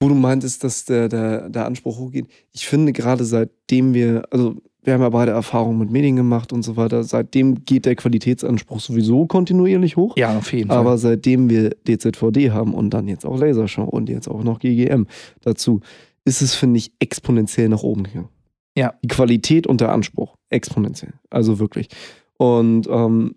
wo 0.00 0.08
du 0.08 0.14
meintest, 0.14 0.64
dass 0.64 0.84
der, 0.84 1.08
der, 1.08 1.48
der 1.48 1.66
Anspruch 1.66 1.98
hochgeht, 1.98 2.26
ich 2.52 2.66
finde 2.66 2.92
gerade 2.92 3.24
seitdem 3.24 3.94
wir, 3.94 4.24
also 4.30 4.56
wir 4.82 4.92
haben 4.92 5.00
ja 5.00 5.08
beide 5.08 5.32
Erfahrungen 5.32 5.78
mit 5.78 5.90
Medien 5.90 6.16
gemacht 6.16 6.52
und 6.52 6.62
so 6.62 6.76
weiter, 6.76 7.04
seitdem 7.04 7.64
geht 7.64 7.86
der 7.86 7.96
Qualitätsanspruch 7.96 8.80
sowieso 8.80 9.26
kontinuierlich 9.26 9.96
hoch. 9.96 10.16
Ja, 10.16 10.36
auf 10.36 10.52
jeden 10.52 10.70
Aber 10.70 10.98
seitdem 10.98 11.48
wir 11.48 11.70
DZVD 11.70 12.50
haben 12.50 12.74
und 12.74 12.90
dann 12.90 13.08
jetzt 13.08 13.24
auch 13.24 13.38
Lasershow 13.38 13.84
und 13.84 14.10
jetzt 14.10 14.28
auch 14.28 14.44
noch 14.44 14.58
GGM 14.58 15.06
dazu, 15.40 15.80
ist 16.24 16.42
es, 16.42 16.54
finde 16.54 16.78
ich, 16.78 16.92
exponentiell 16.98 17.68
nach 17.68 17.82
oben 17.82 18.04
gegangen. 18.04 18.28
Ja. 18.76 18.94
Die 19.02 19.08
Qualität 19.08 19.66
und 19.66 19.80
der 19.80 19.92
Anspruch, 19.92 20.36
exponentiell. 20.50 21.14
Also 21.30 21.58
wirklich. 21.58 21.88
Und 22.36 22.86
ähm, 22.88 23.36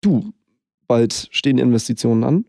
du, 0.00 0.32
bald 0.86 1.28
stehen 1.32 1.58
Investitionen 1.58 2.24
an. 2.24 2.44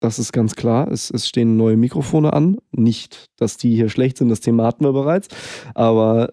Das 0.00 0.18
ist 0.18 0.32
ganz 0.32 0.56
klar. 0.56 0.88
Es, 0.90 1.10
es 1.10 1.28
stehen 1.28 1.56
neue 1.56 1.76
Mikrofone 1.76 2.32
an. 2.32 2.56
Nicht, 2.72 3.26
dass 3.36 3.56
die 3.58 3.74
hier 3.74 3.88
schlecht 3.90 4.16
sind, 4.16 4.28
das 4.30 4.40
Thema 4.40 4.64
hatten 4.66 4.84
wir 4.84 4.92
bereits. 4.92 5.28
Aber 5.74 6.30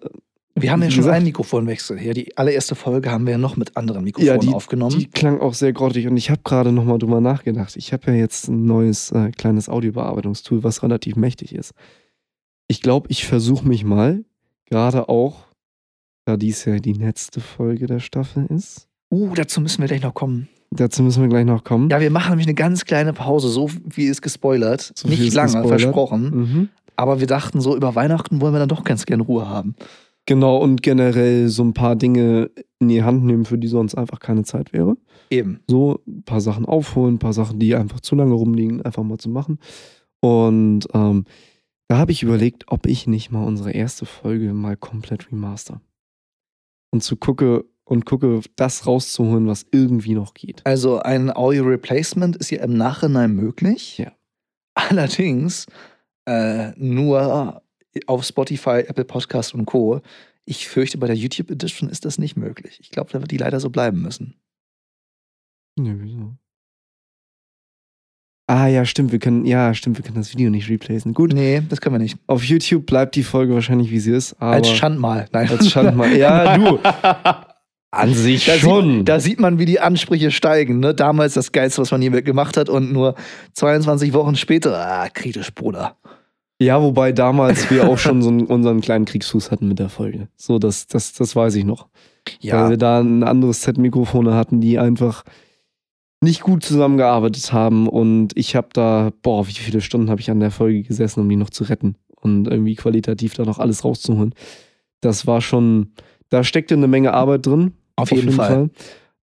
Wir 0.54 0.72
haben 0.72 0.82
ja 0.82 0.90
schon 0.90 0.98
gesagt- 1.00 1.16
einen 1.16 1.26
Mikrofonwechsel 1.26 1.98
hier. 1.98 2.14
Die 2.14 2.34
allererste 2.38 2.74
Folge 2.74 3.10
haben 3.10 3.26
wir 3.26 3.32
ja 3.32 3.38
noch 3.38 3.56
mit 3.56 3.76
anderen 3.76 4.04
Mikrofonen 4.04 4.26
Ja, 4.34 4.38
die- 4.38 4.48
aufgenommen. 4.54 4.98
Die 4.98 5.06
klang 5.06 5.40
auch 5.40 5.52
sehr 5.54 5.72
grottig 5.74 6.06
und 6.06 6.16
ich 6.16 6.30
habe 6.30 6.40
gerade 6.44 6.72
nochmal 6.72 6.98
drüber 6.98 7.20
nachgedacht. 7.20 7.76
Ich 7.76 7.92
habe 7.92 8.10
ja 8.10 8.14
jetzt 8.16 8.48
ein 8.48 8.64
neues 8.64 9.10
äh, 9.12 9.30
kleines 9.32 9.68
Audiobearbeitungstool, 9.68 10.64
was 10.64 10.82
relativ 10.82 11.16
mächtig 11.16 11.54
ist. 11.54 11.72
Ich 12.68 12.80
glaube, 12.80 13.08
ich 13.10 13.26
versuche 13.26 13.68
mich 13.68 13.84
mal, 13.84 14.24
gerade 14.66 15.08
auch, 15.10 15.46
da 16.24 16.36
dies 16.36 16.64
ja 16.64 16.78
die 16.78 16.92
letzte 16.94 17.40
Folge 17.40 17.86
der 17.86 18.00
Staffel 18.00 18.46
ist. 18.46 18.88
uh, 19.10 19.34
dazu 19.34 19.60
müssen 19.60 19.80
wir 19.82 19.88
gleich 19.88 20.02
noch 20.02 20.12
kommen. 20.14 20.48
Dazu 20.70 21.02
müssen 21.02 21.22
wir 21.22 21.28
gleich 21.28 21.46
noch 21.46 21.64
kommen. 21.64 21.88
Ja, 21.90 22.00
wir 22.00 22.10
machen 22.10 22.30
nämlich 22.30 22.46
eine 22.46 22.54
ganz 22.54 22.84
kleine 22.84 23.12
Pause, 23.12 23.48
so 23.48 23.70
wie 23.84 24.08
es 24.08 24.20
gespoilert. 24.20 24.92
So 24.94 25.08
Nicht 25.08 25.32
lange, 25.32 25.52
gespoilert. 25.52 25.80
versprochen. 25.80 26.30
Mhm. 26.30 26.68
Aber 26.96 27.20
wir 27.20 27.26
dachten, 27.26 27.60
so 27.60 27.76
über 27.76 27.94
Weihnachten 27.94 28.40
wollen 28.40 28.52
wir 28.52 28.58
dann 28.58 28.68
doch 28.68 28.84
ganz 28.84 29.06
gern 29.06 29.20
Ruhe 29.20 29.48
haben. 29.48 29.74
Genau, 30.26 30.58
und 30.58 30.82
generell 30.82 31.48
so 31.48 31.62
ein 31.64 31.72
paar 31.72 31.96
Dinge 31.96 32.50
in 32.80 32.88
die 32.88 33.02
Hand 33.02 33.24
nehmen, 33.24 33.46
für 33.46 33.56
die 33.56 33.68
sonst 33.68 33.94
einfach 33.94 34.20
keine 34.20 34.44
Zeit 34.44 34.74
wäre. 34.74 34.96
Eben. 35.30 35.60
So 35.68 36.02
ein 36.06 36.22
paar 36.24 36.42
Sachen 36.42 36.66
aufholen, 36.66 37.14
ein 37.14 37.18
paar 37.18 37.32
Sachen, 37.32 37.58
die 37.58 37.74
einfach 37.74 38.00
zu 38.00 38.14
lange 38.14 38.34
rumliegen, 38.34 38.82
einfach 38.82 39.02
mal 39.02 39.16
zu 39.16 39.30
machen. 39.30 39.58
Und 40.20 40.86
ähm, 40.92 41.24
da 41.88 41.96
habe 41.96 42.12
ich 42.12 42.22
überlegt, 42.22 42.64
ob 42.68 42.86
ich 42.86 43.06
nicht 43.06 43.30
mal 43.30 43.44
unsere 43.44 43.70
erste 43.70 44.04
Folge 44.04 44.52
mal 44.52 44.76
komplett 44.76 45.32
remaster. 45.32 45.80
Und 46.90 47.02
zu 47.02 47.16
gucke 47.16 47.64
und 47.88 48.04
gucke, 48.04 48.40
das 48.56 48.86
rauszuholen, 48.86 49.46
was 49.46 49.66
irgendwie 49.72 50.14
noch 50.14 50.34
geht. 50.34 50.60
Also 50.64 50.98
ein 51.00 51.34
Audio 51.34 51.64
Replacement 51.64 52.36
ist 52.36 52.50
ja 52.50 52.62
im 52.62 52.74
Nachhinein 52.74 53.32
möglich. 53.34 53.98
Ja. 53.98 54.12
Allerdings 54.74 55.66
äh, 56.26 56.72
nur 56.76 57.62
auf 58.06 58.24
Spotify, 58.24 58.80
Apple 58.86 59.04
Podcast 59.04 59.54
und 59.54 59.64
Co. 59.66 60.00
Ich 60.44 60.68
fürchte, 60.68 60.98
bei 60.98 61.06
der 61.06 61.16
YouTube 61.16 61.50
Edition 61.50 61.88
ist 61.88 62.04
das 62.04 62.18
nicht 62.18 62.36
möglich. 62.36 62.78
Ich 62.80 62.90
glaube, 62.90 63.10
da 63.12 63.20
wird 63.20 63.30
die 63.30 63.36
leider 63.38 63.58
so 63.60 63.70
bleiben 63.70 64.02
müssen. 64.02 64.34
Nö, 65.78 65.96
wieso? 66.00 66.34
Ah, 68.50 68.66
ja, 68.66 68.86
stimmt, 68.86 69.12
wir 69.12 69.18
können, 69.18 69.44
ja, 69.44 69.74
stimmt, 69.74 69.98
wir 69.98 70.04
können 70.04 70.16
das 70.16 70.32
Video 70.32 70.48
nicht 70.48 70.70
replacen. 70.70 71.12
Gut, 71.12 71.34
Nee, 71.34 71.62
das 71.68 71.80
können 71.82 71.94
wir 71.96 71.98
nicht. 71.98 72.16
auf 72.26 72.42
YouTube 72.44 72.86
bleibt 72.86 73.14
die 73.14 73.22
Folge 73.22 73.52
wahrscheinlich, 73.52 73.90
wie 73.90 73.98
sie 74.00 74.12
ist. 74.12 74.32
Als 74.40 74.70
Schandmal. 74.70 75.28
Nein. 75.32 75.50
Als 75.50 75.68
Schandmal. 75.70 76.16
Ja, 76.16 76.56
du. 76.58 76.78
An 77.90 78.12
sich 78.12 78.44
Da 78.44 78.54
schon. 78.54 78.98
Sieht, 78.98 79.08
da 79.08 79.20
sieht 79.20 79.40
man, 79.40 79.58
wie 79.58 79.64
die 79.64 79.80
Ansprüche 79.80 80.30
steigen. 80.30 80.80
Ne? 80.80 80.94
Damals 80.94 81.34
das 81.34 81.52
Geilste, 81.52 81.80
was 81.80 81.90
man 81.90 82.02
je 82.02 82.10
gemacht 82.10 82.56
hat 82.56 82.68
und 82.68 82.92
nur 82.92 83.14
22 83.54 84.12
Wochen 84.12 84.36
später, 84.36 84.76
ah, 84.76 85.08
kritisch, 85.08 85.54
Bruder. 85.54 85.96
Ja, 86.60 86.82
wobei 86.82 87.12
damals 87.12 87.70
wir 87.70 87.88
auch 87.88 87.98
schon 87.98 88.20
so 88.20 88.28
einen, 88.28 88.46
unseren 88.46 88.80
kleinen 88.80 89.04
Kriegsfuß 89.04 89.50
hatten 89.50 89.68
mit 89.68 89.78
der 89.78 89.88
Folge. 89.88 90.28
So, 90.36 90.58
das, 90.58 90.86
das, 90.86 91.12
das 91.12 91.36
weiß 91.36 91.54
ich 91.54 91.64
noch. 91.64 91.88
Weil 92.26 92.36
Ja, 92.40 92.68
wir 92.68 92.76
da 92.76 93.00
ein 93.00 93.22
anderes 93.22 93.62
Set 93.62 93.78
Mikrofone 93.78 94.34
hatten, 94.34 94.60
die 94.60 94.78
einfach 94.78 95.24
nicht 96.20 96.40
gut 96.42 96.64
zusammengearbeitet 96.64 97.52
haben. 97.52 97.88
Und 97.88 98.36
ich 98.36 98.56
habe 98.56 98.68
da, 98.72 99.12
boah, 99.22 99.46
wie 99.46 99.52
viele 99.52 99.80
Stunden 99.80 100.10
habe 100.10 100.20
ich 100.20 100.30
an 100.30 100.40
der 100.40 100.50
Folge 100.50 100.82
gesessen, 100.82 101.20
um 101.20 101.28
die 101.28 101.36
noch 101.36 101.50
zu 101.50 101.64
retten 101.64 101.94
und 102.16 102.48
irgendwie 102.48 102.74
qualitativ 102.74 103.34
da 103.34 103.44
noch 103.44 103.60
alles 103.60 103.84
rauszuholen. 103.84 104.34
Das 105.00 105.26
war 105.28 105.40
schon, 105.40 105.92
da 106.30 106.44
steckte 106.44 106.74
eine 106.74 106.88
Menge 106.88 107.14
Arbeit 107.14 107.46
drin. 107.46 107.72
auf 107.96 108.10
jeden, 108.10 108.32
Fall. 108.32 108.70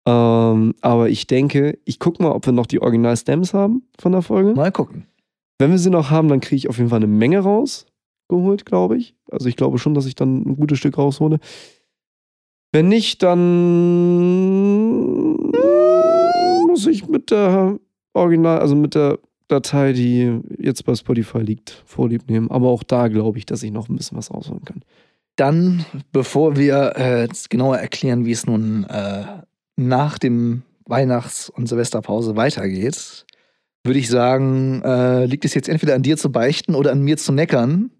Ähm, 0.06 0.76
aber 0.82 1.10
ich 1.10 1.28
denke, 1.28 1.78
ich 1.86 2.00
gucke 2.00 2.22
mal, 2.22 2.32
ob 2.32 2.46
wir 2.46 2.54
noch 2.54 2.66
die 2.66 2.82
Original-Stems 2.82 3.54
haben 3.54 3.84
von 4.00 4.12
der 4.12 4.22
Folge. 4.22 4.54
Mal 4.54 4.72
gucken. 4.72 5.06
Wenn 5.60 5.72
wir 5.72 5.78
sie 5.78 5.90
noch 5.90 6.10
haben, 6.10 6.28
dann 6.28 6.42
kriege 6.42 6.58
ich 6.58 6.70
auf 6.70 6.78
jeden 6.78 6.90
Fall 6.90 6.98
eine 6.98 7.08
Menge 7.08 7.40
rausgeholt, 7.40 8.66
glaube 8.66 8.98
ich. 8.98 9.16
Also 9.32 9.48
ich 9.48 9.56
glaube 9.56 9.78
schon, 9.78 9.94
dass 9.94 10.06
ich 10.06 10.16
dann 10.16 10.42
ein 10.42 10.56
gutes 10.58 10.80
Stück 10.80 10.98
raushole. 10.98 11.40
Wenn 12.74 12.90
nicht, 12.90 13.22
dann 13.22 13.52
muss 16.68 16.88
ich 16.88 17.08
mit 17.08 17.32
der 17.32 17.80
Original, 18.14 18.60
also 18.60 18.76
mit 18.76 18.96
der 18.96 19.20
Datei, 19.48 19.94
die 19.94 20.40
jetzt 20.58 20.84
bei 20.84 20.96
Spotify 20.96 21.40
liegt, 21.40 21.84
Vorlieb 21.86 22.30
nehmen. 22.30 22.50
Aber 22.50 22.70
auch 22.70 22.84
da 22.84 23.08
glaube 23.08 23.38
ich, 23.38 23.46
dass 23.46 23.62
ich 23.64 23.72
noch 23.72 23.90
ein 23.90 23.96
bisschen 23.96 24.18
was 24.18 24.34
rausholen 24.34 24.66
kann. 24.66 24.82
Dann, 25.36 25.86
bevor 26.12 26.56
wir 26.56 26.94
äh, 26.96 27.22
jetzt 27.24 27.50
genauer 27.50 27.78
erklären, 27.78 28.26
wie 28.26 28.32
es 28.32 28.46
nun 28.46 28.84
äh, 28.86 29.24
nach 29.76 30.20
dem 30.20 30.62
Weihnachts- 30.86 31.50
und 31.50 31.68
Silvesterpause 31.68 32.36
weitergeht, 32.36 33.26
würde 33.84 34.00
ich 34.00 34.10
sagen, 34.10 34.82
äh, 34.84 35.26
liegt 35.26 35.46
es 35.46 35.54
jetzt 35.54 35.70
entweder 35.70 35.96
an 35.96 36.04
dir 36.04 36.18
zu 36.18 36.32
beichten 36.32 36.76
oder 36.76 36.92
an 36.92 37.02
mir 37.02 37.18
zu 37.18 37.32
neckern. 37.32 37.92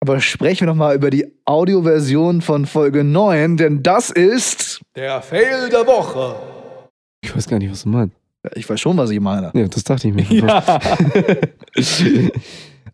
Aber 0.00 0.20
sprechen 0.20 0.60
wir 0.60 0.66
noch 0.66 0.74
mal 0.74 0.94
über 0.94 1.10
die 1.10 1.26
Audioversion 1.44 2.42
von 2.42 2.66
Folge 2.66 3.04
9, 3.04 3.56
denn 3.56 3.82
das 3.82 4.10
ist 4.10 4.82
der 4.96 5.22
Fail 5.22 5.68
der 5.70 5.86
Woche. 5.86 6.36
Ich 7.22 7.34
weiß 7.34 7.48
gar 7.48 7.58
nicht, 7.58 7.70
was 7.70 7.84
du 7.84 7.88
meinst. 7.88 8.16
Ich 8.54 8.68
weiß 8.68 8.78
schon, 8.78 8.96
was 8.98 9.10
ich 9.10 9.20
meine. 9.20 9.50
Ja, 9.54 9.66
das 9.66 9.84
dachte 9.84 10.08
ich 10.08 10.14
mir. 10.14 10.24
schon 10.26 10.48
fast. 10.62 12.32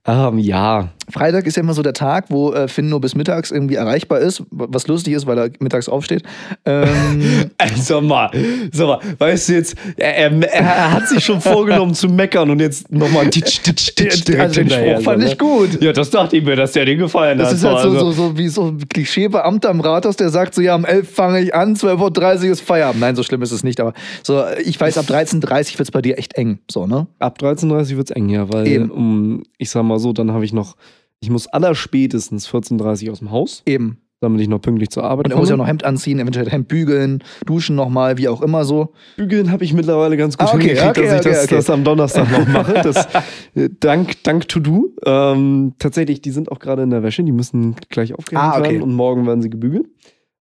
Ähm, 0.06 0.38
ja. 0.38 0.88
Freitag 1.11 1.46
ist 1.46 1.57
ja 1.57 1.62
immer 1.62 1.74
so 1.74 1.82
der 1.82 1.92
Tag, 1.92 2.26
wo 2.28 2.53
äh, 2.53 2.68
Finn 2.68 2.88
nur 2.88 3.01
bis 3.01 3.14
mittags 3.14 3.51
irgendwie 3.51 3.74
erreichbar 3.74 4.20
ist, 4.20 4.42
was 4.51 4.86
lustig 4.86 5.14
ist, 5.14 5.26
weil 5.26 5.38
er 5.38 5.51
mittags 5.59 5.88
aufsteht. 5.88 6.22
Ähm, 6.64 7.51
sag 7.76 8.03
mal, 8.03 8.30
sag 8.72 8.86
mal, 8.86 8.98
weißt 9.18 9.48
du 9.48 9.53
jetzt, 9.55 9.76
er, 9.96 10.30
er, 10.30 10.53
er 10.53 10.92
hat 10.92 11.09
sich 11.09 11.24
schon 11.24 11.40
vorgenommen 11.40 11.94
zu 11.94 12.09
meckern 12.09 12.51
und 12.51 12.61
jetzt 12.61 12.90
nochmal 12.90 13.28
titsch, 13.28 13.61
titsch, 13.62 13.94
titsch, 13.94 14.26
direkt 14.26 14.57
also 14.57 14.61
den 14.62 14.70
Spruch 14.70 15.03
fand 15.03 15.24
ich 15.24 15.36
gut. 15.36 15.80
ne? 15.80 15.86
Ja, 15.86 15.92
das 15.92 16.11
dachte 16.11 16.36
ich 16.36 16.44
mir, 16.44 16.57
dass 16.57 16.72
der 16.72 16.84
den 16.84 16.98
gefallen 16.98 17.38
Das 17.38 17.48
hat. 17.48 17.57
ist 17.57 17.64
halt 17.64 17.80
so, 17.80 17.88
also, 17.88 17.98
so, 17.98 18.12
so 18.12 18.38
wie 18.38 18.48
so 18.48 18.68
ein 18.68 18.88
Klischeebeamter 18.88 19.68
am 19.70 19.80
Rathaus, 19.80 20.16
der 20.16 20.30
sagt 20.30 20.55
so, 20.55 20.62
ja, 20.62 20.74
um 20.74 20.84
11 20.84 21.12
fange 21.12 21.40
ich 21.40 21.55
an, 21.55 21.74
12.30 21.74 22.44
Uhr 22.44 22.53
ist 22.53 22.61
Feierabend. 22.61 23.01
Nein, 23.01 23.16
so 23.16 23.22
schlimm 23.22 23.42
ist 23.42 23.53
es 23.53 23.64
nicht, 23.64 23.80
aber 23.80 23.94
so, 24.22 24.42
ich 24.64 24.80
weiß, 24.80 24.96
ab 24.98 25.07
13.30 25.09 25.42
Uhr 25.74 25.78
wird 25.78 25.80
es 25.80 25.90
bei 25.90 26.03
dir 26.03 26.18
echt 26.18 26.34
eng, 26.34 26.61
so, 26.70 26.86
ne? 26.86 27.07
Ab 27.18 27.38
13.30 27.40 27.96
wird 27.96 28.11
es 28.11 28.16
eng, 28.16 28.28
ja, 28.28 28.51
weil, 28.53 28.90
um, 28.90 29.42
ich 29.59 29.70
sag 29.70 29.82
mal 29.82 29.89
so, 29.99 30.12
dann 30.12 30.30
habe 30.32 30.45
ich 30.45 30.53
noch, 30.53 30.76
ich 31.20 31.30
muss 31.30 31.47
allerspätestens 31.47 32.49
14.30 32.49 33.11
aus 33.11 33.18
dem 33.18 33.30
Haus. 33.30 33.62
Eben. 33.66 33.99
damit 34.22 34.43
ich 34.43 34.49
noch 34.49 34.61
pünktlich 34.61 34.91
zur 34.91 35.03
Arbeit 35.05 35.24
Und 35.26 35.30
er 35.32 35.38
muss 35.38 35.49
ja 35.49 35.57
noch 35.57 35.66
Hemd 35.66 35.82
anziehen, 35.82 36.18
eventuell 36.18 36.51
Hemd 36.51 36.68
bügeln, 36.68 37.24
duschen 37.47 37.74
nochmal, 37.74 38.18
wie 38.18 38.28
auch 38.28 38.43
immer 38.43 38.64
so. 38.66 38.93
Bügeln 39.16 39.51
habe 39.51 39.64
ich 39.64 39.72
mittlerweile 39.72 40.16
ganz 40.18 40.36
gut 40.36 40.49
Ah, 40.49 40.55
okay, 40.55 40.68
hingekriegt, 40.76 40.99
okay, 40.99 41.03
dass 41.09 41.12
ich 41.14 41.20
okay, 41.20 41.30
das, 41.30 41.45
okay. 41.45 41.55
das 41.57 41.70
am 41.70 41.84
Donnerstag 41.84 42.30
noch 42.30 42.47
mache. 42.53 42.74
Das, 42.82 43.09
äh, 43.55 43.70
dank, 43.80 44.22
dank 44.24 44.47
To 44.49 44.61
Do. 44.61 44.95
Ähm, 45.07 45.72
tatsächlich, 45.78 46.20
die 46.20 46.32
sind 46.32 46.53
auch 46.53 46.59
gerade 46.59 46.82
in 46.82 46.91
der 46.91 47.03
Wäsche, 47.03 47.22
die 47.24 47.32
müssen 47.32 47.76
gleich 47.88 48.12
aufgehängt 48.14 48.45
Ah, 48.45 48.59
okay. 48.59 48.72
werden 48.72 48.82
und 48.82 48.93
morgen 48.95 49.26
werden 49.26 49.41
sie 49.41 49.49
gebügelt. 49.49 49.86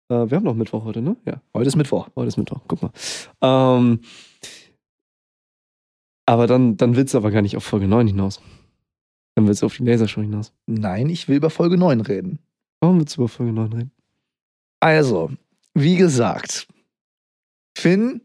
Äh, 0.10 0.28
wir 0.32 0.38
haben 0.38 0.43
noch 0.45 0.56
Mittwoch 0.56 0.84
heute, 0.86 1.02
ne? 1.04 1.16
Ja, 1.26 1.41
Heute 1.54 1.68
ist 1.68 1.76
Mittwoch. 1.76 2.08
heute 2.16 2.30
ist 2.30 2.38
Mittwoch, 2.38 2.62
guck 2.68 2.82
mal. 2.82 2.91
Ähm, 3.43 4.00
aber 6.26 6.48
dann, 6.48 6.78
dann 6.78 6.95
willst 6.95 7.14
du 7.14 7.20
aber 7.20 7.30
gar 7.32 7.41
nicht 7.41 7.56
auf 7.58 7.64
Folge 7.64 7.88
9 7.88 8.08
hinaus. 8.08 8.41
Dann 9.38 9.46
willst 9.48 9.62
du 9.62 9.68
auf 9.68 9.78
die 9.78 9.84
Lasershow 9.84 10.22
hinaus. 10.22 10.52
Nein, 10.66 11.10
ich 11.10 11.28
will 11.28 11.36
über 11.36 11.52
Folge 11.52 11.78
9 11.78 12.02
reden. 12.02 12.40
Warum 12.80 12.98
willst 12.98 13.16
du 13.16 13.22
über 13.22 13.30
Folge 13.30 13.54
9 13.54 13.72
reden? 13.72 13.92
Also, 14.80 15.30
wie 15.76 15.96
gesagt, 15.96 16.68
Finn 17.78 18.22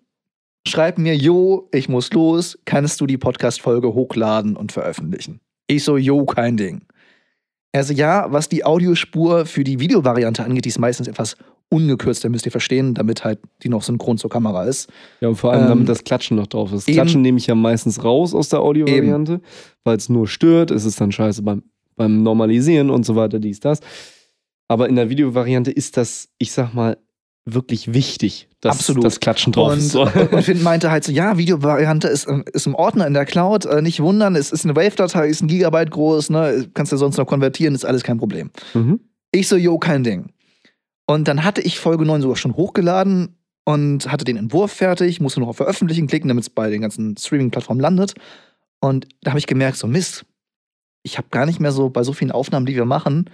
schreibt 0.67 0.97
mir, 0.97 1.15
Jo, 1.15 1.69
ich 1.71 1.91
muss 1.91 2.11
los, 2.15 2.59
kannst 2.65 2.99
du 2.99 3.07
die 3.07 3.19
Podcast-Folge 3.19 3.93
hochladen 3.93 4.57
und 4.57 4.73
veröffentlichen? 4.73 5.41
Ich 5.67 5.85
so, 5.85 5.99
Jo, 5.99 6.25
kein 6.25 6.57
Ding. 6.57 6.81
Er 7.73 7.85
so, 7.85 7.93
ja, 7.93 8.33
was 8.33 8.49
die 8.49 8.65
Audiospur 8.65 9.45
für 9.45 9.65
die 9.65 9.81
Videovariante 9.81 10.43
angeht, 10.43 10.65
die 10.65 10.71
ist 10.71 10.79
meistens 10.79 11.09
etwas 11.09 11.37
ungekürzt, 11.73 12.23
da 12.25 12.29
müsst 12.29 12.45
ihr 12.47 12.53
verstehen, 12.53 12.95
damit 12.95 13.25
halt 13.25 13.41
die 13.63 13.69
noch 13.69 13.83
synchron 13.83 14.19
zur 14.19 14.31
Kamera 14.31 14.65
ist. 14.65 14.89
Ja, 15.21 15.29
und 15.29 15.37
vor 15.37 15.53
allem, 15.53 15.63
Ähm, 15.63 15.69
damit 15.69 15.89
das 15.89 16.05
Klatschen 16.05 16.37
noch 16.37 16.47
drauf 16.47 16.73
ist. 16.73 16.87
eben. 16.89 16.95
Klatschen 16.97 17.23
nehme 17.23 17.39
ich 17.39 17.47
ja 17.47 17.55
meistens 17.55 18.05
raus 18.05 18.35
aus 18.35 18.49
der 18.51 18.61
Audiovariante, 18.61 19.41
weil 19.85 19.97
es 19.97 20.09
nur 20.09 20.29
stört. 20.29 20.71
Es 20.71 20.85
ist 20.85 21.01
dann 21.01 21.11
scheiße 21.11 21.43
beim, 21.43 21.63
beim 21.97 22.23
Normalisieren 22.23 22.91
und 22.91 23.05
so 23.07 23.17
weiter, 23.17 23.39
dies, 23.39 23.61
das. 23.61 23.81
Aber 24.69 24.89
in 24.89 24.97
der 24.97 25.11
Videovariante 25.11 25.71
ist 25.71 25.97
das, 25.97 26.29
ich 26.39 26.53
sag 26.53 26.73
mal, 26.75 26.97
wirklich 27.45 27.93
wichtig, 27.93 28.49
dass 28.61 28.77
Absolut. 28.77 29.03
das 29.05 29.19
Klatschen 29.19 29.53
drauf 29.53 29.73
Und, 29.73 29.79
ist. 29.79 29.97
Und 29.97 30.43
Finn 30.43 30.63
meinte 30.63 30.91
halt 30.93 31.03
so, 31.05 31.11
ja, 31.11 31.37
Videovariante 31.39 32.07
ist, 32.07 32.29
ist 32.53 32.67
im 32.69 32.75
Ordner 32.77 33.07
in 33.07 33.15
der 33.15 33.25
Cloud, 33.25 33.65
äh, 33.65 33.83
nicht 33.83 33.99
wundern, 34.01 34.37
es 34.37 34.53
ist 34.53 34.65
eine 34.65 34.77
Wave-Datei, 34.77 35.27
ist 35.27 35.43
ein 35.43 35.49
Gigabyte 35.49 35.91
groß, 35.91 36.31
ne, 36.31 36.69
kannst 36.73 36.93
du 36.93 36.97
sonst 36.97 37.17
noch 37.17 37.27
konvertieren, 37.27 37.75
ist 37.75 37.85
alles 37.85 38.05
kein 38.05 38.19
Problem. 38.19 38.51
Mhm. 38.75 39.01
Ich 39.33 39.49
so, 39.49 39.57
jo, 39.57 39.79
kein 39.79 40.05
Ding. 40.05 40.27
Und 41.07 41.29
dann 41.29 41.45
hatte 41.45 41.61
ich 41.61 41.79
Folge 41.79 42.05
9 42.05 42.23
sogar 42.23 42.37
schon 42.37 42.57
hochgeladen 42.57 43.37
und 43.65 44.11
hatte 44.11 44.25
den 44.25 44.37
Entwurf 44.37 44.73
fertig, 44.73 45.21
musste 45.21 45.41
noch 45.41 45.49
auf 45.49 45.57
Veröffentlichen 45.57 46.07
klicken, 46.07 46.29
damit 46.29 46.43
es 46.43 46.51
bei 46.51 46.71
den 46.71 46.81
ganzen 46.81 47.17
Streaming-Plattformen 47.17 47.81
landet. 47.81 48.15
Und 48.81 49.07
da 49.23 49.31
habe 49.31 49.39
ich 49.39 49.47
gemerkt, 49.47 49.77
so 49.77 49.87
Mist, 49.87 50.25
ich 51.03 51.19
habe 51.19 51.29
gar 51.31 51.47
nicht 51.47 51.61
mehr 51.61 51.73
so 51.73 51.91
bei 51.91 52.03
so 52.03 52.13
vielen 52.13 52.33
Aufnahmen, 52.33 52.67
die 52.67 52.75
wir 52.75 52.85
machen, 52.85 53.31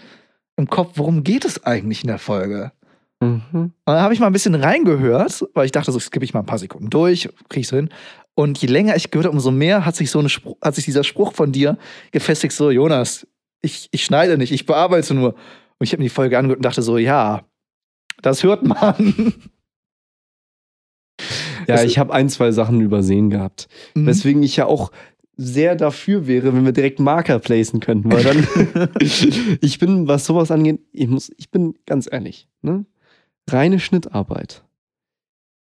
im 0.57 0.69
Kopf, 0.69 0.93
worum 0.97 1.23
geht 1.23 1.45
es 1.45 1.65
eigentlich 1.65 2.03
in 2.03 2.09
der 2.09 2.19
Folge? 2.19 2.73
Mhm. 3.21 3.41
Und 3.53 3.73
dann 3.87 4.01
habe 4.01 4.13
ich 4.13 4.21
mal 4.21 4.27
ein 4.27 4.33
bisschen 4.33 4.55
reingehört, 4.55 5.45
weil 5.55 5.67
ich 5.67 5.73
dachte, 5.73 5.93
so 5.93 5.99
skippe 5.99 6.25
ich 6.25 6.35
mal 6.35 6.41
ein 6.41 6.47
paar 6.47 6.59
Sekunden 6.59 6.91
durch, 6.91 7.29
kriege 7.49 7.61
ich 7.61 7.69
so 7.69 7.77
hin. 7.77 7.91
Und 8.35 8.59
je 8.59 8.69
länger 8.69 8.97
ich 8.97 9.11
gehört 9.11 9.27
habe, 9.27 9.37
umso 9.37 9.51
mehr 9.51 9.85
hat 9.85 9.97
sich 9.97 10.11
so 10.11 10.19
eine 10.19 10.29
Spruch, 10.29 10.57
hat 10.63 10.75
sich 10.75 10.85
dieser 10.85 11.05
Spruch 11.05 11.33
von 11.33 11.53
dir 11.53 11.79
gefestigt, 12.13 12.55
so, 12.55 12.71
Jonas, 12.71 13.27
ich, 13.63 13.89
ich 13.91 14.05
schneide 14.05 14.39
nicht, 14.39 14.53
ich 14.53 14.67
bearbeite 14.67 15.15
nur. 15.15 15.35
Und 15.35 15.85
ich 15.85 15.93
habe 15.93 16.03
mir 16.03 16.09
die 16.09 16.15
Folge 16.15 16.39
angehört 16.39 16.59
und 16.59 16.65
dachte 16.65 16.83
so, 16.83 16.99
ja, 16.99 17.43
das 18.23 18.43
hört 18.43 18.65
man. 18.65 19.35
Ja, 21.67 21.83
ich 21.83 21.99
habe 21.99 22.15
ein, 22.15 22.29
zwei 22.29 22.51
Sachen 22.51 22.81
übersehen 22.81 23.31
gehabt. 23.31 23.69
Mhm. 23.95 24.07
Weswegen 24.07 24.43
ich 24.43 24.57
ja 24.57 24.67
auch 24.67 24.91
sehr 25.37 25.77
dafür 25.77 26.27
wäre, 26.27 26.55
wenn 26.55 26.65
wir 26.65 26.73
direkt 26.73 26.99
Marker 26.99 27.39
placen 27.39 27.81
könnten, 27.81 28.11
weil 28.11 28.25
dann 28.25 28.89
ich 29.61 29.79
bin, 29.79 30.09
was 30.09 30.27
sowas 30.27 30.51
angeht, 30.51 30.81
ich 30.93 31.07
muss, 31.07 31.31
ich 31.37 31.51
bin 31.51 31.75
ganz 31.87 32.09
ehrlich, 32.11 32.49
ne? 32.63 32.87
Reine 33.49 33.79
Schnittarbeit 33.79 34.65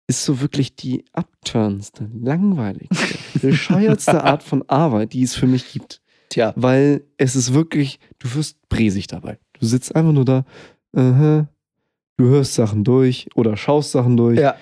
ist 0.06 0.24
so 0.24 0.40
wirklich 0.40 0.76
die 0.76 1.04
abturnste, 1.12 2.10
langweiligste, 2.12 3.18
bescheuertste 3.40 4.22
Art 4.24 4.42
von 4.42 4.62
Arbeit, 4.68 5.14
die 5.14 5.22
es 5.22 5.34
für 5.34 5.46
mich 5.46 5.72
gibt. 5.72 6.02
Tja, 6.28 6.52
Weil 6.56 7.04
es 7.16 7.34
ist 7.34 7.54
wirklich, 7.54 7.98
du 8.18 8.34
wirst 8.34 8.68
bresig 8.68 9.06
dabei. 9.06 9.38
Du 9.58 9.66
sitzt 9.66 9.96
einfach 9.96 10.12
nur 10.12 10.24
da, 10.24 10.44
aha, 10.94 11.48
du 12.22 12.28
hörst 12.28 12.54
Sachen 12.54 12.84
durch 12.84 13.28
oder 13.34 13.56
schaust 13.56 13.90
Sachen 13.90 14.16
durch 14.16 14.38
ja, 14.38 14.54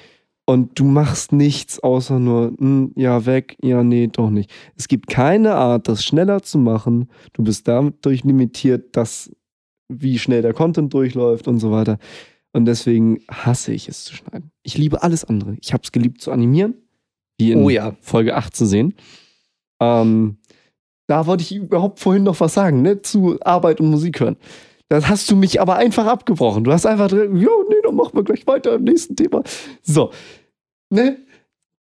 und 0.47 0.79
du 0.79 0.85
machst 0.85 1.33
nichts 1.33 1.79
außer 1.79 2.19
nur, 2.19 2.55
hm, 2.59 2.93
ja, 2.97 3.27
weg, 3.27 3.57
ja, 3.63 3.85
nee, 3.85 4.09
doch 4.09 4.31
nicht. 4.31 4.51
Es 4.77 4.89
gibt 4.89 5.09
keine 5.09 5.55
Art, 5.55 5.87
das 5.87 6.05
schneller 6.05 6.43
zu 6.43 6.59
machen. 6.59 7.09
Du 7.35 7.45
bist 7.45 7.69
dadurch 7.69 8.25
limitiert, 8.25 8.97
dass, 8.97 9.31
wie 9.89 10.19
schnell 10.19 10.43
der 10.43 10.55
Content 10.55 10.93
durchläuft 10.93 11.47
und 11.47 11.61
so 11.61 11.71
weiter. 11.71 11.99
Und 12.53 12.65
deswegen 12.65 13.21
hasse 13.31 13.73
ich 13.73 13.89
es 13.89 14.05
zu 14.05 14.15
schneiden. 14.15 14.51
Ich 14.63 14.77
liebe 14.77 15.03
alles 15.03 15.25
andere. 15.25 15.57
Ich 15.61 15.73
habe 15.73 15.83
es 15.85 15.93
geliebt 15.93 16.21
zu 16.21 16.33
animieren, 16.33 16.75
wie 17.39 17.53
in 17.53 17.63
oh 17.63 17.71
ja. 17.71 17.95
Folge 18.01 18.35
8 18.37 18.57
zu 18.57 18.67
sehen. 18.67 18.95
Ähm, 19.81 20.39
da 21.07 21.27
wollte 21.27 21.43
ich 21.43 21.55
überhaupt 21.55 22.01
vorhin 22.01 22.25
noch 22.25 22.41
was 22.41 22.55
sagen, 22.55 22.83
ne? 22.83 23.03
Zu 23.03 23.39
Arbeit 23.43 23.81
und 23.81 23.91
Musik 23.91 24.19
hören. 24.19 24.37
Das 24.91 25.09
hast 25.09 25.31
du 25.31 25.37
mich 25.37 25.61
aber 25.61 25.77
einfach 25.77 26.07
abgebrochen. 26.07 26.65
Du 26.65 26.73
hast 26.73 26.85
einfach 26.85 27.09
drin, 27.09 27.37
jo, 27.37 27.51
nee, 27.69 27.77
dann 27.85 27.95
machen 27.95 28.11
wir 28.15 28.25
gleich 28.25 28.47
weiter 28.47 28.75
im 28.75 28.85
nächsten 28.85 29.15
Thema. 29.17 29.43
So. 29.83 30.11
Ne? 30.91 31.19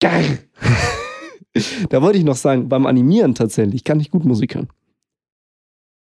Geil. 0.02 0.40
da 1.90 2.02
wollte 2.02 2.18
ich 2.18 2.26
noch 2.26 2.36
sagen, 2.36 2.68
beim 2.70 2.86
Animieren 2.86 3.34
tatsächlich 3.34 3.84
kann 3.84 4.00
ich 4.02 4.12
gut 4.12 4.26
Musik 4.26 4.56
hören. 4.56 4.68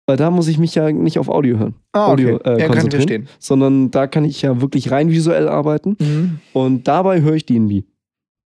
Weil 0.07 0.17
da 0.17 0.31
muss 0.31 0.49
ich 0.49 0.59
mich 0.59 0.75
ja 0.75 0.91
nicht 0.93 1.19
auf 1.19 1.29
Audio 1.29 1.59
hören, 1.59 1.75
Ah, 1.93 2.07
Audio, 2.09 2.37
okay. 2.37 2.49
äh, 2.51 2.61
ja, 2.61 2.67
kann 2.67 2.77
ich 2.77 2.83
konzentrieren. 2.83 3.25
verstehen. 3.25 3.29
sondern 3.39 3.91
da 3.91 4.07
kann 4.07 4.25
ich 4.25 4.43
ja 4.43 4.61
wirklich 4.61 4.91
rein 4.91 5.11
visuell 5.11 5.49
arbeiten 5.49 5.97
Mhm. 6.01 6.39
und 6.53 6.89
dabei 6.89 7.21
höre 7.21 7.35
ich 7.35 7.47
DNB. 7.47 7.85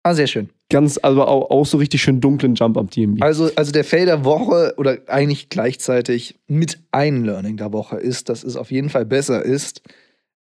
Ah, 0.07 0.13
sehr 0.13 0.27
schön. 0.27 0.49
Ganz, 0.69 0.97
also 1.01 1.23
auch, 1.23 1.49
auch 1.49 1.65
so 1.65 1.77
richtig 1.77 2.01
schön 2.01 2.21
dunklen 2.21 2.55
Jump 2.55 2.77
am 2.77 2.89
DNB. 2.89 3.21
Also, 3.21 3.49
also 3.57 3.73
der 3.73 3.83
Fail 3.83 4.05
der 4.05 4.23
Woche 4.23 4.73
oder 4.77 4.99
eigentlich 5.07 5.49
gleichzeitig 5.49 6.39
mit 6.47 6.79
einem 6.91 7.25
Learning 7.25 7.57
der 7.57 7.73
Woche 7.73 7.97
ist, 7.97 8.29
dass 8.29 8.43
es 8.45 8.55
auf 8.55 8.71
jeden 8.71 8.89
Fall 8.89 9.05
besser 9.05 9.43
ist, 9.43 9.81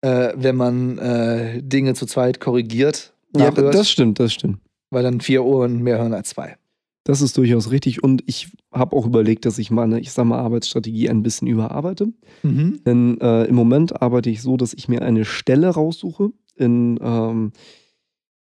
äh, 0.01 0.33
wenn 0.35 0.57
man 0.57 0.99
äh, 0.99 1.63
Dinge 1.63 1.95
zu 1.95 2.07
zweit 2.07 2.41
korrigiert, 2.41 3.13
Ja, 3.37 3.51
nachhört, 3.51 3.73
das 3.73 3.89
stimmt, 3.89 4.19
das 4.19 4.33
stimmt. 4.33 4.59
weil 4.91 5.05
dann 5.05 5.21
vier 5.21 5.45
Ohren 5.45 5.81
mehr 5.81 5.99
hören 5.99 6.13
als 6.15 6.31
zwei. 6.31 6.57
Das 7.05 7.21
ist 7.21 7.37
durchaus 7.39 7.71
richtig. 7.71 8.03
Und 8.03 8.25
ich 8.27 8.49
habe 8.73 8.97
auch 8.97 9.07
überlegt, 9.07 9.45
dass 9.45 9.59
ich 9.59 9.71
meine, 9.71 10.01
ich 10.01 10.11
sag 10.11 10.25
mal, 10.25 10.41
Arbeitsstrategie 10.41 11.09
ein 11.09 11.23
bisschen 11.23 11.47
überarbeite. 11.47 12.09
Mhm. 12.43 12.81
Denn 12.85 13.21
äh, 13.21 13.45
im 13.45 13.55
Moment 13.55 14.03
arbeite 14.03 14.29
ich 14.29 14.43
so, 14.43 14.57
dass 14.57 14.75
ich 14.75 14.89
mir 14.89 15.03
eine 15.03 15.25
Stelle 15.25 15.69
raussuche 15.69 16.31
in, 16.57 16.99
ähm, 17.01 17.53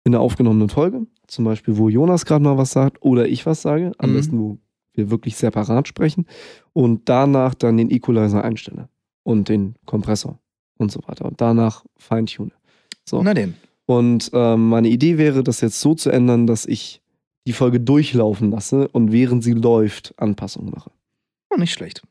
in 0.05 0.13
der 0.13 0.21
aufgenommenen 0.21 0.69
Folge. 0.69 1.07
Zum 1.27 1.45
Beispiel, 1.45 1.77
wo 1.77 1.89
Jonas 1.89 2.25
gerade 2.25 2.45
mal 2.45 2.57
was 2.57 2.73
sagt 2.73 3.03
oder 3.03 3.29
ich 3.29 3.45
was 3.47 3.63
sage. 3.63 3.93
Am 3.99 4.11
Mhm. 4.11 4.15
besten, 4.15 4.39
wo 4.41 4.59
wir 4.95 5.11
wirklich 5.11 5.37
separat 5.37 5.87
sprechen. 5.89 6.27
Und 6.73 7.09
danach 7.09 7.55
dann 7.55 7.77
den 7.77 7.91
Equalizer 7.91 8.43
einstelle 8.45 8.89
und 9.23 9.49
den 9.49 9.75
Kompressor 9.87 10.39
und 10.79 10.91
so 10.91 11.01
weiter. 11.07 11.27
Und 11.27 11.41
danach 11.41 11.85
feintune. 11.99 12.53
So. 13.05 13.23
Na 13.23 13.35
denn. 13.35 13.55
Und 13.87 14.31
ähm, 14.33 14.69
meine 14.69 14.89
Idee 14.89 15.19
wäre, 15.19 15.43
das 15.43 15.61
jetzt 15.61 15.81
so 15.81 15.95
zu 15.95 16.11
ändern, 16.11 16.47
dass 16.47 16.67
ich 16.67 17.01
die 17.47 17.53
Folge 17.55 17.81
durchlaufen 17.81 18.51
lasse 18.51 18.89
und 18.89 19.13
während 19.13 19.43
sie 19.43 19.55
läuft 19.55 20.13
Anpassungen 20.19 20.71
mache. 20.71 20.91
Oh, 21.51 21.57
nicht 21.59 21.73
schlecht. 21.73 22.03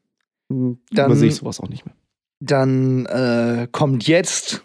Hm, 0.52 0.80
Dann- 0.92 1.06
Übersehe 1.08 1.28
ich 1.30 1.36
sowas 1.36 1.60
auch 1.60 1.70
nicht 1.70 1.86
mehr. 1.86 1.94
Dann 2.40 3.06
äh, 3.08 3.68
kommt 3.72 4.08
jetzt 4.08 4.64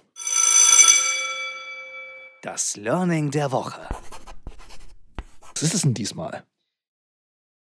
das 2.43 2.77
Learning 2.77 3.31
der 3.31 3.53
Woche. 3.53 3.89
Was 5.55 5.63
ist 5.63 5.75
es 5.75 5.83
denn 5.83 5.95
diesmal? 5.95 6.45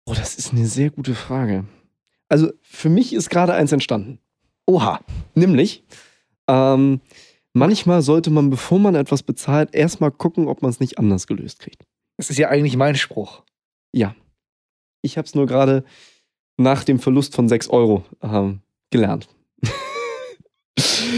Oh, 0.05 0.13
das 0.13 0.35
ist 0.35 0.53
eine 0.53 0.65
sehr 0.65 0.89
gute 0.89 1.15
Frage. 1.15 1.65
Also 2.29 2.51
für 2.61 2.89
mich 2.89 3.13
ist 3.13 3.29
gerade 3.29 3.53
eins 3.53 3.71
entstanden. 3.71 4.19
Oha. 4.65 5.01
Nämlich, 5.35 5.83
ähm, 6.47 7.01
manchmal 7.51 8.01
sollte 8.01 8.29
man, 8.29 8.49
bevor 8.49 8.79
man 8.79 8.95
etwas 8.95 9.21
bezahlt, 9.21 9.75
erstmal 9.75 10.11
gucken, 10.11 10.47
ob 10.47 10.61
man 10.61 10.71
es 10.71 10.79
nicht 10.79 10.97
anders 10.97 11.27
gelöst 11.27 11.59
kriegt. 11.59 11.85
Das 12.17 12.29
ist 12.29 12.37
ja 12.37 12.49
eigentlich 12.49 12.77
mein 12.77 12.95
Spruch. 12.95 13.43
Ja. 13.91 14.15
Ich 15.01 15.17
habe 15.17 15.25
es 15.25 15.35
nur 15.35 15.45
gerade 15.45 15.83
nach 16.55 16.85
dem 16.85 16.99
Verlust 16.99 17.35
von 17.35 17.49
6 17.49 17.67
Euro 17.69 18.05
ähm, 18.21 18.61
gelernt. 18.91 19.27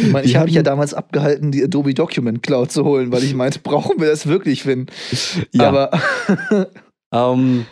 Ich, 0.03 0.11
meine, 0.11 0.25
ich 0.25 0.35
habe 0.35 0.45
mich 0.45 0.55
ja 0.55 0.63
damals 0.63 0.93
abgehalten, 0.93 1.51
die 1.51 1.63
Adobe 1.63 1.93
Document 1.93 2.43
Cloud 2.43 2.71
zu 2.71 2.83
holen, 2.83 3.11
weil 3.11 3.23
ich 3.23 3.33
meinte, 3.33 3.59
brauchen 3.63 3.99
wir 3.99 4.07
das 4.07 4.27
wirklich, 4.27 4.63
Finn? 4.63 4.87
Ja. 5.51 5.69
Aber 5.69 5.91
Ähm, 7.15 7.65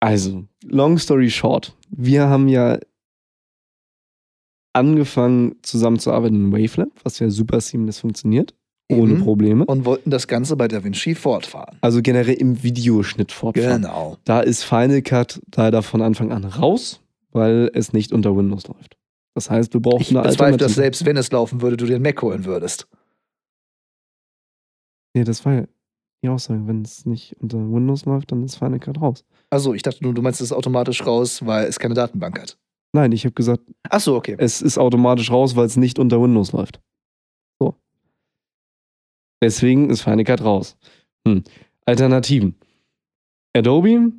also, 0.00 0.44
long 0.64 0.98
story 0.98 1.30
short, 1.30 1.76
wir 1.90 2.28
haben 2.28 2.48
ja 2.48 2.78
angefangen 4.72 5.56
zusammenzuarbeiten 5.62 6.36
in 6.36 6.52
Wavelab, 6.52 6.90
was 7.02 7.18
ja 7.18 7.30
super 7.30 7.60
seamless 7.60 7.98
funktioniert, 7.98 8.54
ohne 8.90 9.14
Eben. 9.14 9.22
Probleme. 9.24 9.64
und 9.64 9.84
wollten 9.84 10.10
das 10.10 10.28
Ganze 10.28 10.56
bei 10.56 10.68
DaVinci 10.68 11.14
fortfahren. 11.16 11.78
Also 11.80 12.00
generell 12.00 12.34
im 12.34 12.62
Videoschnitt 12.62 13.32
fortfahren. 13.32 13.82
Genau. 13.82 14.18
Da 14.24 14.40
ist 14.40 14.62
Final 14.62 15.02
Cut 15.02 15.40
leider 15.56 15.82
von 15.82 16.00
Anfang 16.00 16.30
an 16.30 16.44
raus, 16.44 17.00
weil 17.32 17.70
es 17.74 17.92
nicht 17.92 18.12
unter 18.12 18.36
Windows 18.36 18.68
läuft. 18.68 18.96
Das 19.38 19.50
heißt, 19.50 19.72
wir 19.72 19.80
brauchen 19.80 20.00
Ich 20.02 20.10
eine 20.10 20.22
Alternative. 20.22 20.58
dass 20.58 20.74
selbst 20.74 21.04
wenn 21.04 21.16
es 21.16 21.30
laufen 21.30 21.62
würde, 21.62 21.76
du 21.76 21.86
dir 21.86 21.94
einen 21.94 22.02
Mac 22.02 22.20
holen 22.22 22.44
würdest. 22.44 22.88
Nee, 25.14 25.22
das 25.22 25.44
war 25.44 25.52
ja 25.54 25.64
die 26.24 26.28
Aussage. 26.28 26.66
Wenn 26.66 26.82
es 26.82 27.06
nicht 27.06 27.36
unter 27.40 27.58
Windows 27.58 28.04
läuft, 28.04 28.32
dann 28.32 28.42
ist 28.42 28.56
Final 28.56 28.80
Cut 28.80 29.00
raus. 29.00 29.24
Achso, 29.50 29.74
ich 29.74 29.82
dachte 29.82 30.02
nur, 30.02 30.12
du 30.12 30.22
meinst 30.22 30.40
es 30.40 30.46
ist 30.50 30.56
automatisch 30.56 31.06
raus, 31.06 31.46
weil 31.46 31.66
es 31.66 31.78
keine 31.78 31.94
Datenbank 31.94 32.40
hat. 32.40 32.58
Nein, 32.92 33.12
ich 33.12 33.24
habe 33.26 33.34
gesagt, 33.34 33.62
Achso, 33.88 34.16
okay. 34.16 34.34
es 34.40 34.60
ist 34.60 34.76
automatisch 34.76 35.30
raus, 35.30 35.54
weil 35.54 35.66
es 35.66 35.76
nicht 35.76 36.00
unter 36.00 36.20
Windows 36.20 36.50
läuft. 36.50 36.80
So. 37.60 37.76
Deswegen 39.40 39.88
ist 39.88 40.02
Final 40.02 40.24
Cut 40.24 40.42
raus. 40.42 40.76
Hm. 41.28 41.44
Alternativen. 41.86 42.56
Adobe, 43.56 44.10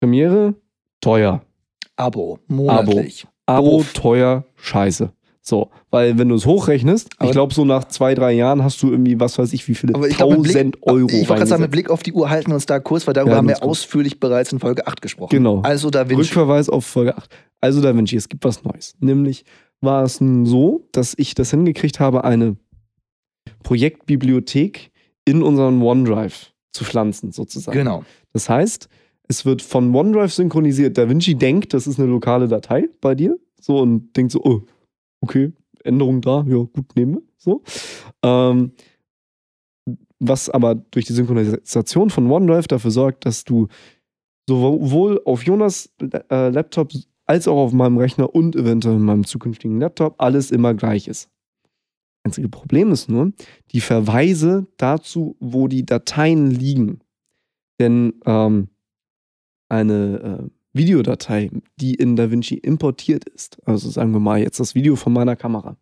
Premiere, 0.00 0.54
teuer. 1.02 1.44
Abo, 1.96 2.38
monatlich. 2.46 3.24
Abo, 3.24 3.32
Doof. 3.46 3.92
teuer, 3.92 4.44
scheiße. 4.56 5.12
So, 5.40 5.70
weil 5.90 6.18
wenn 6.18 6.28
du 6.28 6.34
es 6.34 6.44
hochrechnest, 6.44 7.08
Aber- 7.18 7.26
ich 7.26 7.32
glaube, 7.32 7.54
so 7.54 7.64
nach 7.64 7.84
zwei, 7.84 8.16
drei 8.16 8.32
Jahren 8.32 8.64
hast 8.64 8.82
du 8.82 8.90
irgendwie, 8.90 9.20
was 9.20 9.38
weiß 9.38 9.52
ich, 9.52 9.68
wie 9.68 9.76
viele 9.76 9.92
ich 10.08 10.16
glaub, 10.16 10.30
mit 10.32 10.42
Blick- 10.42 10.52
tausend 10.54 10.76
Euro. 10.82 11.06
Ich 11.06 11.12
wollte 11.28 11.34
gerade 11.34 11.46
sagen, 11.46 11.62
mit. 11.62 11.70
Blick 11.70 11.88
auf 11.88 12.02
die 12.02 12.12
Uhr 12.12 12.28
halten 12.28 12.48
wir 12.50 12.54
uns 12.56 12.66
da 12.66 12.80
kurz, 12.80 13.06
weil 13.06 13.14
darüber 13.14 13.30
Ja, 13.32 13.36
haben 13.38 13.46
wir 13.48 13.62
ausführlich 13.62 14.18
bereits 14.18 14.50
in 14.52 14.58
Folge 14.58 14.88
8 14.88 15.00
gesprochen. 15.00 15.30
Genau. 15.30 15.60
Also 15.60 15.90
Da 15.90 16.08
Vinci. 16.08 16.22
Rückverweis 16.22 16.68
auf 16.68 16.84
Folge 16.84 17.16
8. 17.16 17.30
Also 17.60 17.80
Da 17.80 17.94
Vinci, 17.96 18.16
es 18.16 18.28
gibt 18.28 18.44
was 18.44 18.64
Neues. 18.64 18.94
Nämlich 18.98 19.44
war 19.80 20.02
es 20.02 20.20
nun 20.20 20.46
so, 20.46 20.88
dass 20.90 21.14
ich 21.16 21.36
das 21.36 21.52
hingekriegt 21.52 22.00
habe, 22.00 22.24
eine 22.24 22.56
Projektbibliothek 23.62 24.90
in 25.24 25.42
unseren 25.42 25.80
OneDrive 25.82 26.52
zu 26.72 26.84
pflanzen, 26.84 27.32
sozusagen. 27.32 27.76
Genau. 27.78 28.04
Das 28.32 28.48
heißt, 28.48 28.88
es 29.28 29.44
wird 29.44 29.62
von 29.62 29.94
OneDrive 29.94 30.32
synchronisiert. 30.32 30.98
Da 30.98 31.08
Vinci 31.08 31.34
denkt, 31.34 31.74
das 31.74 31.86
ist 31.86 31.98
eine 31.98 32.08
lokale 32.08 32.48
Datei 32.48 32.88
bei 33.00 33.14
dir. 33.14 33.38
So 33.60 33.80
und 33.80 34.16
denkt 34.16 34.32
so, 34.32 34.42
oh, 34.44 34.62
okay, 35.20 35.52
Änderung 35.84 36.20
da, 36.20 36.44
ja, 36.48 36.58
gut, 36.58 36.94
nehmen 36.94 37.14
wir. 37.14 37.22
So. 37.36 37.62
Ähm, 38.22 38.72
was 40.18 40.48
aber 40.48 40.74
durch 40.74 41.04
die 41.04 41.12
Synchronisation 41.12 42.10
von 42.10 42.30
OneDrive 42.30 42.68
dafür 42.68 42.90
sorgt, 42.90 43.26
dass 43.26 43.44
du 43.44 43.68
sowohl 44.48 45.20
auf 45.24 45.42
Jonas 45.44 45.92
äh, 46.00 46.48
Laptop 46.48 46.92
als 47.26 47.48
auch 47.48 47.56
auf 47.56 47.72
meinem 47.72 47.98
Rechner 47.98 48.34
und 48.34 48.54
eventuell 48.54 48.96
in 48.96 49.02
meinem 49.02 49.24
zukünftigen 49.24 49.80
Laptop 49.80 50.14
alles 50.18 50.50
immer 50.50 50.74
gleich 50.74 51.08
ist. 51.08 51.28
Einzige 52.24 52.48
Problem 52.48 52.92
ist 52.92 53.08
nur 53.08 53.32
die 53.72 53.80
Verweise 53.80 54.66
dazu, 54.76 55.36
wo 55.40 55.68
die 55.68 55.84
Dateien 55.84 56.50
liegen. 56.50 57.00
Denn 57.78 58.14
ähm, 58.24 58.68
eine 59.68 60.40
äh, 60.42 60.50
Videodatei, 60.72 61.50
die 61.80 61.94
in 61.94 62.16
DaVinci 62.16 62.54
importiert 62.56 63.28
ist, 63.28 63.58
also 63.64 63.88
sagen 63.88 64.12
wir 64.12 64.20
mal 64.20 64.40
jetzt 64.40 64.60
das 64.60 64.74
Video 64.74 64.96
von 64.96 65.12
meiner 65.12 65.36
Kamera, 65.36 65.76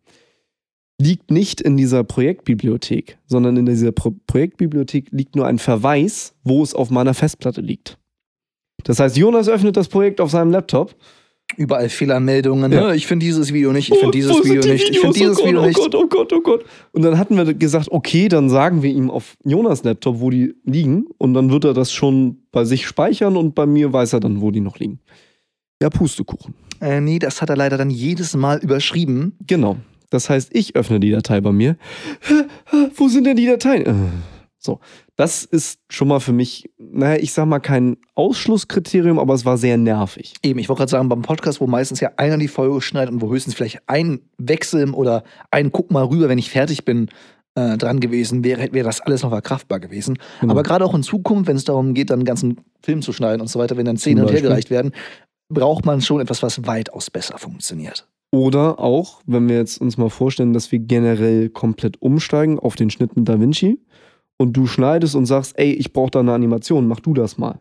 liegt 0.99 1.31
nicht 1.31 1.59
in 1.59 1.75
dieser 1.75 2.03
Projektbibliothek, 2.03 3.17
sondern 3.25 3.57
in 3.57 3.65
dieser 3.65 3.91
Pro 3.91 4.15
Projektbibliothek 4.27 5.09
liegt 5.11 5.35
nur 5.35 5.45
ein 5.45 5.59
Verweis, 5.59 6.33
wo 6.43 6.63
es 6.63 6.73
auf 6.73 6.89
meiner 6.89 7.13
Festplatte 7.13 7.61
liegt. 7.61 7.97
Das 8.83 8.99
heißt, 8.99 9.17
Jonas 9.17 9.49
öffnet 9.49 9.75
das 9.75 9.87
Projekt 9.89 10.21
auf 10.21 10.31
seinem 10.31 10.51
Laptop. 10.51 10.95
Überall 11.57 11.89
Fehlermeldungen. 11.89 12.71
Ja. 12.71 12.87
Ne? 12.89 12.95
Ich 12.95 13.07
finde 13.07 13.25
dieses 13.25 13.53
Video 13.53 13.71
nicht, 13.71 13.87
ich 13.89 13.93
Oh, 13.95 13.99
finde 13.99 14.11
dieses 14.17 14.31
wo 14.31 14.35
sind 14.41 14.45
Video 14.45 14.61
die 14.63 14.69
nicht, 14.71 14.89
ich 14.89 14.99
finde 14.99 15.15
Videos? 15.15 15.37
dieses 15.37 15.39
oh 15.41 15.45
Video 15.47 15.59
Gott, 15.61 15.67
nicht. 15.67 15.79
Oh 15.79 15.83
Gott, 15.83 15.95
oh 15.95 16.07
Gott, 16.07 16.33
oh 16.33 16.41
Gott. 16.41 16.65
Und 16.91 17.01
dann 17.03 17.17
hatten 17.17 17.37
wir 17.37 17.53
gesagt, 17.53 17.87
okay, 17.91 18.27
dann 18.27 18.49
sagen 18.49 18.81
wir 18.83 18.91
ihm 18.91 19.09
auf 19.09 19.35
Jonas 19.43 19.83
Laptop, 19.83 20.19
wo 20.19 20.29
die 20.31 20.53
liegen. 20.65 21.05
Und 21.17 21.33
dann 21.33 21.51
wird 21.51 21.63
er 21.65 21.73
das 21.73 21.91
schon 21.93 22.39
bei 22.51 22.65
sich 22.65 22.87
speichern 22.87 23.37
und 23.37 23.55
bei 23.55 23.65
mir 23.65 23.93
weiß 23.93 24.13
er 24.13 24.19
dann, 24.19 24.41
wo 24.41 24.51
die 24.51 24.59
noch 24.61 24.79
liegen. 24.79 24.99
Ja, 25.81 25.89
Pustekuchen. 25.89 26.55
Äh, 26.81 26.99
nee, 26.99 27.19
das 27.19 27.41
hat 27.41 27.49
er 27.49 27.55
leider 27.57 27.77
dann 27.77 27.89
jedes 27.89 28.35
Mal 28.35 28.57
überschrieben. 28.59 29.37
Genau. 29.45 29.77
Das 30.09 30.29
heißt, 30.29 30.49
ich 30.53 30.75
öffne 30.75 30.99
die 30.99 31.11
Datei 31.11 31.41
bei 31.41 31.51
mir. 31.51 31.77
Wo 32.95 33.07
sind 33.07 33.25
denn 33.25 33.37
die 33.37 33.45
Dateien? 33.45 33.85
Äh, 33.85 33.93
So, 34.57 34.79
das 35.15 35.45
ist 35.45 35.79
schon 35.89 36.09
mal 36.09 36.19
für 36.19 36.33
mich, 36.33 36.69
naja, 36.77 37.21
ich 37.21 37.31
sag 37.31 37.45
mal 37.45 37.59
kein 37.59 37.97
Ausschlusskriterium, 38.15 39.17
aber 39.17 39.33
es 39.33 39.45
war 39.45 39.57
sehr 39.57 39.77
nervig. 39.77 40.33
Eben, 40.43 40.59
ich 40.59 40.67
wollte 40.67 40.79
gerade 40.79 40.91
sagen, 40.91 41.07
beim 41.07 41.21
Podcast, 41.21 41.61
wo 41.61 41.67
meistens 41.67 42.01
ja 42.01 42.11
einer 42.17 42.37
die 42.37 42.49
Folge 42.49 42.81
schneidet 42.81 43.13
und 43.13 43.21
wo 43.21 43.31
höchstens 43.31 43.55
vielleicht 43.55 43.81
ein 43.87 44.19
Wechsel 44.37 44.89
oder 44.91 45.23
ein 45.51 45.71
Guck 45.71 45.91
mal 45.91 46.03
rüber, 46.03 46.27
wenn 46.27 46.37
ich 46.37 46.49
fertig 46.49 46.83
bin, 46.83 47.09
äh, 47.55 47.77
dran 47.77 48.01
gewesen 48.01 48.43
wäre, 48.43 48.73
wäre 48.73 48.85
das 48.85 48.99
alles 48.99 49.23
noch 49.23 49.29
verkraftbar 49.29 49.79
gewesen. 49.79 50.17
Genau. 50.41 50.51
Aber 50.51 50.63
gerade 50.63 50.83
auch 50.83 50.93
in 50.93 51.03
Zukunft, 51.03 51.47
wenn 51.47 51.55
es 51.55 51.63
darum 51.63 51.93
geht, 51.93 52.09
dann 52.09 52.19
einen 52.19 52.25
ganzen 52.25 52.57
Film 52.83 53.01
zu 53.01 53.13
schneiden 53.13 53.39
und 53.39 53.47
so 53.47 53.57
weiter, 53.59 53.77
wenn 53.77 53.85
dann 53.85 53.97
Szenen 53.97 54.17
hin 54.17 54.23
und 54.25 54.27
her 54.27 54.33
Beispiel. 54.33 54.49
gereicht 54.49 54.69
werden, 54.69 54.91
braucht 55.47 55.85
man 55.85 56.01
schon 56.01 56.19
etwas, 56.19 56.43
was 56.43 56.67
weitaus 56.67 57.09
besser 57.09 57.37
funktioniert. 57.37 58.07
Oder 58.31 58.79
auch, 58.79 59.21
wenn 59.25 59.47
wir 59.47 59.55
jetzt 59.55 59.79
uns 59.79 59.97
mal 59.97 60.09
vorstellen, 60.09 60.51
dass 60.51 60.73
wir 60.73 60.79
generell 60.79 61.49
komplett 61.49 62.01
umsteigen 62.01 62.59
auf 62.59 62.75
den 62.75 62.89
Schnitt 62.89 63.15
mit 63.15 63.29
DaVinci 63.29 63.79
und 64.37 64.53
du 64.53 64.67
schneidest 64.67 65.15
und 65.15 65.25
sagst, 65.25 65.57
ey, 65.57 65.71
ich 65.73 65.93
brauche 65.93 66.11
da 66.11 66.19
eine 66.19 66.33
Animation, 66.33 66.87
mach 66.87 66.99
du 66.99 67.13
das 67.13 67.37
mal. 67.37 67.59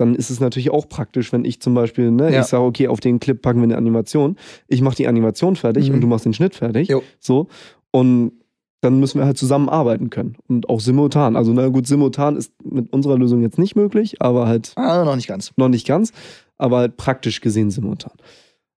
Dann 0.00 0.14
ist 0.14 0.30
es 0.30 0.38
natürlich 0.38 0.70
auch 0.70 0.88
praktisch, 0.88 1.32
wenn 1.32 1.44
ich 1.44 1.60
zum 1.60 1.74
Beispiel, 1.74 2.10
ne, 2.12 2.32
Ja. 2.32 2.40
ich 2.40 2.46
sage, 2.46 2.62
okay, 2.64 2.86
auf 2.88 3.00
den 3.00 3.18
Clip 3.18 3.40
packen 3.40 3.58
wir 3.58 3.64
eine 3.64 3.76
Animation, 3.76 4.36
ich 4.68 4.80
mache 4.80 4.94
die 4.96 5.08
Animation 5.08 5.56
fertig 5.56 5.88
Mhm. 5.88 5.96
und 5.96 6.00
du 6.02 6.06
machst 6.06 6.24
den 6.24 6.34
Schnitt 6.34 6.54
fertig. 6.54 6.88
Jo. 6.88 7.02
So. 7.18 7.48
Und 7.90 8.32
dann 8.80 9.00
müssen 9.00 9.18
wir 9.18 9.26
halt 9.26 9.36
zusammenarbeiten 9.38 10.08
können. 10.08 10.36
Und 10.46 10.68
auch 10.68 10.78
simultan. 10.78 11.34
Also, 11.34 11.52
na 11.52 11.66
gut, 11.66 11.88
simultan 11.88 12.36
ist 12.36 12.52
mit 12.64 12.92
unserer 12.92 13.18
Lösung 13.18 13.42
jetzt 13.42 13.58
nicht 13.58 13.74
möglich, 13.74 14.22
aber 14.22 14.46
halt 14.46 14.72
Ah, 14.76 15.04
noch 15.04 15.16
nicht 15.16 15.26
ganz. 15.26 15.52
noch 15.56 15.68
nicht 15.68 15.84
ganz, 15.84 16.12
aber 16.58 16.78
halt 16.78 16.96
praktisch 16.96 17.40
gesehen 17.40 17.72
simultan. 17.72 18.12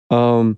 Ähm, 0.10 0.58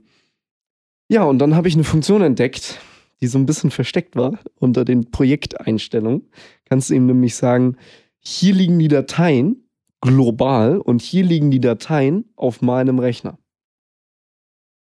ja, 1.10 1.24
und 1.24 1.40
dann 1.40 1.56
habe 1.56 1.68
ich 1.68 1.74
eine 1.74 1.84
Funktion 1.84 2.22
entdeckt, 2.22 2.80
die 3.22 3.28
so 3.28 3.38
ein 3.38 3.46
bisschen 3.46 3.72
versteckt 3.72 4.16
war 4.16 4.40
unter 4.60 4.84
den 4.84 5.12
Projekteinstellungen. 5.12 6.30
Kannst 6.66 6.90
du 6.90 6.96
ihm 6.96 7.06
nämlich 7.06 7.36
sagen, 7.36 7.78
hier 8.20 8.54
liegen 8.54 8.80
die 8.80 8.88
Dateien 8.88 9.68
global 10.02 10.80
und 10.80 11.02
hier 11.02 11.24
liegen 11.24 11.52
die 11.52 11.60
Dateien 11.60 12.26
auf 12.36 12.62
meinem 12.62 13.00
Rechner. 13.00 13.38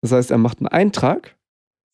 Das 0.02 0.12
heißt, 0.12 0.30
er 0.30 0.38
macht 0.38 0.58
einen 0.58 0.68
Eintrag, 0.68 1.36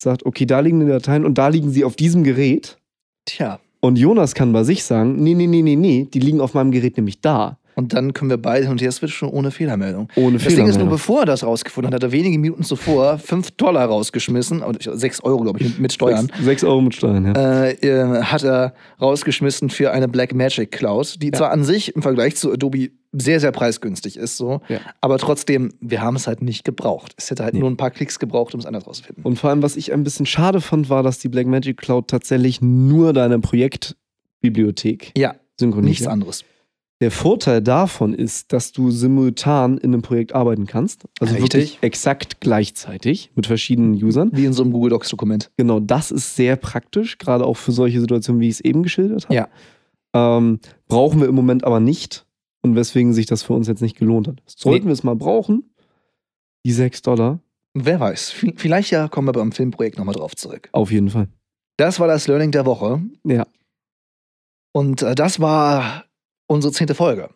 sagt, 0.01 0.25
okay, 0.25 0.45
da 0.45 0.61
liegen 0.61 0.79
die 0.79 0.87
Dateien 0.87 1.25
und 1.25 1.37
da 1.37 1.49
liegen 1.49 1.71
sie 1.71 1.83
auf 1.83 1.95
diesem 1.95 2.23
Gerät. 2.23 2.77
Tja. 3.25 3.59
Und 3.81 3.97
Jonas 3.97 4.33
kann 4.33 4.53
bei 4.53 4.63
sich 4.63 4.83
sagen, 4.83 5.21
nee, 5.21 5.33
nee, 5.33 5.47
nee, 5.47 5.61
nee, 5.61 5.75
nee, 5.75 6.07
die 6.11 6.19
liegen 6.19 6.41
auf 6.41 6.53
meinem 6.53 6.71
Gerät 6.71 6.97
nämlich 6.97 7.21
da. 7.21 7.59
Und 7.77 7.93
dann 7.93 8.11
können 8.13 8.31
wir 8.31 8.37
beide 8.37 8.63
hin 8.63 8.71
und 8.71 8.81
her 8.81 8.91
switchen 8.91 9.29
ohne 9.29 9.51
Fehlermeldung. 9.51 10.09
Ohne 10.15 10.33
Das 10.39 10.41
Ding 10.43 10.51
ist 10.51 10.57
nur, 10.57 10.65
Fehlermeldung. 10.65 10.89
bevor 10.89 11.19
er 11.21 11.25
das 11.27 11.43
rausgefunden 11.43 11.93
hat, 11.93 11.95
hat 11.95 12.03
er 12.09 12.11
wenige 12.11 12.39
Minuten 12.39 12.63
zuvor 12.63 13.19
5 13.19 13.51
Dollar 13.51 13.85
rausgeschmissen, 13.85 14.63
oder 14.63 14.79
6 14.97 15.21
Euro, 15.23 15.43
glaube 15.43 15.61
ich, 15.61 15.77
mit, 15.77 15.93
Steuern. 15.93 16.25
Sechs, 16.27 16.43
sechs 16.43 16.63
Euro 16.63 16.81
mit 16.81 16.95
Steuern, 16.95 17.25
ja. 17.25 17.33
Äh, 17.65 17.73
äh, 17.73 18.23
hat 18.23 18.43
er 18.43 18.73
rausgeschmissen 18.99 19.69
für 19.69 19.91
eine 19.91 20.07
Blackmagic 20.07 20.71
Cloud, 20.71 21.21
die 21.21 21.27
Ja. 21.27 21.33
zwar 21.33 21.51
an 21.51 21.63
sich 21.63 21.95
im 21.95 22.01
Vergleich 22.01 22.35
zu 22.35 22.51
Adobe 22.51 22.89
sehr, 23.11 23.39
sehr 23.39 23.51
preisgünstig 23.51 24.17
ist, 24.17 24.37
so, 24.37 24.61
Ja. 24.69 24.79
aber 25.01 25.19
trotzdem, 25.19 25.71
wir 25.79 26.01
haben 26.01 26.15
es 26.15 26.25
halt 26.25 26.41
nicht 26.41 26.63
gebraucht. 26.65 27.13
Es 27.17 27.29
hätte 27.29 27.43
halt 27.43 27.53
Nee. 27.53 27.59
nur 27.59 27.69
ein 27.69 27.77
paar 27.77 27.91
Klicks 27.91 28.17
gebraucht, 28.17 28.55
um 28.55 28.59
es 28.59 28.65
anders 28.65 28.87
rauszufinden. 28.87 29.23
Und 29.23 29.37
vor 29.37 29.51
allem, 29.51 29.61
was 29.61 29.75
ich 29.75 29.93
ein 29.93 30.03
bisschen 30.03 30.25
schade 30.25 30.61
fand, 30.61 30.89
war, 30.89 31.03
dass 31.03 31.19
die 31.19 31.29
Blackmagic 31.29 31.77
Cloud 31.77 32.07
tatsächlich 32.09 32.59
nur 32.59 33.13
deine 33.13 33.37
Projektbibliothek 33.39 35.11
ja, 35.17 35.35
synchronisiert. 35.59 35.89
nichts 35.89 36.07
anderes. 36.07 36.43
Der 36.99 37.11
Vorteil 37.11 37.61
davon 37.61 38.13
ist, 38.13 38.53
dass 38.53 38.71
du 38.71 38.89
simultan 38.89 39.77
in 39.77 39.93
einem 39.93 40.01
Projekt 40.01 40.33
arbeiten 40.33 40.65
kannst. 40.65 41.05
Also 41.19 41.35
Richtig. 41.35 41.53
wirklich 41.53 41.79
exakt 41.81 42.41
gleichzeitig 42.41 43.31
mit 43.35 43.45
verschiedenen 43.45 43.93
Usern. 43.93 44.31
Wie 44.33 44.45
in 44.45 44.53
so 44.53 44.63
einem 44.63 44.71
Google 44.71 44.89
Docs-Dokument. 44.89 45.51
Genau, 45.57 45.79
das 45.79 46.09
ist 46.09 46.35
sehr 46.35 46.55
praktisch, 46.55 47.19
gerade 47.19 47.45
auch 47.45 47.55
für 47.55 47.71
solche 47.71 47.99
Situationen, 47.99 48.41
wie 48.41 48.47
ich 48.47 48.55
es 48.55 48.61
eben 48.61 48.81
geschildert 48.81 49.25
habe. 49.25 49.35
Ja. 49.35 49.47
Ähm, 50.15 50.59
brauchen 50.87 51.19
wir 51.21 51.27
im 51.27 51.35
Moment 51.35 51.63
aber 51.63 51.79
nicht 51.79 52.25
und 52.61 52.75
weswegen 52.75 53.13
sich 53.13 53.27
das 53.27 53.43
für 53.43 53.53
uns 53.53 53.67
jetzt 53.67 53.81
nicht 53.81 53.97
gelohnt 53.97 54.27
hat. 54.27 54.41
Sollten 54.47 54.87
wir 54.87 54.93
es 54.93 55.03
mal 55.03 55.15
brauchen, 55.15 55.69
die 56.65 56.71
6 56.71 57.03
Dollar, 57.03 57.39
Wer 57.79 57.99
weiß, 57.99 58.31
vielleicht 58.55 58.89
ja 58.89 59.07
kommen 59.07 59.27
wir 59.27 59.33
beim 59.33 59.51
Filmprojekt 59.51 59.99
nochmal 59.99 60.15
drauf 60.15 60.35
zurück. 60.35 60.69
auf 60.71 60.91
jeden 60.91 61.09
Fall. 61.09 61.27
Das 61.77 61.99
war 61.99 62.07
das 62.07 62.27
Learning 62.27 62.49
der 62.49 62.65
Woche. 62.65 63.03
Ja. 63.23 63.45
Und 64.71 65.03
äh, 65.03 65.13
das 65.13 65.39
war 65.39 66.05
unsere 66.47 66.73
zehnte 66.73 66.95
Folge. 66.95 67.29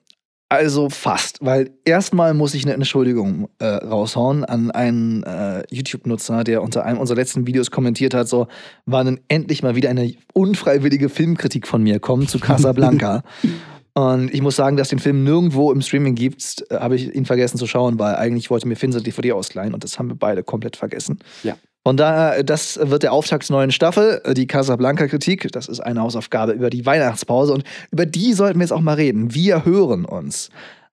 Also 0.51 0.89
fast, 0.89 1.37
weil 1.39 1.71
erstmal 1.85 2.33
muss 2.33 2.53
ich 2.53 2.65
eine 2.65 2.73
Entschuldigung 2.73 3.47
äh, 3.59 3.65
raushauen 3.65 4.43
an 4.43 4.69
einen 4.69 5.23
äh, 5.23 5.63
YouTube-Nutzer, 5.71 6.43
der 6.43 6.61
unter 6.61 6.83
einem 6.83 6.99
unserer 6.99 7.15
letzten 7.15 7.47
Videos 7.47 7.71
kommentiert 7.71 8.13
hat, 8.13 8.27
so, 8.27 8.47
wann 8.85 9.05
denn 9.05 9.19
endlich 9.29 9.63
mal 9.63 9.77
wieder 9.77 9.89
eine 9.89 10.13
unfreiwillige 10.33 11.07
Filmkritik 11.07 11.67
von 11.69 11.81
mir 11.81 12.01
kommt 12.01 12.29
zu 12.29 12.37
Casablanca. 12.37 13.23
Und 13.93 14.33
ich 14.33 14.41
muss 14.41 14.57
sagen, 14.57 14.75
dass 14.75 14.89
den 14.89 14.99
Film 14.99 15.23
nirgendwo 15.23 15.71
im 15.71 15.81
Streaming 15.81 16.15
gibt, 16.15 16.65
äh, 16.69 16.79
habe 16.79 16.95
ich 16.95 17.15
ihn 17.15 17.25
vergessen 17.25 17.57
zu 17.57 17.65
schauen, 17.65 17.97
weil 17.97 18.15
eigentlich 18.15 18.49
wollte 18.49 18.67
mir 18.67 18.75
Finse 18.75 19.01
DVD 19.01 19.31
ausleihen 19.31 19.73
und 19.73 19.83
das 19.83 19.99
haben 19.99 20.09
wir 20.09 20.15
beide 20.15 20.43
komplett 20.43 20.75
vergessen. 20.75 21.19
Ja. 21.43 21.55
Von 21.83 21.97
daher, 21.97 22.43
das 22.43 22.79
wird 22.81 23.01
der 23.01 23.11
Auftakt 23.11 23.43
zur 23.43 23.55
neuen 23.55 23.71
Staffel, 23.71 24.21
äh, 24.23 24.33
die 24.33 24.45
Casablanca-Kritik. 24.45 25.51
Das 25.51 25.67
ist 25.67 25.79
eine 25.79 26.01
Hausaufgabe 26.01 26.51
über 26.51 26.69
die 26.69 26.85
Weihnachtspause 26.85 27.53
und 27.53 27.63
über 27.91 28.05
die 28.05 28.33
sollten 28.33 28.59
wir 28.59 28.65
jetzt 28.65 28.73
auch 28.73 28.81
mal 28.81 28.93
reden. 28.93 29.33
Wir 29.33 29.65
hören 29.65 30.05
uns. 30.05 30.49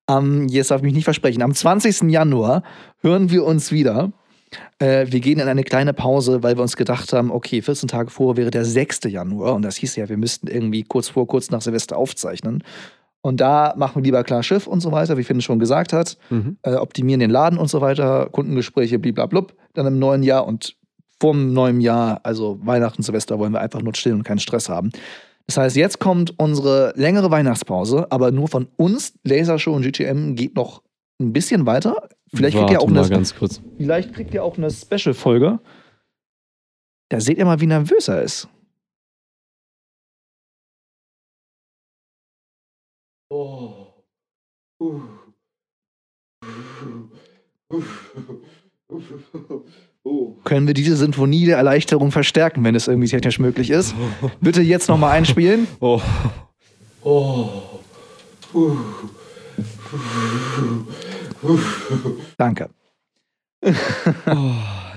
Am, 0.07 0.49
jetzt 0.49 0.70
darf 0.70 0.78
ich 0.78 0.84
mich 0.84 0.95
nicht 0.95 1.05
versprechen, 1.05 1.43
am 1.43 1.55
20. 1.55 2.11
Januar 2.11 2.62
hören 3.03 3.30
wir 3.30 3.45
uns 3.45 3.70
wieder. 3.70 4.12
Äh, 4.78 5.07
wir 5.11 5.20
gehen 5.20 5.39
in 5.39 5.49
eine 5.49 5.64
kleine 5.64 5.93
Pause, 5.93 6.43
weil 6.43 6.57
wir 6.57 6.62
uns 6.62 6.76
gedacht 6.76 7.12
haben, 7.12 7.30
okay, 7.30 7.61
14 7.61 7.89
Tage 7.89 8.09
vor 8.09 8.39
wäre 8.39 8.51
der 8.51 8.64
6. 8.64 9.01
Januar 9.09 9.55
und 9.55 9.62
das 9.62 9.76
hieß 9.76 9.97
ja, 9.97 10.09
wir 10.09 10.16
müssten 10.16 10.47
irgendwie 10.47 10.84
kurz 10.84 11.11
vor, 11.11 11.26
kurz 11.26 11.51
nach 11.51 11.61
Silvester 11.61 11.99
aufzeichnen. 11.99 12.64
Und 13.20 13.41
da 13.41 13.74
machen 13.76 13.97
wir 13.97 14.05
lieber 14.05 14.24
klar 14.24 14.43
Schiff 14.43 14.66
und 14.66 14.80
so 14.80 14.93
weiter, 14.93 15.18
wie 15.18 15.24
Finn 15.24 15.43
schon 15.43 15.59
gesagt 15.59 15.93
hat. 15.93 16.16
Mhm. 16.30 16.57
Äh, 16.62 16.76
optimieren 16.76 17.20
den 17.20 17.30
Laden 17.30 17.59
und 17.59 17.68
so 17.68 17.82
weiter, 17.82 18.30
Kundengespräche, 18.30 18.99
bliblablub. 18.99 19.55
Dann 19.74 19.86
im 19.86 19.99
neuen 19.99 20.22
Jahr 20.22 20.47
und 20.47 20.78
vorm 21.21 21.53
neuen 21.53 21.81
Jahr, 21.81 22.21
also 22.23 22.59
Weihnachten, 22.62 23.03
Silvester, 23.03 23.39
wollen 23.39 23.53
wir 23.53 23.61
einfach 23.61 23.83
nur 23.83 23.93
chillen 23.93 24.19
und 24.19 24.25
keinen 24.25 24.39
Stress 24.39 24.69
haben. 24.69 24.91
Das 25.47 25.57
heißt, 25.57 25.77
jetzt 25.77 25.99
kommt 25.99 26.39
unsere 26.39 26.93
längere 26.97 27.31
Weihnachtspause, 27.31 28.07
aber 28.11 28.31
nur 28.31 28.49
von 28.49 28.69
uns. 28.77 29.14
Lasershow 29.25 29.75
und 29.75 29.83
GTM 29.83 30.35
geht 30.35 30.55
noch 30.55 30.83
ein 31.21 31.33
bisschen 31.33 31.64
weiter. 31.66 32.09
Vielleicht 32.33 32.57
kriegt 32.57 32.71
ihr 32.71 32.81
auch 32.81 32.89
eine, 32.89 33.09
ganz 33.09 33.35
kurz. 33.35 33.62
vielleicht 33.79 34.12
kriegt 34.12 34.35
ihr 34.35 34.45
auch 34.45 34.59
eine 34.59 34.71
Special-Folge. 34.71 35.59
Da 37.09 37.21
seht 37.21 37.39
ihr 37.39 37.47
mal, 37.47 37.61
wie 37.61 37.66
nervös 37.66 38.09
er 38.09 38.23
ist. 38.23 38.49
Können 50.45 50.67
wir 50.67 50.75
diese 50.75 50.97
Sinfonie 50.97 51.47
der 51.47 51.57
Erleichterung 51.57 52.11
verstärken, 52.13 52.65
wenn 52.65 52.75
es 52.75 52.89
irgendwie 52.89 53.09
technisch 53.09 53.39
möglich 53.39 53.71
ist? 53.71 53.95
Bitte 54.41 54.63
jetzt 54.63 54.89
nochmal 54.89 55.13
einspielen. 55.13 55.67
Oh. 57.05 57.63
Danke. 62.37 62.69
Oh, 63.65 63.71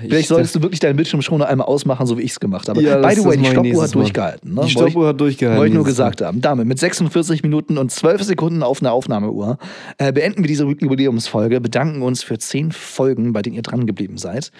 Vielleicht 0.00 0.28
solltest 0.28 0.54
du 0.54 0.62
wirklich 0.62 0.80
deinen 0.80 0.96
Bildschirm 0.96 1.22
schon 1.22 1.42
einmal 1.42 1.66
ausmachen, 1.66 2.06
so 2.06 2.18
wie 2.18 2.22
ich 2.22 2.32
es 2.32 2.40
gemacht 2.40 2.68
habe. 2.68 2.82
Ja, 2.82 2.96
By 2.96 3.02
das- 3.02 3.14
the 3.16 3.24
way, 3.24 3.36
die 3.36 3.42
ich 3.44 3.50
Stoppuhr 3.50 3.82
hat 3.82 3.94
durchgehalten. 3.94 4.54
Ne? 4.54 4.62
Die 4.64 4.70
Stoppuhr 4.70 5.08
hat 5.08 5.20
durchgehalten. 5.20 5.58
Wollte 5.58 5.68
ich 5.70 5.74
nur 5.74 5.84
dieses 5.84 5.98
gesagt 5.98 6.20
haben. 6.22 6.40
Damit, 6.40 6.66
mit 6.66 6.78
46 6.78 7.42
Minuten 7.42 7.78
und 7.78 7.90
12 7.90 8.22
Sekunden 8.22 8.62
auf 8.62 8.80
einer 8.80 8.92
Aufnahmeuhr, 8.92 9.58
äh, 9.98 10.12
beenden 10.12 10.42
wir 10.42 10.48
diese 10.48 10.64
Jubiläumsfolge, 10.64 11.60
bedanken 11.60 12.02
uns 12.02 12.22
für 12.22 12.38
10 12.38 12.72
Folgen, 12.72 13.32
bei 13.32 13.42
denen 13.42 13.56
ihr 13.56 13.62
dran 13.62 13.86
geblieben 13.86 14.16
seid. 14.16 14.50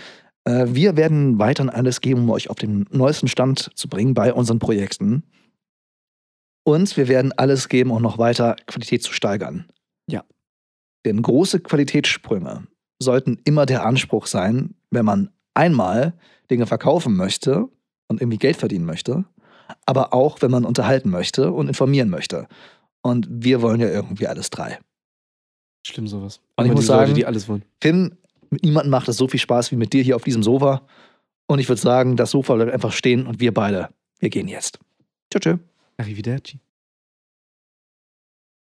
Äh, 0.44 0.66
wir 0.68 0.96
werden 0.96 1.38
weiterhin 1.38 1.70
alles 1.70 2.00
geben, 2.00 2.22
um 2.22 2.30
euch 2.30 2.50
auf 2.50 2.56
den 2.56 2.86
neuesten 2.90 3.28
Stand 3.28 3.70
zu 3.74 3.88
bringen 3.88 4.14
bei 4.14 4.32
unseren 4.32 4.58
Projekten. 4.58 5.22
Und 6.64 6.96
wir 6.96 7.08
werden 7.08 7.32
alles 7.36 7.68
geben, 7.68 7.90
um 7.90 8.02
noch 8.02 8.18
weiter 8.18 8.56
Qualität 8.66 9.02
zu 9.02 9.12
steigern. 9.12 9.66
Ja. 10.08 10.24
Denn 11.04 11.20
große 11.22 11.60
Qualitätssprünge 11.60 12.66
sollten 13.02 13.40
immer 13.44 13.66
der 13.66 13.84
Anspruch 13.84 14.26
sein, 14.26 14.74
wenn 14.90 15.04
man 15.04 15.30
einmal 15.54 16.14
Dinge 16.50 16.66
verkaufen 16.66 17.16
möchte 17.16 17.68
und 18.08 18.20
irgendwie 18.20 18.38
Geld 18.38 18.56
verdienen 18.56 18.84
möchte, 18.84 19.24
aber 19.86 20.12
auch, 20.14 20.40
wenn 20.42 20.50
man 20.50 20.64
unterhalten 20.64 21.10
möchte 21.10 21.50
und 21.52 21.68
informieren 21.68 22.10
möchte. 22.10 22.46
Und 23.02 23.26
wir 23.28 23.62
wollen 23.62 23.80
ja 23.80 23.88
irgendwie 23.88 24.28
alles 24.28 24.50
drei. 24.50 24.78
Schlimm 25.84 26.06
sowas. 26.06 26.40
Und 26.56 26.66
ich 26.66 26.72
muss 26.72 26.86
die 26.86 26.92
Leute, 26.92 27.06
sagen- 27.06 27.14
die 27.14 27.26
alles 27.26 27.48
wollen. 27.48 27.64
Finn, 27.80 28.16
mit 28.52 28.64
niemandem 28.64 28.90
macht 28.90 29.08
es 29.08 29.16
so 29.16 29.26
viel 29.26 29.40
Spaß 29.40 29.72
wie 29.72 29.76
mit 29.76 29.92
dir 29.92 30.02
hier 30.02 30.16
auf 30.16 30.24
diesem 30.24 30.42
Sofa. 30.42 30.82
Und 31.46 31.58
ich 31.58 31.68
würde 31.68 31.80
sagen, 31.80 32.16
das 32.16 32.30
Sofa 32.30 32.54
bleibt 32.54 32.72
einfach 32.72 32.92
stehen 32.92 33.26
und 33.26 33.40
wir 33.40 33.52
beide, 33.52 33.88
wir 34.20 34.30
gehen 34.30 34.46
jetzt. 34.46 34.78
Tschö, 35.30 35.40
tschö. 35.40 35.56
Arrivederci. 35.96 36.60